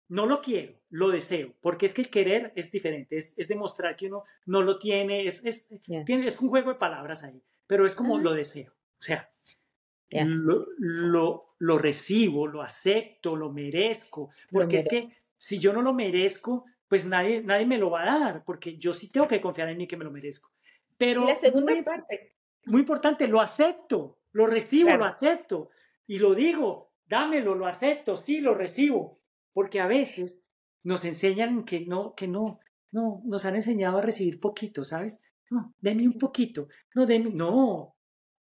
No 0.08 0.26
lo 0.26 0.40
quiero, 0.40 0.80
lo 0.90 1.08
deseo, 1.08 1.54
porque 1.60 1.86
es 1.86 1.94
que 1.94 2.02
el 2.02 2.10
querer 2.10 2.52
es 2.54 2.70
diferente, 2.70 3.16
es, 3.16 3.36
es 3.36 3.48
demostrar 3.48 3.96
que 3.96 4.06
uno 4.06 4.22
no 4.44 4.62
lo 4.62 4.78
tiene, 4.78 5.26
es, 5.26 5.44
es, 5.44 5.68
tiene, 6.04 6.28
es 6.28 6.40
un 6.40 6.48
juego 6.48 6.72
de 6.72 6.78
palabras 6.78 7.24
ahí, 7.24 7.42
pero 7.66 7.84
es 7.84 7.96
como 7.96 8.16
lo 8.16 8.32
deseo. 8.32 8.72
O 8.72 9.02
sea, 9.02 9.28
lo, 10.10 10.66
lo, 10.78 11.56
lo 11.58 11.78
recibo, 11.78 12.46
lo 12.46 12.62
acepto, 12.62 13.34
lo 13.34 13.50
merezco, 13.52 14.30
Lo 14.50 14.60
porque 14.60 14.76
es 14.78 14.88
que 14.88 15.08
si 15.36 15.58
yo 15.58 15.72
no 15.72 15.82
lo 15.82 15.92
merezco, 15.92 16.64
pues 16.88 17.04
nadie, 17.04 17.42
nadie 17.42 17.66
me 17.66 17.78
lo 17.78 17.90
va 17.90 18.02
a 18.02 18.18
dar, 18.20 18.44
porque 18.44 18.78
yo 18.78 18.94
sí 18.94 19.08
tengo 19.08 19.26
que 19.26 19.40
confiar 19.40 19.68
en 19.68 19.78
mí 19.78 19.88
que 19.88 19.96
me 19.96 20.04
lo 20.04 20.12
merezco. 20.12 20.52
Pero 20.98 21.24
la 21.26 21.36
segunda 21.36 21.72
muy, 21.74 21.82
parte. 21.82 22.36
muy 22.66 22.80
importante, 22.80 23.28
lo 23.28 23.40
acepto, 23.40 24.18
lo 24.32 24.46
recibo, 24.46 24.86
Claro. 24.88 25.00
lo 25.00 25.04
acepto 25.06 25.70
y 26.06 26.18
lo 26.18 26.34
digo, 26.34 26.92
dámelo, 27.06 27.54
lo 27.54 27.66
acepto, 27.66 28.16
sí, 28.16 28.40
lo 28.40 28.54
recibo, 28.54 29.20
porque 29.52 29.80
a 29.80 29.86
veces 29.86 30.42
nos 30.82 31.04
enseñan 31.04 31.64
que 31.64 31.80
no, 31.80 32.14
que 32.14 32.28
no, 32.28 32.60
no, 32.92 33.22
nos 33.24 33.44
han 33.44 33.56
enseñado 33.56 33.98
a 33.98 34.02
recibir 34.02 34.40
poquito, 34.40 34.84
¿sabes? 34.84 35.22
No, 35.50 35.74
deme 35.78 36.06
un 36.06 36.18
poquito, 36.18 36.68
no, 36.94 37.06
deme, 37.06 37.30
no, 37.30 37.96
A 37.96 37.96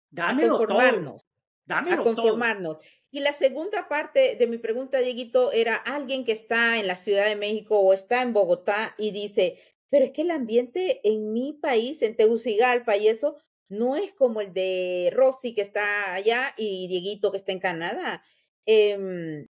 dámelo 0.10 0.58
todo, 0.58 0.68
conformarnos. 0.68 1.24
a 1.24 1.28
dámelo 1.66 2.04
todo. 2.04 2.16
conformarnos. 2.16 2.78
Y 3.12 3.22
la 3.22 3.32
segunda 3.34 3.88
parte 3.88 4.36
de 4.36 4.48
mi 4.48 4.58
pregunta, 4.58 5.00
Dieguito, 5.00 5.52
era 5.54 5.76
alguien 5.78 6.26
que 6.26 6.34
está 6.34 6.78
en 6.80 6.88
la 6.88 6.98
Ciudad 6.98 7.26
de 7.28 7.36
México 7.38 7.80
o 7.80 7.94
está 7.94 8.22
en 8.22 8.34
Bogotá 8.34 8.94
y 8.98 9.12
dice, 9.12 9.58
pero 9.96 10.08
es 10.08 10.12
que 10.12 10.24
el 10.24 10.32
ambiente 10.32 11.00
en 11.08 11.32
mi 11.32 11.54
país, 11.54 12.02
en 12.02 12.18
Tegucigalpa 12.18 12.98
y 12.98 13.08
eso, 13.08 13.38
no 13.70 13.96
es 13.96 14.12
como 14.12 14.42
el 14.42 14.52
de 14.52 15.10
Rosy 15.14 15.56
que 15.56 15.62
está 15.62 16.14
allá 16.14 16.54
y 16.58 16.90
Dieguito 16.90 17.32
que 17.32 17.38
está 17.38 17.54
en 17.54 17.62
Canadá. 17.62 18.22
Em, 18.66 19.48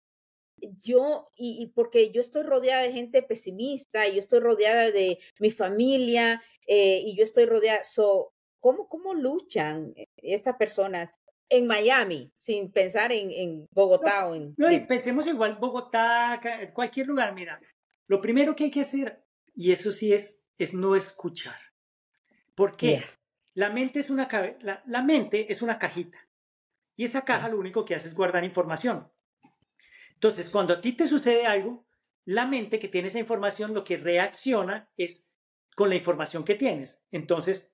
yo, 0.82 1.28
y, 1.36 1.62
y 1.62 1.66
porque 1.66 2.10
yo 2.10 2.22
estoy 2.22 2.42
rodeada 2.44 2.84
de 2.84 2.92
gente 2.94 3.22
pesimista, 3.22 4.08
y 4.08 4.12
yo 4.14 4.18
estoy 4.18 4.40
rodeada 4.40 4.90
de 4.90 5.18
mi 5.40 5.50
familia, 5.50 6.42
eh, 6.66 7.02
y 7.04 7.14
yo 7.14 7.22
estoy 7.22 7.44
rodeada, 7.44 7.84
so, 7.84 8.32
¿cómo, 8.60 8.88
cómo 8.88 9.12
luchan 9.12 9.92
eh, 9.94 10.06
estas 10.16 10.56
personas 10.56 11.10
en 11.50 11.66
Miami, 11.66 12.32
sin 12.38 12.72
pensar 12.72 13.12
en, 13.12 13.30
en 13.30 13.66
Bogotá 13.72 14.26
o 14.26 14.34
en... 14.34 14.54
No, 14.56 14.70
y 14.70 14.76
dime. 14.76 14.86
pensemos 14.86 15.26
igual 15.26 15.58
Bogotá, 15.60 16.40
ca- 16.42 16.72
cualquier 16.72 17.08
lugar, 17.08 17.34
mira, 17.34 17.58
lo 18.06 18.22
primero 18.22 18.56
que 18.56 18.64
hay 18.64 18.70
que 18.70 18.80
hacer, 18.80 19.22
y 19.54 19.72
eso 19.72 19.90
sí 19.90 20.12
es, 20.12 20.42
es 20.58 20.74
no 20.74 20.96
escuchar. 20.96 21.58
¿Por 22.54 22.76
qué? 22.76 23.04
La 23.54 23.70
mente 23.70 24.00
es 24.00 24.10
una 24.10 24.28
la, 24.60 24.82
la 24.86 25.02
mente 25.02 25.52
es 25.52 25.62
una 25.62 25.78
cajita. 25.78 26.18
Y 26.96 27.04
esa 27.04 27.24
caja 27.24 27.48
lo 27.48 27.58
único 27.58 27.84
que 27.84 27.94
hace 27.94 28.08
es 28.08 28.14
guardar 28.14 28.44
información. 28.44 29.10
Entonces, 30.14 30.50
cuando 30.50 30.74
a 30.74 30.80
ti 30.80 30.92
te 30.92 31.06
sucede 31.06 31.46
algo, 31.46 31.86
la 32.26 32.46
mente 32.46 32.78
que 32.78 32.88
tiene 32.88 33.08
esa 33.08 33.18
información 33.18 33.72
lo 33.72 33.84
que 33.84 33.96
reacciona 33.96 34.90
es 34.96 35.30
con 35.74 35.88
la 35.88 35.94
información 35.94 36.44
que 36.44 36.54
tienes. 36.54 37.02
Entonces, 37.10 37.72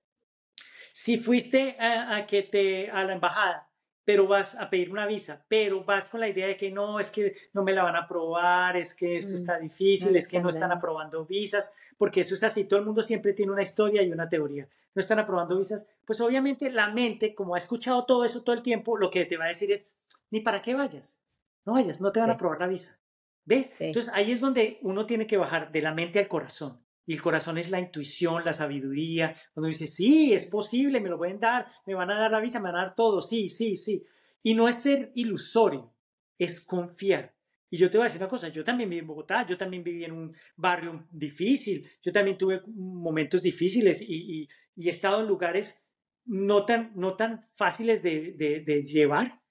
si 0.92 1.18
fuiste 1.18 1.76
a, 1.78 2.16
a 2.16 2.26
que 2.26 2.42
te 2.42 2.90
a 2.90 3.04
la 3.04 3.14
embajada 3.14 3.70
pero 4.06 4.28
vas 4.28 4.54
a 4.54 4.70
pedir 4.70 4.92
una 4.92 5.04
visa, 5.04 5.44
pero 5.48 5.82
vas 5.84 6.06
con 6.06 6.20
la 6.20 6.28
idea 6.28 6.46
de 6.46 6.56
que 6.56 6.70
no, 6.70 7.00
es 7.00 7.10
que 7.10 7.36
no 7.52 7.64
me 7.64 7.72
la 7.72 7.82
van 7.82 7.96
a 7.96 8.02
aprobar, 8.02 8.76
es 8.76 8.94
que 8.94 9.16
esto 9.16 9.32
mm, 9.32 9.34
está 9.34 9.58
difícil, 9.58 10.14
es 10.14 10.28
que 10.28 10.40
no 10.40 10.48
están 10.48 10.70
aprobando 10.70 11.26
visas, 11.26 11.72
porque 11.98 12.20
eso 12.20 12.34
es 12.34 12.42
así, 12.44 12.66
todo 12.66 12.78
el 12.78 12.86
mundo 12.86 13.02
siempre 13.02 13.32
tiene 13.32 13.50
una 13.50 13.62
historia 13.62 14.04
y 14.04 14.12
una 14.12 14.28
teoría. 14.28 14.68
No 14.94 15.00
están 15.00 15.18
aprobando 15.18 15.58
visas, 15.58 15.90
pues 16.04 16.20
obviamente 16.20 16.70
la 16.70 16.88
mente, 16.88 17.34
como 17.34 17.56
ha 17.56 17.58
escuchado 17.58 18.06
todo 18.06 18.24
eso 18.24 18.44
todo 18.44 18.54
el 18.54 18.62
tiempo, 18.62 18.96
lo 18.96 19.10
que 19.10 19.24
te 19.24 19.36
va 19.36 19.46
a 19.46 19.48
decir 19.48 19.72
es, 19.72 19.92
ni 20.30 20.38
para 20.38 20.62
qué 20.62 20.76
vayas, 20.76 21.20
no 21.64 21.72
vayas, 21.72 22.00
no 22.00 22.12
te 22.12 22.20
van 22.20 22.30
a 22.30 22.34
aprobar 22.34 22.60
la 22.60 22.68
visa. 22.68 23.00
¿Ves? 23.44 23.72
Entonces 23.80 24.12
ahí 24.14 24.30
es 24.30 24.40
donde 24.40 24.78
uno 24.82 25.04
tiene 25.06 25.26
que 25.26 25.36
bajar 25.36 25.72
de 25.72 25.82
la 25.82 25.92
mente 25.92 26.20
al 26.20 26.28
corazón. 26.28 26.80
Y 27.06 27.14
el 27.14 27.22
corazón 27.22 27.56
es 27.56 27.70
la 27.70 27.80
intuición, 27.80 28.44
la 28.44 28.52
sabiduría. 28.52 29.34
Cuando 29.54 29.68
dice, 29.68 29.86
sí, 29.86 30.32
es 30.32 30.46
posible, 30.46 31.00
me 31.00 31.08
lo 31.08 31.16
pueden 31.16 31.38
dar, 31.38 31.66
me 31.86 31.94
van 31.94 32.10
a 32.10 32.18
dar 32.18 32.30
la 32.30 32.40
visa, 32.40 32.58
me 32.58 32.64
van 32.64 32.76
a 32.76 32.80
dar 32.82 32.94
todo, 32.94 33.20
sí, 33.20 33.48
sí, 33.48 33.76
sí. 33.76 34.04
Y 34.42 34.54
no 34.54 34.68
es 34.68 34.76
ser 34.76 35.12
ilusorio, 35.14 35.94
es 36.36 36.64
confiar. 36.64 37.34
Y 37.70 37.78
yo 37.78 37.90
te 37.90 37.98
voy 37.98 38.04
a 38.04 38.08
decir 38.08 38.20
una 38.20 38.28
cosa, 38.28 38.48
yo 38.48 38.64
también 38.64 38.90
viví 38.90 39.00
en 39.00 39.06
Bogotá, 39.06 39.46
yo 39.46 39.56
también 39.56 39.82
viví 39.82 40.04
en 40.04 40.12
un 40.12 40.36
barrio 40.56 41.06
difícil, 41.10 41.88
yo 42.02 42.12
también 42.12 42.38
tuve 42.38 42.62
momentos 42.66 43.42
difíciles 43.42 44.00
y, 44.02 44.48
he 44.76 44.90
estado 44.90 45.20
en 45.20 45.26
lugares 45.26 45.80
no 46.24 46.64
tan, 46.64 46.92
no 46.94 47.16
tan 47.16 47.42
fáciles 47.42 48.02
de, 48.02 48.34
de 48.36 48.84
llevar, 48.84 49.42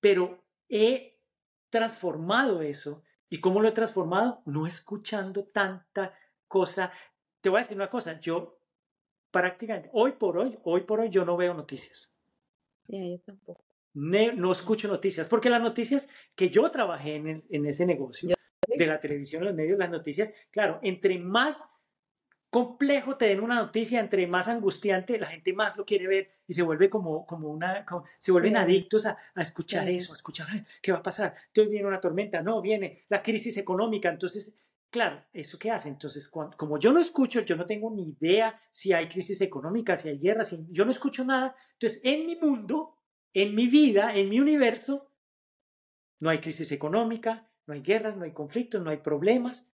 pero 0.00 0.44
he 0.68 1.20
transformado 1.68 2.62
eso. 2.62 3.02
¿Y 3.28 3.38
cómo 3.40 3.60
lo 3.60 3.68
he 3.68 3.72
transformado? 3.72 4.42
No 4.44 4.66
escuchando 4.66 5.44
tanta 5.44 6.12
cosa. 6.50 6.92
Te 7.40 7.48
voy 7.48 7.60
a 7.60 7.62
decir 7.62 7.76
una 7.76 7.88
cosa, 7.88 8.18
yo 8.20 8.60
prácticamente, 9.30 9.88
hoy 9.92 10.12
por 10.12 10.36
hoy, 10.36 10.58
hoy 10.64 10.82
por 10.82 11.00
hoy 11.00 11.08
yo 11.08 11.24
no 11.24 11.36
veo 11.36 11.54
noticias. 11.54 12.20
yo 12.88 13.18
tampoco. 13.24 13.64
no 13.94 14.52
escucho 14.52 14.88
noticias, 14.88 15.28
porque 15.28 15.48
las 15.48 15.62
noticias 15.62 16.08
que 16.34 16.50
yo 16.50 16.68
trabajé 16.70 17.14
en, 17.14 17.42
en 17.48 17.66
ese 17.66 17.86
negocio, 17.86 18.34
de 18.68 18.86
la 18.86 19.00
televisión, 19.00 19.44
los 19.44 19.54
medios, 19.54 19.78
las 19.78 19.90
noticias, 19.90 20.32
claro, 20.50 20.80
entre 20.82 21.18
más 21.18 21.60
complejo 22.50 23.16
te 23.16 23.26
den 23.26 23.40
una 23.40 23.54
noticia, 23.54 24.00
entre 24.00 24.26
más 24.26 24.48
angustiante, 24.48 25.18
la 25.18 25.26
gente 25.26 25.52
más 25.52 25.76
lo 25.76 25.84
quiere 25.84 26.08
ver 26.08 26.30
y 26.48 26.52
se 26.52 26.62
vuelve 26.62 26.90
como, 26.90 27.24
como 27.24 27.48
una, 27.48 27.86
se 28.18 28.32
vuelven 28.32 28.56
adictos 28.56 29.06
a, 29.06 29.16
a 29.34 29.42
escuchar 29.42 29.88
eso, 29.88 30.12
a 30.12 30.16
escuchar, 30.16 30.48
¿qué 30.82 30.90
va 30.90 30.98
a 30.98 31.02
pasar? 31.02 31.34
Entonces 31.46 31.70
viene 31.70 31.86
una 31.86 32.00
tormenta, 32.00 32.42
no, 32.42 32.60
viene 32.60 33.04
la 33.08 33.22
crisis 33.22 33.56
económica, 33.56 34.08
entonces 34.08 34.52
Claro, 34.90 35.24
¿eso 35.32 35.56
qué 35.56 35.70
hace? 35.70 35.88
Entonces, 35.88 36.28
como 36.28 36.78
yo 36.78 36.92
no 36.92 36.98
escucho, 36.98 37.40
yo 37.42 37.54
no 37.54 37.64
tengo 37.64 37.92
ni 37.92 38.10
idea 38.10 38.54
si 38.72 38.92
hay 38.92 39.08
crisis 39.08 39.40
económica, 39.40 39.94
si 39.94 40.08
hay 40.08 40.18
guerra, 40.18 40.42
si 40.42 40.66
yo 40.68 40.84
no 40.84 40.90
escucho 40.90 41.24
nada. 41.24 41.54
Entonces, 41.74 42.00
en 42.02 42.26
mi 42.26 42.34
mundo, 42.34 42.96
en 43.32 43.54
mi 43.54 43.68
vida, 43.68 44.14
en 44.16 44.28
mi 44.28 44.40
universo, 44.40 45.12
no 46.18 46.28
hay 46.28 46.38
crisis 46.38 46.72
económica, 46.72 47.48
no 47.66 47.74
hay 47.74 47.82
guerras, 47.82 48.16
no 48.16 48.24
hay 48.24 48.32
conflictos, 48.32 48.82
no 48.82 48.90
hay 48.90 48.96
problemas. 48.96 49.70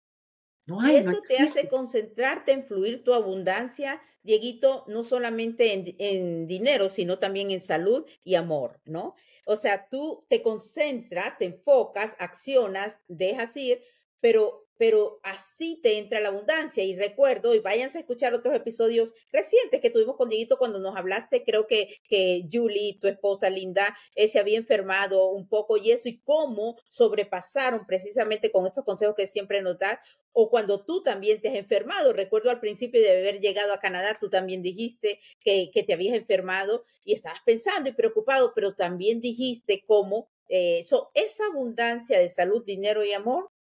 No 0.64 0.80
hay, 0.80 0.96
eso 0.96 1.20
te 1.20 1.38
hace 1.38 1.68
concentrarte 1.68 2.52
en 2.52 2.64
fluir 2.64 3.02
tu 3.02 3.12
abundancia, 3.12 4.00
Dieguito, 4.22 4.84
no 4.86 5.02
solamente 5.02 5.72
en, 5.72 5.96
en, 5.98 6.46
dinero, 6.46 6.88
sino 6.88 7.18
también 7.18 7.50
en 7.50 7.60
salud 7.60 8.06
y 8.22 8.36
amor, 8.36 8.80
¿no? 8.84 9.16
O 9.44 9.56
sea, 9.56 9.88
tú 9.88 10.24
te 10.28 10.40
concentras, 10.40 11.36
te 11.36 11.46
enfocas, 11.46 12.14
accionas, 12.20 13.00
dejas 13.08 13.56
ir, 13.56 13.82
pero 14.20 14.68
pero 14.82 15.20
así 15.22 15.78
te 15.80 15.96
entra 15.96 16.18
la 16.18 16.30
abundancia. 16.30 16.82
Y 16.82 16.96
recuerdo, 16.96 17.54
y 17.54 17.60
váyanse 17.60 17.98
a 17.98 18.00
escuchar 18.00 18.34
otros 18.34 18.52
episodios 18.52 19.14
recientes 19.30 19.80
que 19.80 19.90
tuvimos 19.90 20.16
con 20.16 20.28
Dieguito 20.28 20.58
cuando 20.58 20.80
nos 20.80 20.96
hablaste, 20.96 21.44
creo 21.44 21.68
que, 21.68 22.00
que 22.08 22.48
Julie, 22.52 22.98
tu 23.00 23.06
esposa 23.06 23.48
Linda, 23.48 23.96
eh, 24.16 24.26
se 24.26 24.40
había 24.40 24.58
enfermado 24.58 25.30
un 25.30 25.48
poco 25.48 25.76
y 25.76 25.92
eso, 25.92 26.08
y 26.08 26.18
cómo 26.22 26.80
sobrepasaron 26.88 27.86
precisamente 27.86 28.50
con 28.50 28.66
estos 28.66 28.84
consejos 28.84 29.14
que 29.14 29.28
siempre 29.28 29.62
nos 29.62 29.78
da, 29.78 30.00
o 30.32 30.50
cuando 30.50 30.84
tú 30.84 31.00
también 31.00 31.40
te 31.40 31.50
has 31.50 31.54
enfermado. 31.54 32.12
Recuerdo 32.12 32.50
al 32.50 32.58
principio 32.58 33.00
de 33.00 33.12
haber 33.12 33.38
llegado 33.40 33.72
a 33.72 33.78
Canadá, 33.78 34.16
tú 34.18 34.30
también 34.30 34.62
dijiste 34.62 35.20
que, 35.38 35.70
que 35.72 35.84
te 35.84 35.92
habías 35.92 36.16
enfermado 36.16 36.86
y 37.04 37.12
estabas 37.12 37.38
pensando 37.46 37.88
y 37.88 37.92
preocupado, 37.92 38.50
pero 38.52 38.74
también 38.74 39.20
dijiste 39.20 39.84
cómo 39.86 40.28
eh, 40.48 40.84
esa 41.14 41.46
abundancia 41.46 42.18
de 42.18 42.28
salud, 42.28 42.64
dinero 42.64 43.04
y 43.04 43.12
amor 43.12 43.52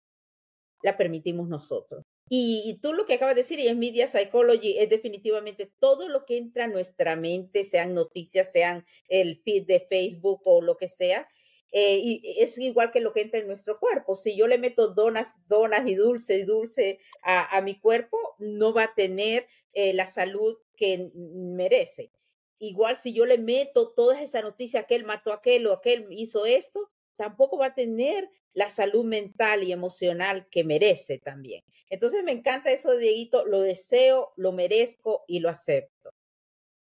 la 0.83 0.97
permitimos 0.97 1.47
nosotros. 1.47 2.03
Y, 2.33 2.79
tú 2.81 2.93
lo 2.93 3.05
que 3.05 3.15
acabas 3.15 3.35
de 3.35 3.41
decir, 3.41 3.59
y 3.59 3.67
es 3.67 3.75
Media 3.75 4.07
Psychology, 4.07 4.77
es 4.79 4.89
definitivamente 4.89 5.69
todo 5.79 6.07
lo 6.07 6.25
que 6.25 6.37
entra 6.37 6.63
a 6.63 6.69
nuestra 6.69 7.17
mente, 7.17 7.65
sean 7.65 7.93
noticias, 7.93 8.53
sean 8.53 8.85
el 9.09 9.41
feed 9.41 9.65
de 9.65 9.81
Facebook 9.81 10.39
o 10.45 10.61
lo 10.61 10.77
que 10.77 10.87
sea, 10.87 11.27
eh, 11.73 11.97
y 11.97 12.35
es 12.37 12.57
igual 12.57 12.91
que 12.91 13.01
lo 13.01 13.11
que 13.11 13.21
entra 13.21 13.41
en 13.41 13.47
nuestro 13.47 13.79
cuerpo. 13.79 14.15
Si 14.15 14.37
yo 14.37 14.47
le 14.47 14.57
meto 14.57 14.87
donas, 14.89 15.45
donas 15.47 15.85
y 15.85 15.95
dulce 15.95 16.37
y 16.37 16.43
dulce 16.43 16.99
a, 17.21 17.59
mi 17.61 17.77
cuerpo, 17.79 18.17
no 18.39 18.73
va 18.73 18.83
a 18.83 18.95
tener 18.95 19.47
eh, 19.73 19.93
la 19.93 20.07
salud 20.07 20.57
que 20.77 21.11
merece. 21.13 22.11
Igual 22.59 22.95
si 22.95 23.11
yo 23.11 23.25
le 23.25 23.37
meto 23.37 23.89
toda 23.89 24.21
esa 24.21 24.41
noticia, 24.41 24.81
aquel 24.81 25.03
mató 25.03 25.31
a 25.31 25.35
aquel 25.35 25.67
o 25.67 25.73
aquel 25.73 26.07
hizo 26.11 26.45
esto, 26.45 26.89
tampoco 27.21 27.59
va 27.59 27.67
a 27.67 27.75
tener 27.75 28.31
la 28.53 28.67
salud 28.67 29.05
mental 29.05 29.61
y 29.61 29.71
emocional 29.71 30.47
que 30.49 30.63
merece 30.63 31.19
también. 31.19 31.63
Entonces 31.87 32.23
me 32.23 32.31
encanta 32.31 32.71
eso, 32.71 32.97
Dieguito, 32.97 33.45
lo 33.45 33.61
deseo, 33.61 34.33
lo 34.37 34.51
merezco 34.53 35.23
y 35.27 35.39
lo 35.39 35.49
acepto. 35.49 36.09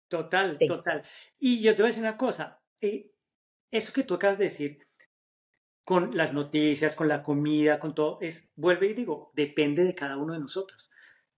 Total, 0.06 0.56
total. 0.58 1.02
Y 1.40 1.60
yo 1.60 1.74
te 1.74 1.82
voy 1.82 1.88
a 1.88 1.90
decir 1.90 2.04
una 2.04 2.16
cosa, 2.16 2.62
eh, 2.80 3.10
eso 3.72 3.92
que 3.92 4.04
tú 4.04 4.14
acabas 4.14 4.38
de 4.38 4.44
decir, 4.44 4.86
con 5.82 6.16
las 6.16 6.32
noticias, 6.32 6.94
con 6.94 7.08
la 7.08 7.24
comida, 7.24 7.80
con 7.80 7.92
todo, 7.92 8.18
es, 8.20 8.48
vuelve 8.54 8.86
y 8.86 8.94
digo, 8.94 9.32
depende 9.34 9.82
de 9.82 9.96
cada 9.96 10.16
uno 10.18 10.34
de 10.34 10.38
nosotros. 10.38 10.88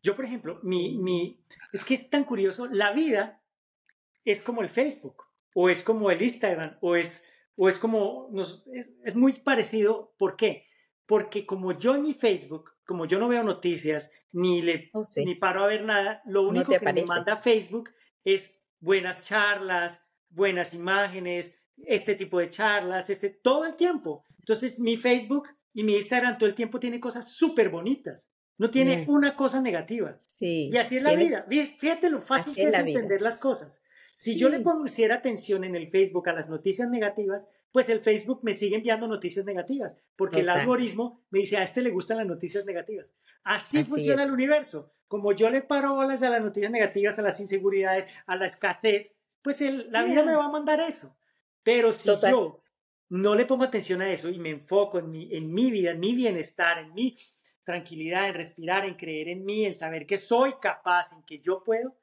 Yo, 0.03 0.15
por 0.15 0.27
ejemplo, 0.27 0.61
mi, 0.63 0.99
mi, 0.99 1.43
es 1.73 1.87
que 1.87 1.95
es 1.95 2.11
tan 2.11 2.25
curioso, 2.25 2.67
la 2.67 2.93
vida 2.93 3.43
es 4.27 4.43
como 4.43 4.61
el 4.61 4.69
Facebook, 4.69 5.25
o 5.55 5.71
es 5.71 5.83
como 5.83 6.11
el 6.11 6.21
Instagram, 6.21 6.77
o 6.83 6.97
es 6.97 7.25
o 7.57 7.69
es 7.69 7.79
como, 7.79 8.31
es, 8.73 9.15
muy 9.15 9.33
parecido. 9.35 10.15
¿Por 10.19 10.37
qué? 10.37 10.67
Porque 11.07 11.47
como 11.47 11.79
yo 11.79 11.95
en 11.95 12.03
mi 12.03 12.15
Facebook, 12.15 12.73
como 12.85 13.07
yo 13.07 13.19
no 13.19 13.29
veo 13.29 13.43
noticias, 13.43 14.11
ni, 14.33 14.63
le, 14.63 14.91
oh, 14.93 15.05
ni 15.17 15.35
paro 15.35 15.65
a 15.65 15.67
ver 15.67 15.85
nada, 15.85 16.23
lo 16.25 16.43
único 16.43 16.73
que 16.73 16.93
me 16.93 17.05
manda 17.05 17.37
Facebook 17.37 17.91
es 18.25 18.59
buenas 18.81 19.21
charlas, 19.21 20.05
buenas 20.29 20.75
imágenes, 20.75 21.55
este 21.77 22.15
tipo 22.15 22.39
de 22.39 22.51
charlas, 22.51 23.11
este, 23.11 23.31
todo 23.31 23.65
el 23.65 23.75
tiempo. 23.75 24.25
Entonces 24.39 24.79
mi 24.79 24.97
Facebook 24.97 25.49
y 25.73 25.85
mi 25.85 25.97
Instagram 25.97 26.39
todo 26.39 26.49
el 26.49 26.55
tiempo 26.55 26.79
tiene 26.81 27.01
cosas 27.01 27.33
súper 27.33 27.69
bonitas. 27.69 28.33
No 28.57 28.71
tiene 28.71 29.05
una 29.09 29.35
cosa 29.35 29.61
negativa. 29.61 30.13
Sí, 30.13 30.69
y 30.71 30.77
así 30.77 30.97
es 30.97 31.03
la 31.03 31.17
vida. 31.17 31.45
Fíjate 31.79 32.09
lo 32.09 32.21
fácil 32.21 32.55
que 32.55 32.63
es, 32.63 32.75
entender 32.75 33.21
las 33.21 33.37
cosas. 33.37 33.83
Si 34.15 34.39
yo 34.39 34.49
le 34.49 34.61
pusiera 34.61 35.17
atención 35.17 35.65
en 35.65 35.75
el 35.75 35.91
Facebook 35.91 36.29
a 36.29 36.33
las 36.33 36.49
noticias 36.49 36.89
negativas, 36.89 37.51
pues 37.73 37.89
el 37.89 38.01
Facebook 38.01 38.41
me 38.45 38.55
sigue 38.55 38.77
enviando 38.77 39.09
noticias 39.09 39.45
negativas, 39.45 40.01
porque 40.15 40.41
el 40.41 40.49
algoritmo 40.49 41.25
me 41.31 41.41
dice 41.41 41.57
a 41.57 41.65
este 41.65 41.83
le 41.83 41.91
gustan 41.91 42.19
las 42.19 42.27
noticias 42.27 42.65
negativas. 42.65 43.17
Así, 43.43 43.83
funciona 43.83 44.23
el 44.23 44.31
universo. 44.31 44.93
Como 45.09 45.33
yo 45.33 45.51
le 45.51 45.63
paro 45.63 45.95
bolas 45.95 46.23
a 46.23 46.31
las 46.31 46.41
noticias 46.41 46.71
negativas, 46.71 47.19
a 47.19 47.23
las 47.23 47.41
inseguridades, 47.41 48.07
a 48.27 48.37
la 48.37 48.47
escasez, 48.47 49.19
pues 49.43 49.61
la 49.61 50.05
vida 50.05 50.25
me 50.25 50.37
va 50.37 50.45
a 50.45 50.51
mandar 50.51 50.81
eso. 50.81 51.17
Pero 51.65 51.91
si 51.93 52.09
yo 52.23 52.63
no 53.09 53.35
le 53.35 53.47
pongo 53.47 53.65
atención 53.65 54.01
a 54.01 54.13
eso 54.13 54.29
y 54.29 54.39
me 54.39 54.51
enfoco 54.51 55.01
en 55.01 55.11
mi, 55.11 55.29
en 55.35 55.53
mi 55.53 55.71
vida, 55.73 55.91
en 55.91 56.01
mi 56.01 56.15
bienestar, 56.15 56.79
en 56.79 56.95
mi 56.95 57.17
tranquilidad, 57.65 58.29
en 58.29 58.35
respirar, 58.35 58.85
en 58.85 58.95
creer 58.95 59.29
en 59.29 59.45
mí, 59.45 59.65
en 59.65 59.75
saber 59.75 60.07
que 60.07 60.19
soy 60.19 60.55
capaz, 60.61 61.13
en 61.13 61.25
que 61.25 61.41
yo 61.41 61.65
puedo, 61.65 61.97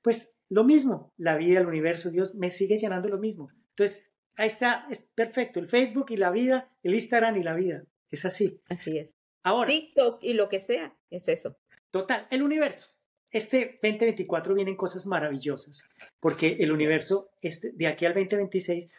pues 0.00 0.34
lo 0.48 0.64
mismo, 0.64 1.12
la 1.16 1.36
vida, 1.36 1.60
el 1.60 1.66
universo, 1.66 2.10
Dios 2.10 2.34
me 2.34 2.50
sigue 2.50 2.78
llenando 2.78 3.08
lo 3.08 3.18
mismo. 3.18 3.50
Entonces, 3.70 4.08
ahí 4.36 4.48
está, 4.48 4.86
es 4.90 5.02
perfecto, 5.14 5.60
el 5.60 5.66
Facebook 5.66 6.06
y 6.10 6.16
la 6.16 6.30
vida, 6.30 6.70
el 6.82 6.94
Instagram 6.94 7.36
y 7.36 7.42
la 7.42 7.54
vida, 7.54 7.84
es 8.10 8.24
así. 8.24 8.62
Así 8.68 8.98
es. 8.98 9.16
Ahora. 9.42 9.68
TikTok 9.68 10.22
y 10.22 10.34
lo 10.34 10.48
que 10.48 10.60
sea, 10.60 10.96
es 11.10 11.28
eso. 11.28 11.58
Total, 11.90 12.26
el 12.30 12.42
universo. 12.42 12.86
Este 13.30 13.78
2024 13.82 14.54
vienen 14.54 14.76
cosas 14.76 15.06
maravillosas, 15.06 15.88
porque 16.18 16.56
el 16.60 16.72
universo, 16.72 17.30
este, 17.42 17.72
de 17.72 17.86
aquí 17.86 18.06
al 18.06 18.14
2026, 18.14 18.90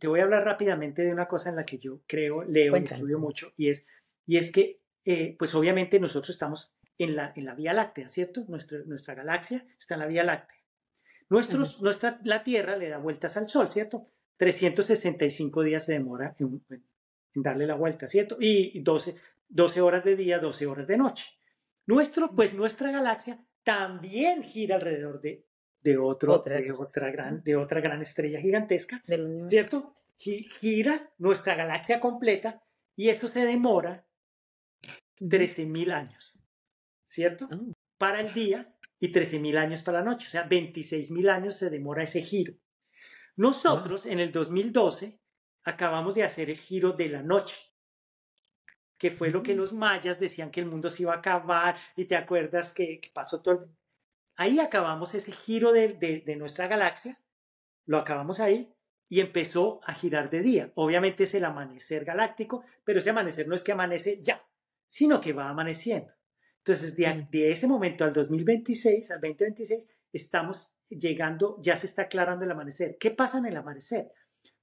te 0.00 0.08
voy 0.08 0.18
a 0.18 0.24
hablar 0.24 0.44
rápidamente 0.44 1.02
de 1.02 1.12
una 1.12 1.28
cosa 1.28 1.50
en 1.50 1.56
la 1.56 1.64
que 1.64 1.78
yo 1.78 2.02
creo, 2.08 2.42
leo 2.42 2.76
y 2.76 2.82
estudio 2.82 3.20
mucho, 3.20 3.52
y 3.56 3.68
es, 3.68 3.86
y 4.26 4.36
es 4.36 4.50
que, 4.50 4.76
eh, 5.04 5.36
pues 5.38 5.54
obviamente 5.54 6.00
nosotros 6.00 6.30
estamos 6.30 6.74
en 6.98 7.14
la, 7.14 7.32
en 7.36 7.44
la 7.44 7.54
Vía 7.54 7.72
Láctea, 7.72 8.08
¿cierto? 8.08 8.44
Nuestra, 8.48 8.80
nuestra 8.86 9.14
galaxia 9.14 9.64
está 9.78 9.94
en 9.94 10.00
la 10.00 10.06
Vía 10.06 10.24
Láctea. 10.24 10.57
Nuestros, 11.30 11.80
nuestra, 11.82 12.20
la 12.24 12.42
Tierra 12.42 12.76
le 12.76 12.88
da 12.88 12.98
vueltas 12.98 13.36
al 13.36 13.48
Sol, 13.48 13.68
¿cierto? 13.68 14.08
365 14.38 15.62
días 15.62 15.84
se 15.84 15.92
demora 15.92 16.34
en, 16.38 16.62
darle 17.34 17.66
la 17.66 17.74
vuelta, 17.74 18.06
¿cierto? 18.06 18.36
Y 18.40 18.80
12, 18.80 19.16
12 19.48 19.80
horas 19.80 20.04
de 20.04 20.16
día, 20.16 20.38
12 20.38 20.66
horas 20.66 20.86
de 20.86 20.96
noche. 20.96 21.26
Nuestro, 21.86 22.34
pues 22.34 22.54
nuestra 22.54 22.90
galaxia 22.90 23.44
también 23.62 24.42
gira 24.42 24.76
alrededor 24.76 25.20
de, 25.20 25.44
de, 25.82 25.98
otro, 25.98 26.34
otra. 26.34 26.60
de, 26.60 26.72
otra, 26.72 27.10
gran, 27.10 27.42
de 27.42 27.56
otra 27.56 27.80
gran 27.80 28.00
estrella 28.00 28.40
gigantesca, 28.40 29.02
¿cierto? 29.48 29.92
Gira 30.16 31.12
nuestra 31.18 31.54
galaxia 31.54 32.00
completa 32.00 32.62
y 32.96 33.08
eso 33.10 33.28
se 33.28 33.44
demora 33.44 34.06
13.000 35.20 35.92
años, 35.92 36.42
¿cierto? 37.04 37.48
Ah. 37.50 37.58
Para 37.98 38.20
el 38.20 38.32
día 38.32 38.72
y 39.00 39.12
13.000 39.12 39.56
años 39.56 39.82
para 39.82 39.98
la 39.98 40.04
noche, 40.04 40.26
o 40.26 40.30
sea, 40.30 40.48
26.000 40.48 41.28
años 41.28 41.56
se 41.56 41.70
demora 41.70 42.02
ese 42.02 42.22
giro. 42.22 42.54
Nosotros 43.36 44.06
en 44.06 44.18
el 44.18 44.32
2012 44.32 45.20
acabamos 45.62 46.14
de 46.16 46.24
hacer 46.24 46.50
el 46.50 46.56
giro 46.56 46.92
de 46.92 47.08
la 47.08 47.22
noche, 47.22 47.56
que 48.96 49.12
fue 49.12 49.30
lo 49.30 49.42
que 49.42 49.54
los 49.54 49.72
mayas 49.72 50.18
decían 50.18 50.50
que 50.50 50.60
el 50.60 50.66
mundo 50.66 50.90
se 50.90 51.04
iba 51.04 51.14
a 51.14 51.18
acabar 51.18 51.76
y 51.94 52.06
te 52.06 52.16
acuerdas 52.16 52.72
que, 52.72 53.00
pasó 53.14 53.40
todo. 53.40 53.70
Ahí 54.36 54.58
acabamos 54.58 55.14
ese 55.14 55.30
giro 55.30 55.72
de, 55.72 55.88
de, 55.94 56.36
nuestra 56.36 56.66
galaxia, 56.66 57.20
lo 57.86 57.98
acabamos 57.98 58.40
ahí 58.40 58.74
y 59.08 59.20
empezó 59.20 59.80
a 59.84 59.94
girar 59.94 60.30
de 60.30 60.40
día. 60.40 60.72
Obviamente 60.74 61.24
es 61.24 61.34
el 61.34 61.44
amanecer 61.44 62.04
galáctico, 62.04 62.64
pero 62.84 62.98
ese 62.98 63.10
amanecer 63.10 63.46
no 63.46 63.54
es 63.54 63.62
que 63.62 63.72
amanece 63.72 64.20
ya, 64.22 64.44
sino 64.88 65.20
que 65.20 65.32
va 65.32 65.48
amaneciendo. 65.48 66.17
Entonces, 66.58 66.96
de, 66.96 67.26
de 67.30 67.50
ese 67.50 67.66
momento 67.66 68.04
al 68.04 68.12
2026, 68.12 69.10
al 69.10 69.20
2026, 69.20 69.88
estamos 70.12 70.74
llegando, 70.88 71.58
ya 71.60 71.76
se 71.76 71.86
está 71.86 72.02
aclarando 72.02 72.44
el 72.44 72.50
amanecer. 72.50 72.96
¿Qué 72.98 73.10
pasa 73.10 73.38
en 73.38 73.46
el 73.46 73.56
amanecer? 73.56 74.12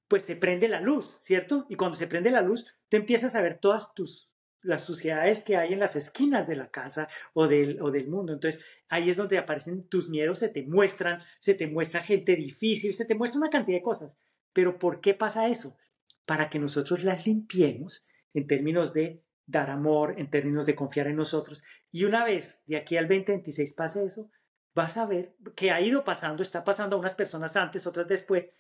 Pues 0.08 0.24
se 0.24 0.36
prende 0.36 0.68
la 0.68 0.82
luz, 0.82 1.18
¿cierto? 1.22 1.66
Y 1.70 1.76
cuando 1.76 1.98
se 1.98 2.08
prende 2.08 2.32
la 2.32 2.42
luz, 2.42 2.66
tú 2.90 2.98
empiezas 2.98 3.36
a 3.36 3.42
ver 3.42 3.56
todas 3.56 3.94
tus 3.94 4.32
las 4.66 4.82
suciedades 4.82 5.44
que 5.44 5.58
hay 5.58 5.74
en 5.74 5.80
las 5.80 5.96
esquinas 5.96 6.48
de 6.48 6.56
la 6.56 6.72
casa 6.72 7.08
o 7.34 7.48
del, 7.48 7.80
o 7.82 7.92
del 7.92 8.08
mundo. 8.08 8.34
Entonces, 8.34 8.64
ahí 8.90 9.10
es 9.10 9.16
donde 9.16 9.38
aparecen 9.38 9.88
tus 9.88 10.10
miedos, 10.10 10.40
se 10.40 10.50
te 10.50 10.64
muestran, 10.64 11.22
se 11.40 11.54
te 11.54 11.68
muestra 11.68 12.02
gente 12.02 12.36
difícil, 12.36 12.94
se 12.96 13.06
te 13.06 13.14
muestra 13.14 13.40
una 13.40 13.52
cantidad 13.52 13.78
de 13.78 13.84
cosas. 13.84 14.18
Pero 14.54 14.80
¿por 14.80 15.02
qué 15.02 15.14
pasa 15.14 15.48
eso? 15.48 15.78
Para 16.26 16.50
que 16.50 16.60
nosotros 16.60 17.04
las 17.04 17.28
limpiemos 17.28 18.06
en 18.34 18.48
términos 18.48 18.92
de 18.94 19.24
dar 19.48 19.70
amor, 19.70 20.16
en 20.18 20.30
términos 20.30 20.66
de 20.66 20.76
confiar 20.76 21.08
en 21.08 21.16
nosotros. 21.16 21.64
Y 21.92 22.06
una 22.06 22.24
vez 22.24 22.62
de 22.66 22.78
aquí 22.78 22.98
al 22.98 23.08
2026 23.08 23.74
pase 23.74 24.06
eso, 24.06 24.30
vas 24.74 24.98
a 24.98 25.06
ver 25.06 25.36
que 25.56 25.72
ha 25.72 25.82
ido 25.82 26.04
pasando, 26.04 26.44
está 26.44 26.64
pasando 26.64 26.96
a 26.96 27.00
unas 27.00 27.16
personas 27.16 27.56
antes, 27.56 27.88
otras 27.88 28.08
después. 28.08 28.54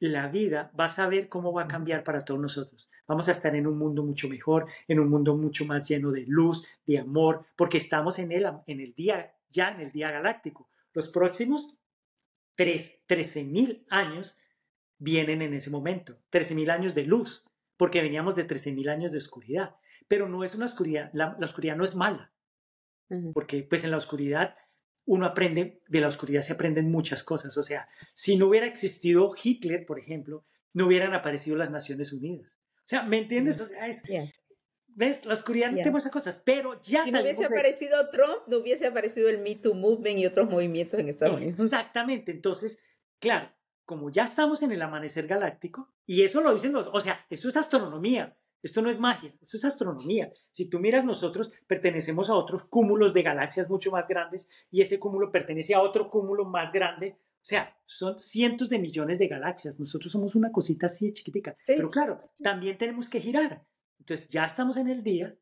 La 0.00 0.28
vida, 0.28 0.70
vas 0.74 1.00
a 1.00 1.08
ver 1.08 1.28
cómo 1.28 1.52
va 1.52 1.64
a 1.64 1.68
cambiar 1.68 2.04
para 2.04 2.20
todos 2.20 2.38
nosotros. 2.38 2.88
Vamos 3.08 3.28
a 3.28 3.32
estar 3.32 3.56
en 3.56 3.66
un 3.66 3.76
mundo 3.76 4.04
mucho 4.04 4.28
mejor, 4.28 4.66
en 4.86 5.00
un 5.00 5.08
mundo 5.08 5.36
mucho 5.36 5.64
más 5.64 5.88
lleno 5.88 6.12
de 6.12 6.24
luz, 6.28 6.64
de 6.86 7.00
amor, 7.00 7.46
porque 7.56 7.78
estamos 7.78 8.20
en 8.20 8.30
el, 8.30 8.46
en 8.66 8.80
el 8.80 8.94
día, 8.94 9.34
ya 9.48 9.70
en 9.70 9.80
el 9.80 9.90
día 9.90 10.12
galáctico. 10.12 10.70
Los 10.92 11.08
próximos 11.08 11.76
13.000 12.56 13.86
años 13.90 14.36
vienen 14.98 15.42
en 15.42 15.54
ese 15.54 15.70
momento, 15.70 16.18
13.000 16.30 16.70
años 16.70 16.94
de 16.94 17.04
luz, 17.04 17.44
porque 17.76 18.02
veníamos 18.02 18.34
de 18.34 18.46
13.000 18.46 18.90
años 18.90 19.12
de 19.12 19.18
oscuridad. 19.18 19.76
Pero 20.08 20.28
no 20.28 20.42
es 20.42 20.54
una 20.54 20.64
oscuridad, 20.64 21.10
la, 21.12 21.36
la 21.38 21.46
oscuridad 21.46 21.76
no 21.76 21.84
es 21.84 21.94
mala, 21.94 22.32
porque 23.34 23.62
pues 23.62 23.84
en 23.84 23.90
la 23.90 23.96
oscuridad 23.96 24.54
uno 25.04 25.24
aprende, 25.24 25.80
de 25.88 26.00
la 26.00 26.08
oscuridad 26.08 26.42
se 26.42 26.52
aprenden 26.52 26.90
muchas 26.90 27.22
cosas. 27.22 27.56
O 27.56 27.62
sea, 27.62 27.88
si 28.12 28.36
no 28.36 28.46
hubiera 28.46 28.66
existido 28.66 29.34
Hitler, 29.42 29.86
por 29.86 29.98
ejemplo, 29.98 30.44
no 30.74 30.86
hubieran 30.86 31.14
aparecido 31.14 31.56
las 31.56 31.70
Naciones 31.70 32.12
Unidas. 32.12 32.60
O 32.78 32.88
sea, 32.88 33.02
¿me 33.02 33.18
entiendes? 33.18 33.60
O 33.60 33.66
sea, 33.66 33.88
es, 33.88 34.02
¿Ves? 34.98 35.24
La 35.24 35.34
oscuridad 35.34 35.70
no 35.70 35.80
te 35.80 35.90
muestra 35.92 36.10
cosas, 36.10 36.42
pero 36.44 36.80
ya 36.82 37.04
Si 37.04 37.12
no 37.12 37.20
hubiese 37.20 37.44
aparecido 37.44 38.10
Trump, 38.10 38.48
no 38.48 38.58
hubiese 38.58 38.86
aparecido 38.86 39.28
el 39.28 39.38
Me 39.38 39.54
Too 39.54 39.72
Movement 39.72 40.18
y 40.18 40.26
otros 40.26 40.50
movimientos 40.50 40.98
en 40.98 41.08
Estados 41.08 41.36
Unidos. 41.36 41.60
Exactamente. 41.60 42.32
Entonces, 42.32 42.80
claro, 43.20 43.50
como 43.84 44.10
ya 44.10 44.24
estamos 44.24 44.60
en 44.62 44.72
el 44.72 44.82
amanecer 44.82 45.28
galáctico, 45.28 45.94
y 46.04 46.22
eso 46.22 46.40
lo 46.40 46.52
dicen 46.52 46.72
los, 46.72 46.88
o 46.92 47.00
sea, 47.00 47.24
esto 47.30 47.48
es 47.48 47.56
astronomía. 47.56 48.36
Esto 48.62 48.82
no 48.82 48.90
es 48.90 48.98
magia, 48.98 49.34
esto 49.40 49.56
es 49.56 49.64
astronomía. 49.64 50.32
Si 50.50 50.68
tú 50.68 50.80
miras, 50.80 51.04
nosotros 51.04 51.52
pertenecemos 51.66 52.28
a 52.28 52.34
otros 52.34 52.64
cúmulos 52.64 53.14
de 53.14 53.22
galaxias 53.22 53.70
mucho 53.70 53.90
más 53.90 54.08
grandes 54.08 54.48
y 54.70 54.82
ese 54.82 54.98
cúmulo 54.98 55.30
pertenece 55.30 55.74
a 55.74 55.80
otro 55.80 56.10
cúmulo 56.10 56.44
más 56.44 56.72
grande. 56.72 57.18
O 57.40 57.44
sea, 57.48 57.76
son 57.86 58.18
cientos 58.18 58.68
de 58.68 58.78
millones 58.78 59.18
de 59.18 59.28
galaxias. 59.28 59.78
Nosotros 59.78 60.10
somos 60.10 60.34
una 60.34 60.50
cosita 60.50 60.86
así 60.86 61.06
de 61.06 61.12
chiquitica. 61.12 61.56
Pero 61.66 61.90
claro, 61.90 62.20
también 62.42 62.76
tenemos 62.76 63.08
que 63.08 63.20
girar. 63.20 63.64
Entonces, 63.98 64.28
ya 64.28 64.44
estamos 64.44 64.76
en 64.76 64.88
el 64.88 65.02
día, 65.02 65.36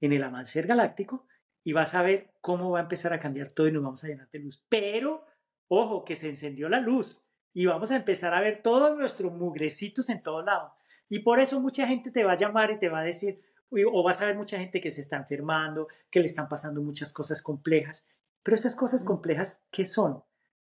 en 0.00 0.12
el 0.12 0.22
amanecer 0.22 0.66
galáctico, 0.66 1.26
y 1.64 1.72
vas 1.72 1.94
a 1.94 2.02
ver 2.02 2.34
cómo 2.40 2.70
va 2.70 2.80
a 2.80 2.82
empezar 2.82 3.12
a 3.12 3.20
cambiar 3.20 3.52
todo 3.52 3.68
y 3.68 3.72
nos 3.72 3.82
vamos 3.82 4.02
a 4.02 4.08
llenar 4.08 4.28
de 4.30 4.38
luz. 4.38 4.64
Pero, 4.68 5.24
ojo, 5.68 6.04
que 6.04 6.16
se 6.16 6.28
encendió 6.28 6.68
la 6.68 6.80
luz 6.80 7.22
y 7.52 7.66
vamos 7.66 7.90
a 7.90 7.96
empezar 7.96 8.34
a 8.34 8.40
ver 8.40 8.62
todos 8.62 8.96
nuestros 8.96 9.32
mugrecitos 9.32 10.08
en 10.08 10.22
todo 10.22 10.42
lado. 10.42 10.74
Y 11.12 11.18
por 11.18 11.40
eso 11.40 11.60
mucha 11.60 11.86
gente 11.86 12.10
te 12.10 12.24
va 12.24 12.32
a 12.32 12.36
llamar 12.36 12.70
y 12.70 12.78
te 12.78 12.88
va 12.88 13.00
a 13.00 13.04
decir, 13.04 13.38
o 13.70 14.02
vas 14.02 14.18
a 14.22 14.24
ver 14.24 14.34
mucha 14.34 14.58
gente 14.58 14.80
que 14.80 14.90
se 14.90 15.02
está 15.02 15.18
enfermando, 15.18 15.88
que 16.10 16.20
le 16.20 16.24
están 16.24 16.48
pasando 16.48 16.80
muchas 16.80 17.12
cosas 17.12 17.42
complejas. 17.42 18.08
Pero 18.42 18.54
esas 18.54 18.74
cosas 18.74 19.04
complejas, 19.04 19.62
¿qué 19.70 19.84
son? 19.84 20.24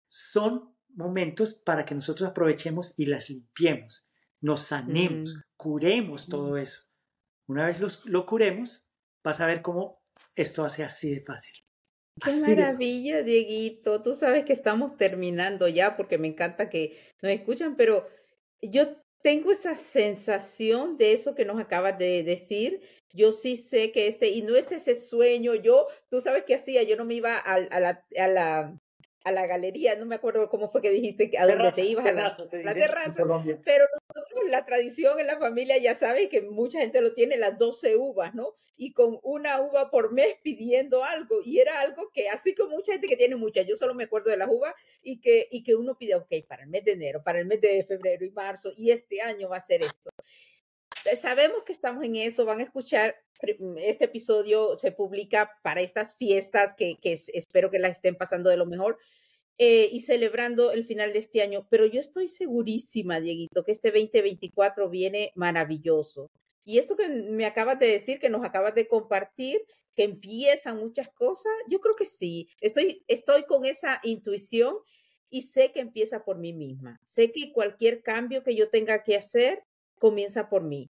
Son 0.05 0.75
momentos 0.89 1.53
para 1.53 1.85
que 1.85 1.95
nosotros 1.95 2.29
aprovechemos 2.29 2.93
y 2.97 3.05
las 3.05 3.29
limpiemos, 3.29 4.05
nos 4.41 4.63
sanemos, 4.63 5.33
curemos 5.55 6.27
todo 6.27 6.57
eso. 6.57 6.91
Una 7.47 7.65
vez 7.65 7.79
lo 8.03 8.25
curemos, 8.25 8.85
vas 9.23 9.39
a 9.39 9.47
ver 9.47 9.61
cómo 9.61 10.03
esto 10.35 10.65
hace 10.65 10.83
así 10.83 11.15
de 11.15 11.21
fácil. 11.21 11.63
Qué 12.21 12.35
maravilla, 12.35 13.23
Dieguito. 13.23 14.03
Tú 14.03 14.13
sabes 14.13 14.43
que 14.43 14.51
estamos 14.51 14.97
terminando 14.97 15.69
ya 15.69 15.95
porque 15.95 16.17
me 16.17 16.27
encanta 16.27 16.69
que 16.69 16.99
nos 17.21 17.31
escuchan, 17.31 17.77
pero 17.77 18.09
yo 18.61 19.02
tengo 19.23 19.51
esa 19.53 19.75
sensación 19.75 20.97
de 20.97 21.13
eso 21.13 21.33
que 21.33 21.45
nos 21.45 21.59
acabas 21.59 21.97
de 21.97 22.23
decir. 22.23 22.81
Yo 23.13 23.31
sí 23.31 23.57
sé 23.57 23.91
que 23.91 24.07
este, 24.07 24.29
y 24.29 24.41
no 24.41 24.55
es 24.55 24.71
ese 24.71 24.95
sueño, 24.95 25.55
yo, 25.55 25.87
tú 26.09 26.19
sabes 26.19 26.43
qué 26.45 26.55
hacía, 26.55 26.83
yo 26.83 26.97
no 26.97 27.05
me 27.05 27.13
iba 27.15 27.37
a, 27.37 27.53
a, 27.53 27.79
la, 27.79 28.05
a, 28.17 28.27
la, 28.27 28.79
a 29.23 29.31
la 29.31 29.47
galería, 29.47 29.95
no 29.95 30.05
me 30.05 30.15
acuerdo 30.15 30.49
cómo 30.49 30.71
fue 30.71 30.81
que 30.81 30.89
dijiste 30.89 31.31
a 31.37 31.47
dónde 31.47 31.71
te 31.71 31.85
ibas, 31.85 32.05
a 32.05 32.11
la, 32.11 32.35
la 32.63 32.73
terraza, 32.73 33.23
pero 33.63 33.85
la 34.49 34.65
tradición 34.65 35.19
en 35.19 35.27
la 35.27 35.39
familia 35.39 35.77
ya 35.77 35.95
sabes 35.95 36.29
que 36.29 36.41
mucha 36.41 36.79
gente 36.79 37.01
lo 37.01 37.13
tiene 37.13 37.37
las 37.37 37.57
12 37.57 37.95
uvas, 37.95 38.33
¿no? 38.33 38.55
Y 38.75 38.93
con 38.93 39.19
una 39.23 39.61
uva 39.61 39.91
por 39.91 40.11
mes 40.11 40.35
pidiendo 40.43 41.03
algo, 41.03 41.41
y 41.43 41.59
era 41.59 41.79
algo 41.81 42.09
que 42.11 42.29
así 42.29 42.55
como 42.55 42.71
mucha 42.71 42.93
gente 42.93 43.07
que 43.07 43.17
tiene 43.17 43.35
muchas, 43.35 43.65
yo 43.67 43.75
solo 43.75 43.93
me 43.93 44.05
acuerdo 44.05 44.31
de 44.31 44.37
las 44.37 44.49
uvas 44.49 44.73
y 45.01 45.19
que, 45.21 45.47
y 45.51 45.63
que 45.63 45.75
uno 45.75 45.97
pide, 45.97 46.15
ok, 46.15 46.31
para 46.47 46.63
el 46.63 46.69
mes 46.69 46.83
de 46.83 46.93
enero, 46.93 47.23
para 47.23 47.39
el 47.39 47.45
mes 47.45 47.61
de 47.61 47.83
febrero 47.85 48.25
y 48.25 48.31
marzo, 48.31 48.71
y 48.75 48.91
este 48.91 49.21
año 49.21 49.49
va 49.49 49.57
a 49.57 49.61
ser 49.61 49.81
esto. 49.81 50.09
Eh, 51.05 51.15
sabemos 51.15 51.63
que 51.63 51.73
estamos 51.73 52.03
en 52.03 52.15
eso, 52.15 52.45
van 52.45 52.59
a 52.59 52.63
escuchar, 52.63 53.15
este 53.77 54.05
episodio 54.05 54.77
se 54.77 54.91
publica 54.91 55.59
para 55.63 55.81
estas 55.81 56.15
fiestas 56.15 56.73
que, 56.73 56.97
que 57.01 57.19
espero 57.33 57.69
que 57.69 57.79
las 57.79 57.91
estén 57.91 58.15
pasando 58.15 58.49
de 58.49 58.57
lo 58.57 58.65
mejor 58.65 58.97
eh, 59.57 59.89
y 59.91 60.01
celebrando 60.01 60.71
el 60.71 60.85
final 60.85 61.13
de 61.13 61.19
este 61.19 61.41
año, 61.41 61.67
pero 61.69 61.85
yo 61.85 61.99
estoy 61.99 62.27
segurísima, 62.27 63.19
Dieguito, 63.19 63.63
que 63.63 63.71
este 63.71 63.91
2024 63.91 64.89
viene 64.89 65.31
maravilloso. 65.35 66.31
Y 66.65 66.79
esto 66.79 66.95
que 66.95 67.07
me 67.07 67.45
acabas 67.45 67.77
de 67.79 67.87
decir, 67.87 68.19
que 68.19 68.29
nos 68.29 68.43
acabas 68.43 68.73
de 68.73 68.87
compartir, 68.87 69.61
que 69.95 70.03
empiezan 70.03 70.77
muchas 70.77 71.09
cosas, 71.09 71.51
yo 71.69 71.79
creo 71.81 71.95
que 71.95 72.05
sí, 72.05 72.47
estoy, 72.61 73.03
estoy 73.07 73.43
con 73.43 73.65
esa 73.65 73.99
intuición 74.03 74.77
y 75.29 75.41
sé 75.43 75.71
que 75.71 75.81
empieza 75.81 76.23
por 76.23 76.37
mí 76.37 76.53
misma. 76.53 76.99
Sé 77.03 77.31
que 77.31 77.51
cualquier 77.51 78.01
cambio 78.01 78.43
que 78.43 78.55
yo 78.55 78.69
tenga 78.69 79.03
que 79.03 79.15
hacer 79.17 79.63
comienza 79.99 80.49
por 80.49 80.63
mí. 80.63 80.89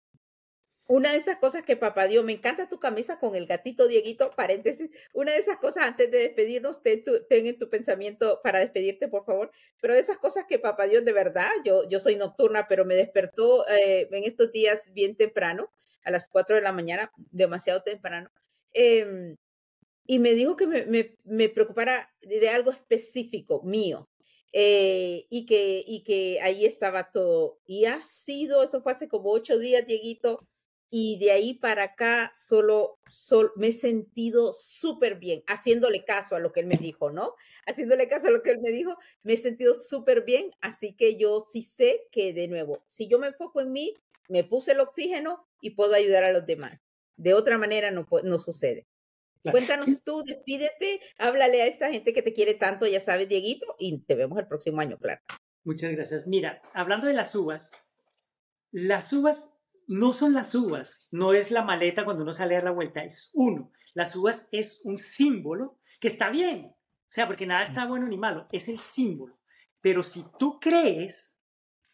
Una 0.87 1.13
de 1.13 1.19
esas 1.19 1.37
cosas 1.39 1.65
que 1.65 1.77
papá 1.77 2.07
Dios, 2.09 2.25
me 2.25 2.33
encanta 2.33 2.69
tu 2.69 2.79
camisa 2.79 3.19
con 3.19 3.35
el 3.35 3.47
gatito 3.47 3.89
Dieguito, 3.89 4.31
paréntesis. 4.37 4.91
Una 5.15 5.33
de 5.33 5.39
esas 5.39 5.57
cosas 5.57 5.85
antes 5.85 6.11
de 6.11 6.19
despedirnos, 6.19 6.83
ten, 6.83 7.03
en 7.31 7.59
tu 7.59 7.71
pensamiento 7.71 8.41
para 8.43 8.59
despedirte, 8.59 9.09
por 9.09 9.25
favor. 9.25 9.51
Pero 9.81 9.95
de 9.95 10.01
esas 10.01 10.19
cosas 10.19 10.45
que 10.47 10.59
papá 10.59 10.87
Dios, 10.87 11.03
de 11.05 11.13
verdad, 11.13 11.51
yo, 11.65 11.89
yo 11.89 12.01
soy 12.01 12.17
nocturna, 12.17 12.67
pero 12.69 12.85
me 12.85 12.95
despertó 12.97 13.67
eh, 13.69 14.09
en 14.11 14.25
estos 14.25 14.53
días 14.53 14.93
bien 14.93 15.17
temprano, 15.17 15.73
a 16.05 16.11
las 16.11 16.29
4 16.29 16.57
de 16.57 16.63
la 16.63 16.73
mañana, 16.73 17.11
demasiado 17.31 17.83
temprano. 17.83 18.31
Em, 18.75 19.37
y 20.07 20.19
me 20.19 20.35
dijo 20.35 20.57
que 20.57 20.67
me, 20.67 21.17
me, 21.25 21.49
preocupara 21.49 22.13
de 22.21 22.49
algo 22.51 22.71
específico 22.71 23.63
mío. 23.63 24.09
Eh, 24.53 25.27
y, 25.31 25.47
que, 25.47 25.83
y 25.85 26.05
que 26.05 26.39
ahí 26.41 26.65
estaba 26.65 27.11
todo. 27.11 27.59
Y 27.67 27.87
ha 27.87 28.03
sido, 28.03 28.63
eso 28.63 28.83
fue 28.83 28.93
hace 28.93 29.09
como 29.09 29.31
ocho 29.31 29.59
días, 29.59 29.85
Dieguito, 29.85 30.39
y 30.97 31.19
de 31.19 31.33
ahí 31.33 31.55
para 31.55 31.83
acá 31.83 32.31
solo, 32.37 33.01
me 33.57 33.67
he 33.67 33.73
sentido 33.73 34.53
súper 34.53 35.17
bien, 35.17 35.43
haciéndole 35.49 36.05
caso 36.05 36.37
a 36.37 36.39
lo 36.39 36.53
que 36.53 36.61
él 36.61 36.67
me 36.67 36.77
dijo, 36.77 37.11
¿no? 37.11 37.35
Haciéndole 37.67 38.07
caso 38.07 38.29
a 38.29 38.31
lo 38.31 38.45
que 38.45 38.53
él 38.53 38.61
me 38.61 38.71
dijo, 38.71 38.97
me 39.25 39.33
he 39.33 39.37
sentido 39.37 39.75
súper 39.75 40.23
bien, 40.23 40.53
así 40.61 40.95
que 40.95 41.17
yo 41.17 41.41
sí 41.41 41.63
sé 41.65 42.07
que 42.13 42.33
de 42.33 42.47
nuevo, 42.47 42.85
si 42.87 43.09
yo 43.09 43.19
me 43.19 43.27
enfoco 43.27 43.61
en 43.61 43.73
mí, 43.73 43.93
me 44.29 44.45
puse 44.45 44.71
el 44.71 44.79
oxígeno 44.79 45.49
y 45.61 45.71
puedo 45.71 45.95
ayudar 45.95 46.23
a 46.23 46.33
los 46.33 46.47
demás. 46.47 46.81
De 47.17 47.35
otra 47.35 47.59
manera 47.59 47.91
no, 47.91 48.07
no 48.23 48.39
sucede. 48.39 48.87
Cuéntanos 49.51 50.05
tú, 50.05 50.23
despídete, 50.25 51.01
háblale 51.19 51.63
a 51.63 51.67
esta 51.67 51.91
gente 51.91 52.13
que 52.13 52.23
te 52.23 52.33
quiere 52.33 52.55
tanto, 52.55 52.87
ya 52.87 53.01
sabes, 53.01 53.29
Dieguito, 53.29 53.75
y 53.81 53.99
te 53.99 54.15
vemos 54.15 54.39
el 54.39 54.47
próximo 54.47 54.81
año, 54.81 54.97
claro. 55.01 55.21
Muchas 55.65 55.91
gracias. 55.91 56.29
Mira, 56.29 56.63
hablando 56.73 57.09
de 57.09 57.15
las 57.15 57.35
uvas, 57.35 57.73
las 58.71 59.13
uvas 59.13 59.54
no 59.87 60.13
son 60.13 60.33
las 60.33 60.55
uvas, 60.55 61.07
no 61.11 61.33
es 61.33 61.51
la 61.51 61.63
maleta 61.63 62.05
cuando 62.05 62.23
uno 62.23 62.33
sale 62.33 62.57
a 62.57 62.63
la 62.63 62.71
vuelta, 62.71 63.03
es 63.03 63.31
uno. 63.35 63.73
Las 63.95 64.15
uvas 64.17 64.49
es 64.53 64.81
un 64.85 64.99
símbolo 64.99 65.79
que 66.01 66.09
está 66.09 66.31
bien, 66.31 66.67
o 66.67 67.13
sea, 67.15 67.27
porque 67.27 67.47
nada 67.47 67.65
está 67.65 67.87
bueno 67.87 68.07
ni 68.07 68.17
malo, 68.17 68.49
es 68.51 68.69
el 68.69 68.79
símbolo. 68.79 69.39
Pero 69.81 70.03
si 70.03 70.25
tú 70.39 70.59
crees 70.59 71.33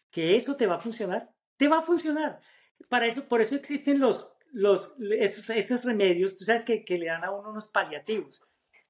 que 0.09 0.35
eso 0.35 0.55
te 0.55 0.67
va 0.67 0.75
a 0.75 0.79
funcionar, 0.79 1.31
te 1.57 1.67
va 1.67 1.79
a 1.79 1.83
funcionar. 1.83 2.41
Para 2.89 3.05
eso, 3.05 3.27
por 3.27 3.41
eso 3.41 3.55
existen 3.55 3.99
los, 3.99 4.33
los, 4.51 4.93
estos, 4.99 5.83
remedios, 5.85 6.37
tú 6.37 6.43
sabes 6.43 6.63
que, 6.63 6.83
que, 6.83 6.97
le 6.97 7.05
dan 7.07 7.23
a 7.23 7.31
uno 7.31 7.51
unos 7.51 7.67
paliativos. 7.67 8.41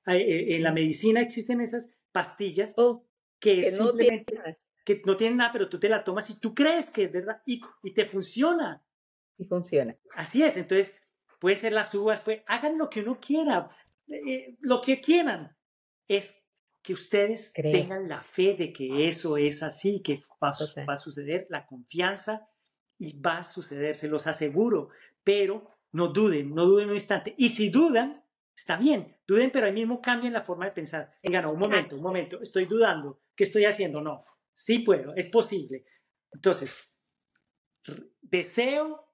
Eh, 0.07 0.55
en 0.55 0.63
la 0.63 0.71
medicina 0.71 1.21
existen 1.21 1.61
esas 1.61 1.97
pastillas 2.11 2.73
oh, 2.77 3.05
que, 3.39 3.71
simplemente 3.71 4.59
que 4.83 5.01
no 5.05 5.15
tienen 5.15 5.37
nada, 5.37 5.51
pero 5.51 5.69
tú 5.69 5.79
te 5.79 5.89
la 5.89 6.03
tomas 6.03 6.29
y 6.29 6.39
tú 6.39 6.55
crees 6.55 6.89
que 6.89 7.03
es 7.03 7.11
verdad 7.11 7.41
y, 7.45 7.61
y 7.83 7.93
te 7.93 8.05
funciona. 8.05 8.83
Y 9.41 9.45
funciona. 9.45 9.97
Así 10.15 10.43
es, 10.43 10.55
entonces 10.55 10.95
puede 11.39 11.55
ser 11.55 11.73
las 11.73 11.91
uvas, 11.95 12.21
pues 12.21 12.43
hagan 12.45 12.77
lo 12.77 12.91
que 12.91 13.01
uno 13.01 13.19
quiera, 13.19 13.75
eh, 14.07 14.55
lo 14.59 14.81
que 14.81 15.01
quieran. 15.01 15.57
Es 16.07 16.31
que 16.83 16.93
ustedes 16.93 17.51
tengan 17.53 18.07
la 18.07 18.21
fe 18.21 18.53
de 18.53 18.71
que 18.71 19.07
eso 19.07 19.37
es 19.37 19.63
así, 19.63 20.03
que 20.03 20.21
va, 20.43 20.51
va, 20.87 20.93
a 20.93 20.97
suceder, 20.97 21.47
la 21.49 21.65
confianza 21.65 22.47
y 22.99 23.19
va 23.19 23.39
a 23.39 23.43
suceder, 23.43 23.95
se 23.95 24.07
los 24.07 24.27
aseguro, 24.27 24.89
pero 25.23 25.67
no 25.93 26.09
duden, 26.09 26.53
no 26.53 26.65
duden 26.65 26.89
un 26.89 26.95
instante. 26.95 27.33
Y 27.35 27.49
si 27.49 27.69
dudan, 27.69 28.23
está 28.55 28.77
bien, 28.77 29.17
duden, 29.25 29.49
pero 29.49 29.65
ahí 29.65 29.73
mismo 29.73 30.03
cambien 30.03 30.33
la 30.33 30.43
forma 30.43 30.65
de 30.65 30.71
pensar. 30.71 31.09
Venga, 31.23 31.41
no, 31.41 31.53
un 31.53 31.59
momento, 31.59 31.95
un 31.95 32.03
momento, 32.03 32.39
estoy 32.43 32.65
dudando, 32.65 33.23
¿qué 33.35 33.45
estoy 33.45 33.65
haciendo? 33.65 34.01
No, 34.01 34.23
sí 34.53 34.79
puedo, 34.79 35.15
es 35.15 35.31
posible. 35.31 35.83
Entonces, 36.31 36.75
deseo, 38.21 39.10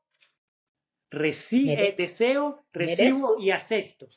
eh, 1.12 1.96
deseo, 1.98 2.66
recibo 2.72 3.38
y 3.40 3.52
acepto. 3.52 4.08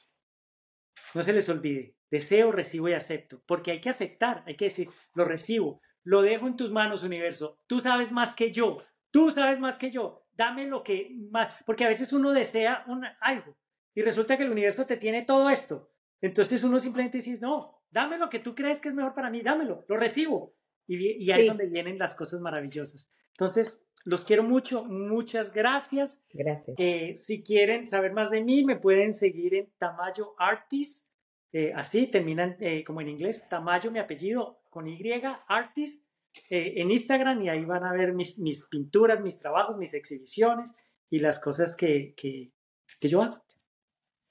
No 1.15 1.23
se 1.23 1.33
les 1.33 1.49
olvide, 1.49 1.97
deseo, 2.11 2.53
recibo 2.53 2.89
y 2.89 2.93
acepto, 2.93 3.43
porque 3.47 3.71
hay 3.71 3.81
que 3.81 3.91
aceptar, 3.91 4.43
hay 4.47 4.57
que 4.57 4.67
decir, 4.67 4.89
lo 5.15 5.25
recibo, 5.25 5.81
lo 6.05 6.23
dejo 6.23 6.47
en 6.47 6.57
tus 6.57 6.71
manos, 6.71 7.03
universo, 7.03 7.59
tú 7.67 7.81
sabes 7.81 8.13
más 8.13 8.35
que 8.35 8.53
yo, 8.53 8.79
tú 9.11 9.31
sabes 9.31 9.61
más 9.61 9.77
que 9.77 9.91
yo, 9.91 10.25
dame 10.33 10.67
lo 10.67 10.83
que 10.83 11.11
más, 11.31 11.55
porque 11.67 11.85
a 11.85 11.89
veces 11.89 12.13
uno 12.13 12.33
desea 12.33 12.85
un, 12.87 13.05
algo 13.21 13.57
y 13.95 14.03
resulta 14.03 14.37
que 14.37 14.45
el 14.45 14.53
universo 14.53 14.87
te 14.87 14.97
tiene 14.97 15.23
todo 15.23 15.51
esto. 15.51 15.93
Entonces 16.21 16.63
uno 16.63 16.79
simplemente 16.79 17.19
dice, 17.19 17.39
no, 17.41 17.83
dame 17.91 18.19
lo 18.19 18.29
que 18.29 18.39
tú 18.39 18.55
crees 18.55 18.79
que 18.79 18.89
es 18.89 18.95
mejor 18.95 19.15
para 19.15 19.31
mí, 19.31 19.43
dámelo, 19.43 19.85
lo 19.89 19.97
recibo. 19.97 20.55
Y, 20.87 21.25
y 21.25 21.31
ahí 21.31 21.43
es 21.43 21.49
donde 21.49 21.67
vienen 21.67 21.99
las 21.99 22.15
cosas 22.15 22.41
maravillosas. 22.41 23.13
Entonces, 23.33 23.87
los 24.05 24.25
quiero 24.25 24.43
mucho, 24.43 24.85
muchas 24.85 25.53
gracias. 25.53 26.23
Gracias. 26.33 26.77
Eh, 26.79 27.15
si 27.17 27.43
quieren 27.43 27.87
saber 27.87 28.13
más 28.13 28.31
de 28.31 28.43
mí, 28.43 28.65
me 28.65 28.77
pueden 28.77 29.13
seguir 29.13 29.55
en 29.55 29.71
Tamayo 29.79 30.35
Artist. 30.39 31.11
Eh, 31.53 31.73
así 31.75 32.07
terminan 32.07 32.57
eh, 32.61 32.85
como 32.85 33.01
en 33.01 33.09
inglés, 33.09 33.49
Tamayo, 33.49 33.91
mi 33.91 33.99
apellido, 33.99 34.63
con 34.71 34.87
Y, 34.87 35.01
Artist, 35.49 36.07
en 36.49 36.91
Instagram 36.93 37.43
y 37.43 37.49
ahí 37.49 37.65
van 37.65 37.85
a 37.85 37.93
ver 37.93 38.13
mis, 38.13 38.39
mis, 38.39 38.67
pinturas, 38.67 39.21
mis 39.21 39.37
trabajos, 39.37 39.77
mis 39.77 39.95
exhibiciones 39.95 40.77
y 41.11 41.19
las 41.19 41.41
cosas 41.41 41.77
que, 41.77 42.15
que, 42.17 42.53
que 43.01 43.09
yo 43.09 43.21
hago 43.21 43.43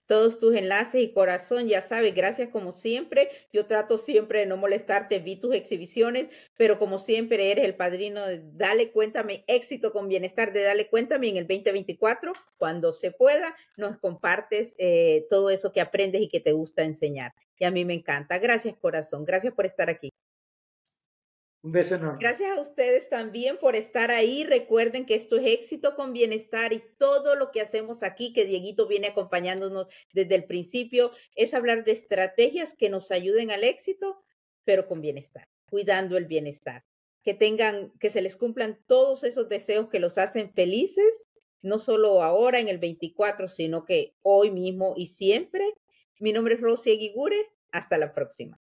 todos 0.09 0.39
tus 0.39 0.55
enlaces 0.55 1.03
y 1.03 1.13
corazón, 1.13 1.67
ya 1.67 1.83
sabes, 1.83 2.15
gracias 2.15 2.49
como 2.49 2.73
siempre. 2.73 3.29
Yo 3.53 3.67
trato 3.67 3.99
siempre 3.99 4.39
de 4.39 4.47
no 4.47 4.57
molestarte, 4.57 5.19
vi 5.19 5.35
tus 5.35 5.53
exhibiciones, 5.53 6.29
pero 6.57 6.79
como 6.79 6.97
siempre 6.97 7.51
eres 7.51 7.63
el 7.65 7.75
padrino 7.75 8.25
de 8.25 8.41
Dale 8.53 8.91
Cuéntame, 8.91 9.43
éxito 9.45 9.93
con 9.93 10.09
bienestar 10.09 10.51
de 10.51 10.63
Dale 10.63 10.89
Cuéntame 10.89 11.29
en 11.29 11.37
el 11.37 11.45
2024, 11.45 12.33
cuando 12.57 12.91
se 12.93 13.11
pueda, 13.11 13.55
nos 13.77 13.99
compartes 13.99 14.73
eh, 14.79 15.27
todo 15.29 15.51
eso 15.51 15.71
que 15.71 15.79
aprendes 15.79 16.23
y 16.23 16.27
que 16.27 16.39
te 16.39 16.53
gusta 16.53 16.83
enseñar. 16.83 17.33
Y 17.59 17.65
a 17.65 17.71
mí 17.71 17.85
me 17.85 17.93
encanta. 17.93 18.39
Gracias 18.39 18.75
corazón, 18.81 19.25
gracias 19.25 19.53
por 19.53 19.67
estar 19.67 19.91
aquí. 19.91 20.09
Un 21.61 21.73
beso 21.73 21.95
enorme. 21.95 22.19
Gracias 22.21 22.57
a 22.57 22.61
ustedes 22.61 23.09
también 23.09 23.57
por 23.57 23.75
estar 23.75 24.11
ahí. 24.11 24.45
Recuerden 24.45 25.05
que 25.05 25.15
esto 25.15 25.37
es 25.37 25.47
éxito 25.47 25.95
con 25.95 26.13
bienestar 26.13 26.71
y 26.71 26.81
todo 26.97 27.35
lo 27.35 27.51
que 27.51 27.59
hacemos 27.59 28.01
aquí, 28.01 28.31
que 28.31 28.45
Dieguito 28.45 28.87
viene 28.87 29.07
acompañándonos 29.07 29.87
desde 30.13 30.35
el 30.35 30.45
principio, 30.45 31.11
es 31.35 31.53
hablar 31.53 31.83
de 31.83 31.91
estrategias 31.91 32.73
que 32.73 32.89
nos 32.89 33.11
ayuden 33.11 33.51
al 33.51 33.65
éxito, 33.65 34.21
pero 34.63 34.87
con 34.87 35.01
bienestar, 35.01 35.49
cuidando 35.69 36.15
el 36.15 36.25
bienestar. 36.25 36.85
Que 37.23 37.33
tengan, 37.33 37.91
que 37.99 38.09
se 38.09 38.21
les 38.21 38.37
cumplan 38.37 38.79
todos 38.87 39.25
esos 39.25 39.49
deseos 39.49 39.89
que 39.89 39.99
los 39.99 40.17
hacen 40.17 40.53
felices, 40.53 41.27
no 41.61 41.77
solo 41.77 42.23
ahora 42.23 42.59
en 42.59 42.69
el 42.69 42.77
24, 42.77 43.49
sino 43.49 43.83
que 43.83 44.15
hoy 44.21 44.49
mismo 44.49 44.93
y 44.95 45.07
siempre. 45.07 45.73
Mi 46.19 46.31
nombre 46.31 46.55
es 46.55 46.61
Rosy 46.61 46.91
Aguigure. 46.91 47.35
Hasta 47.71 47.97
la 47.97 48.13
próxima. 48.13 48.57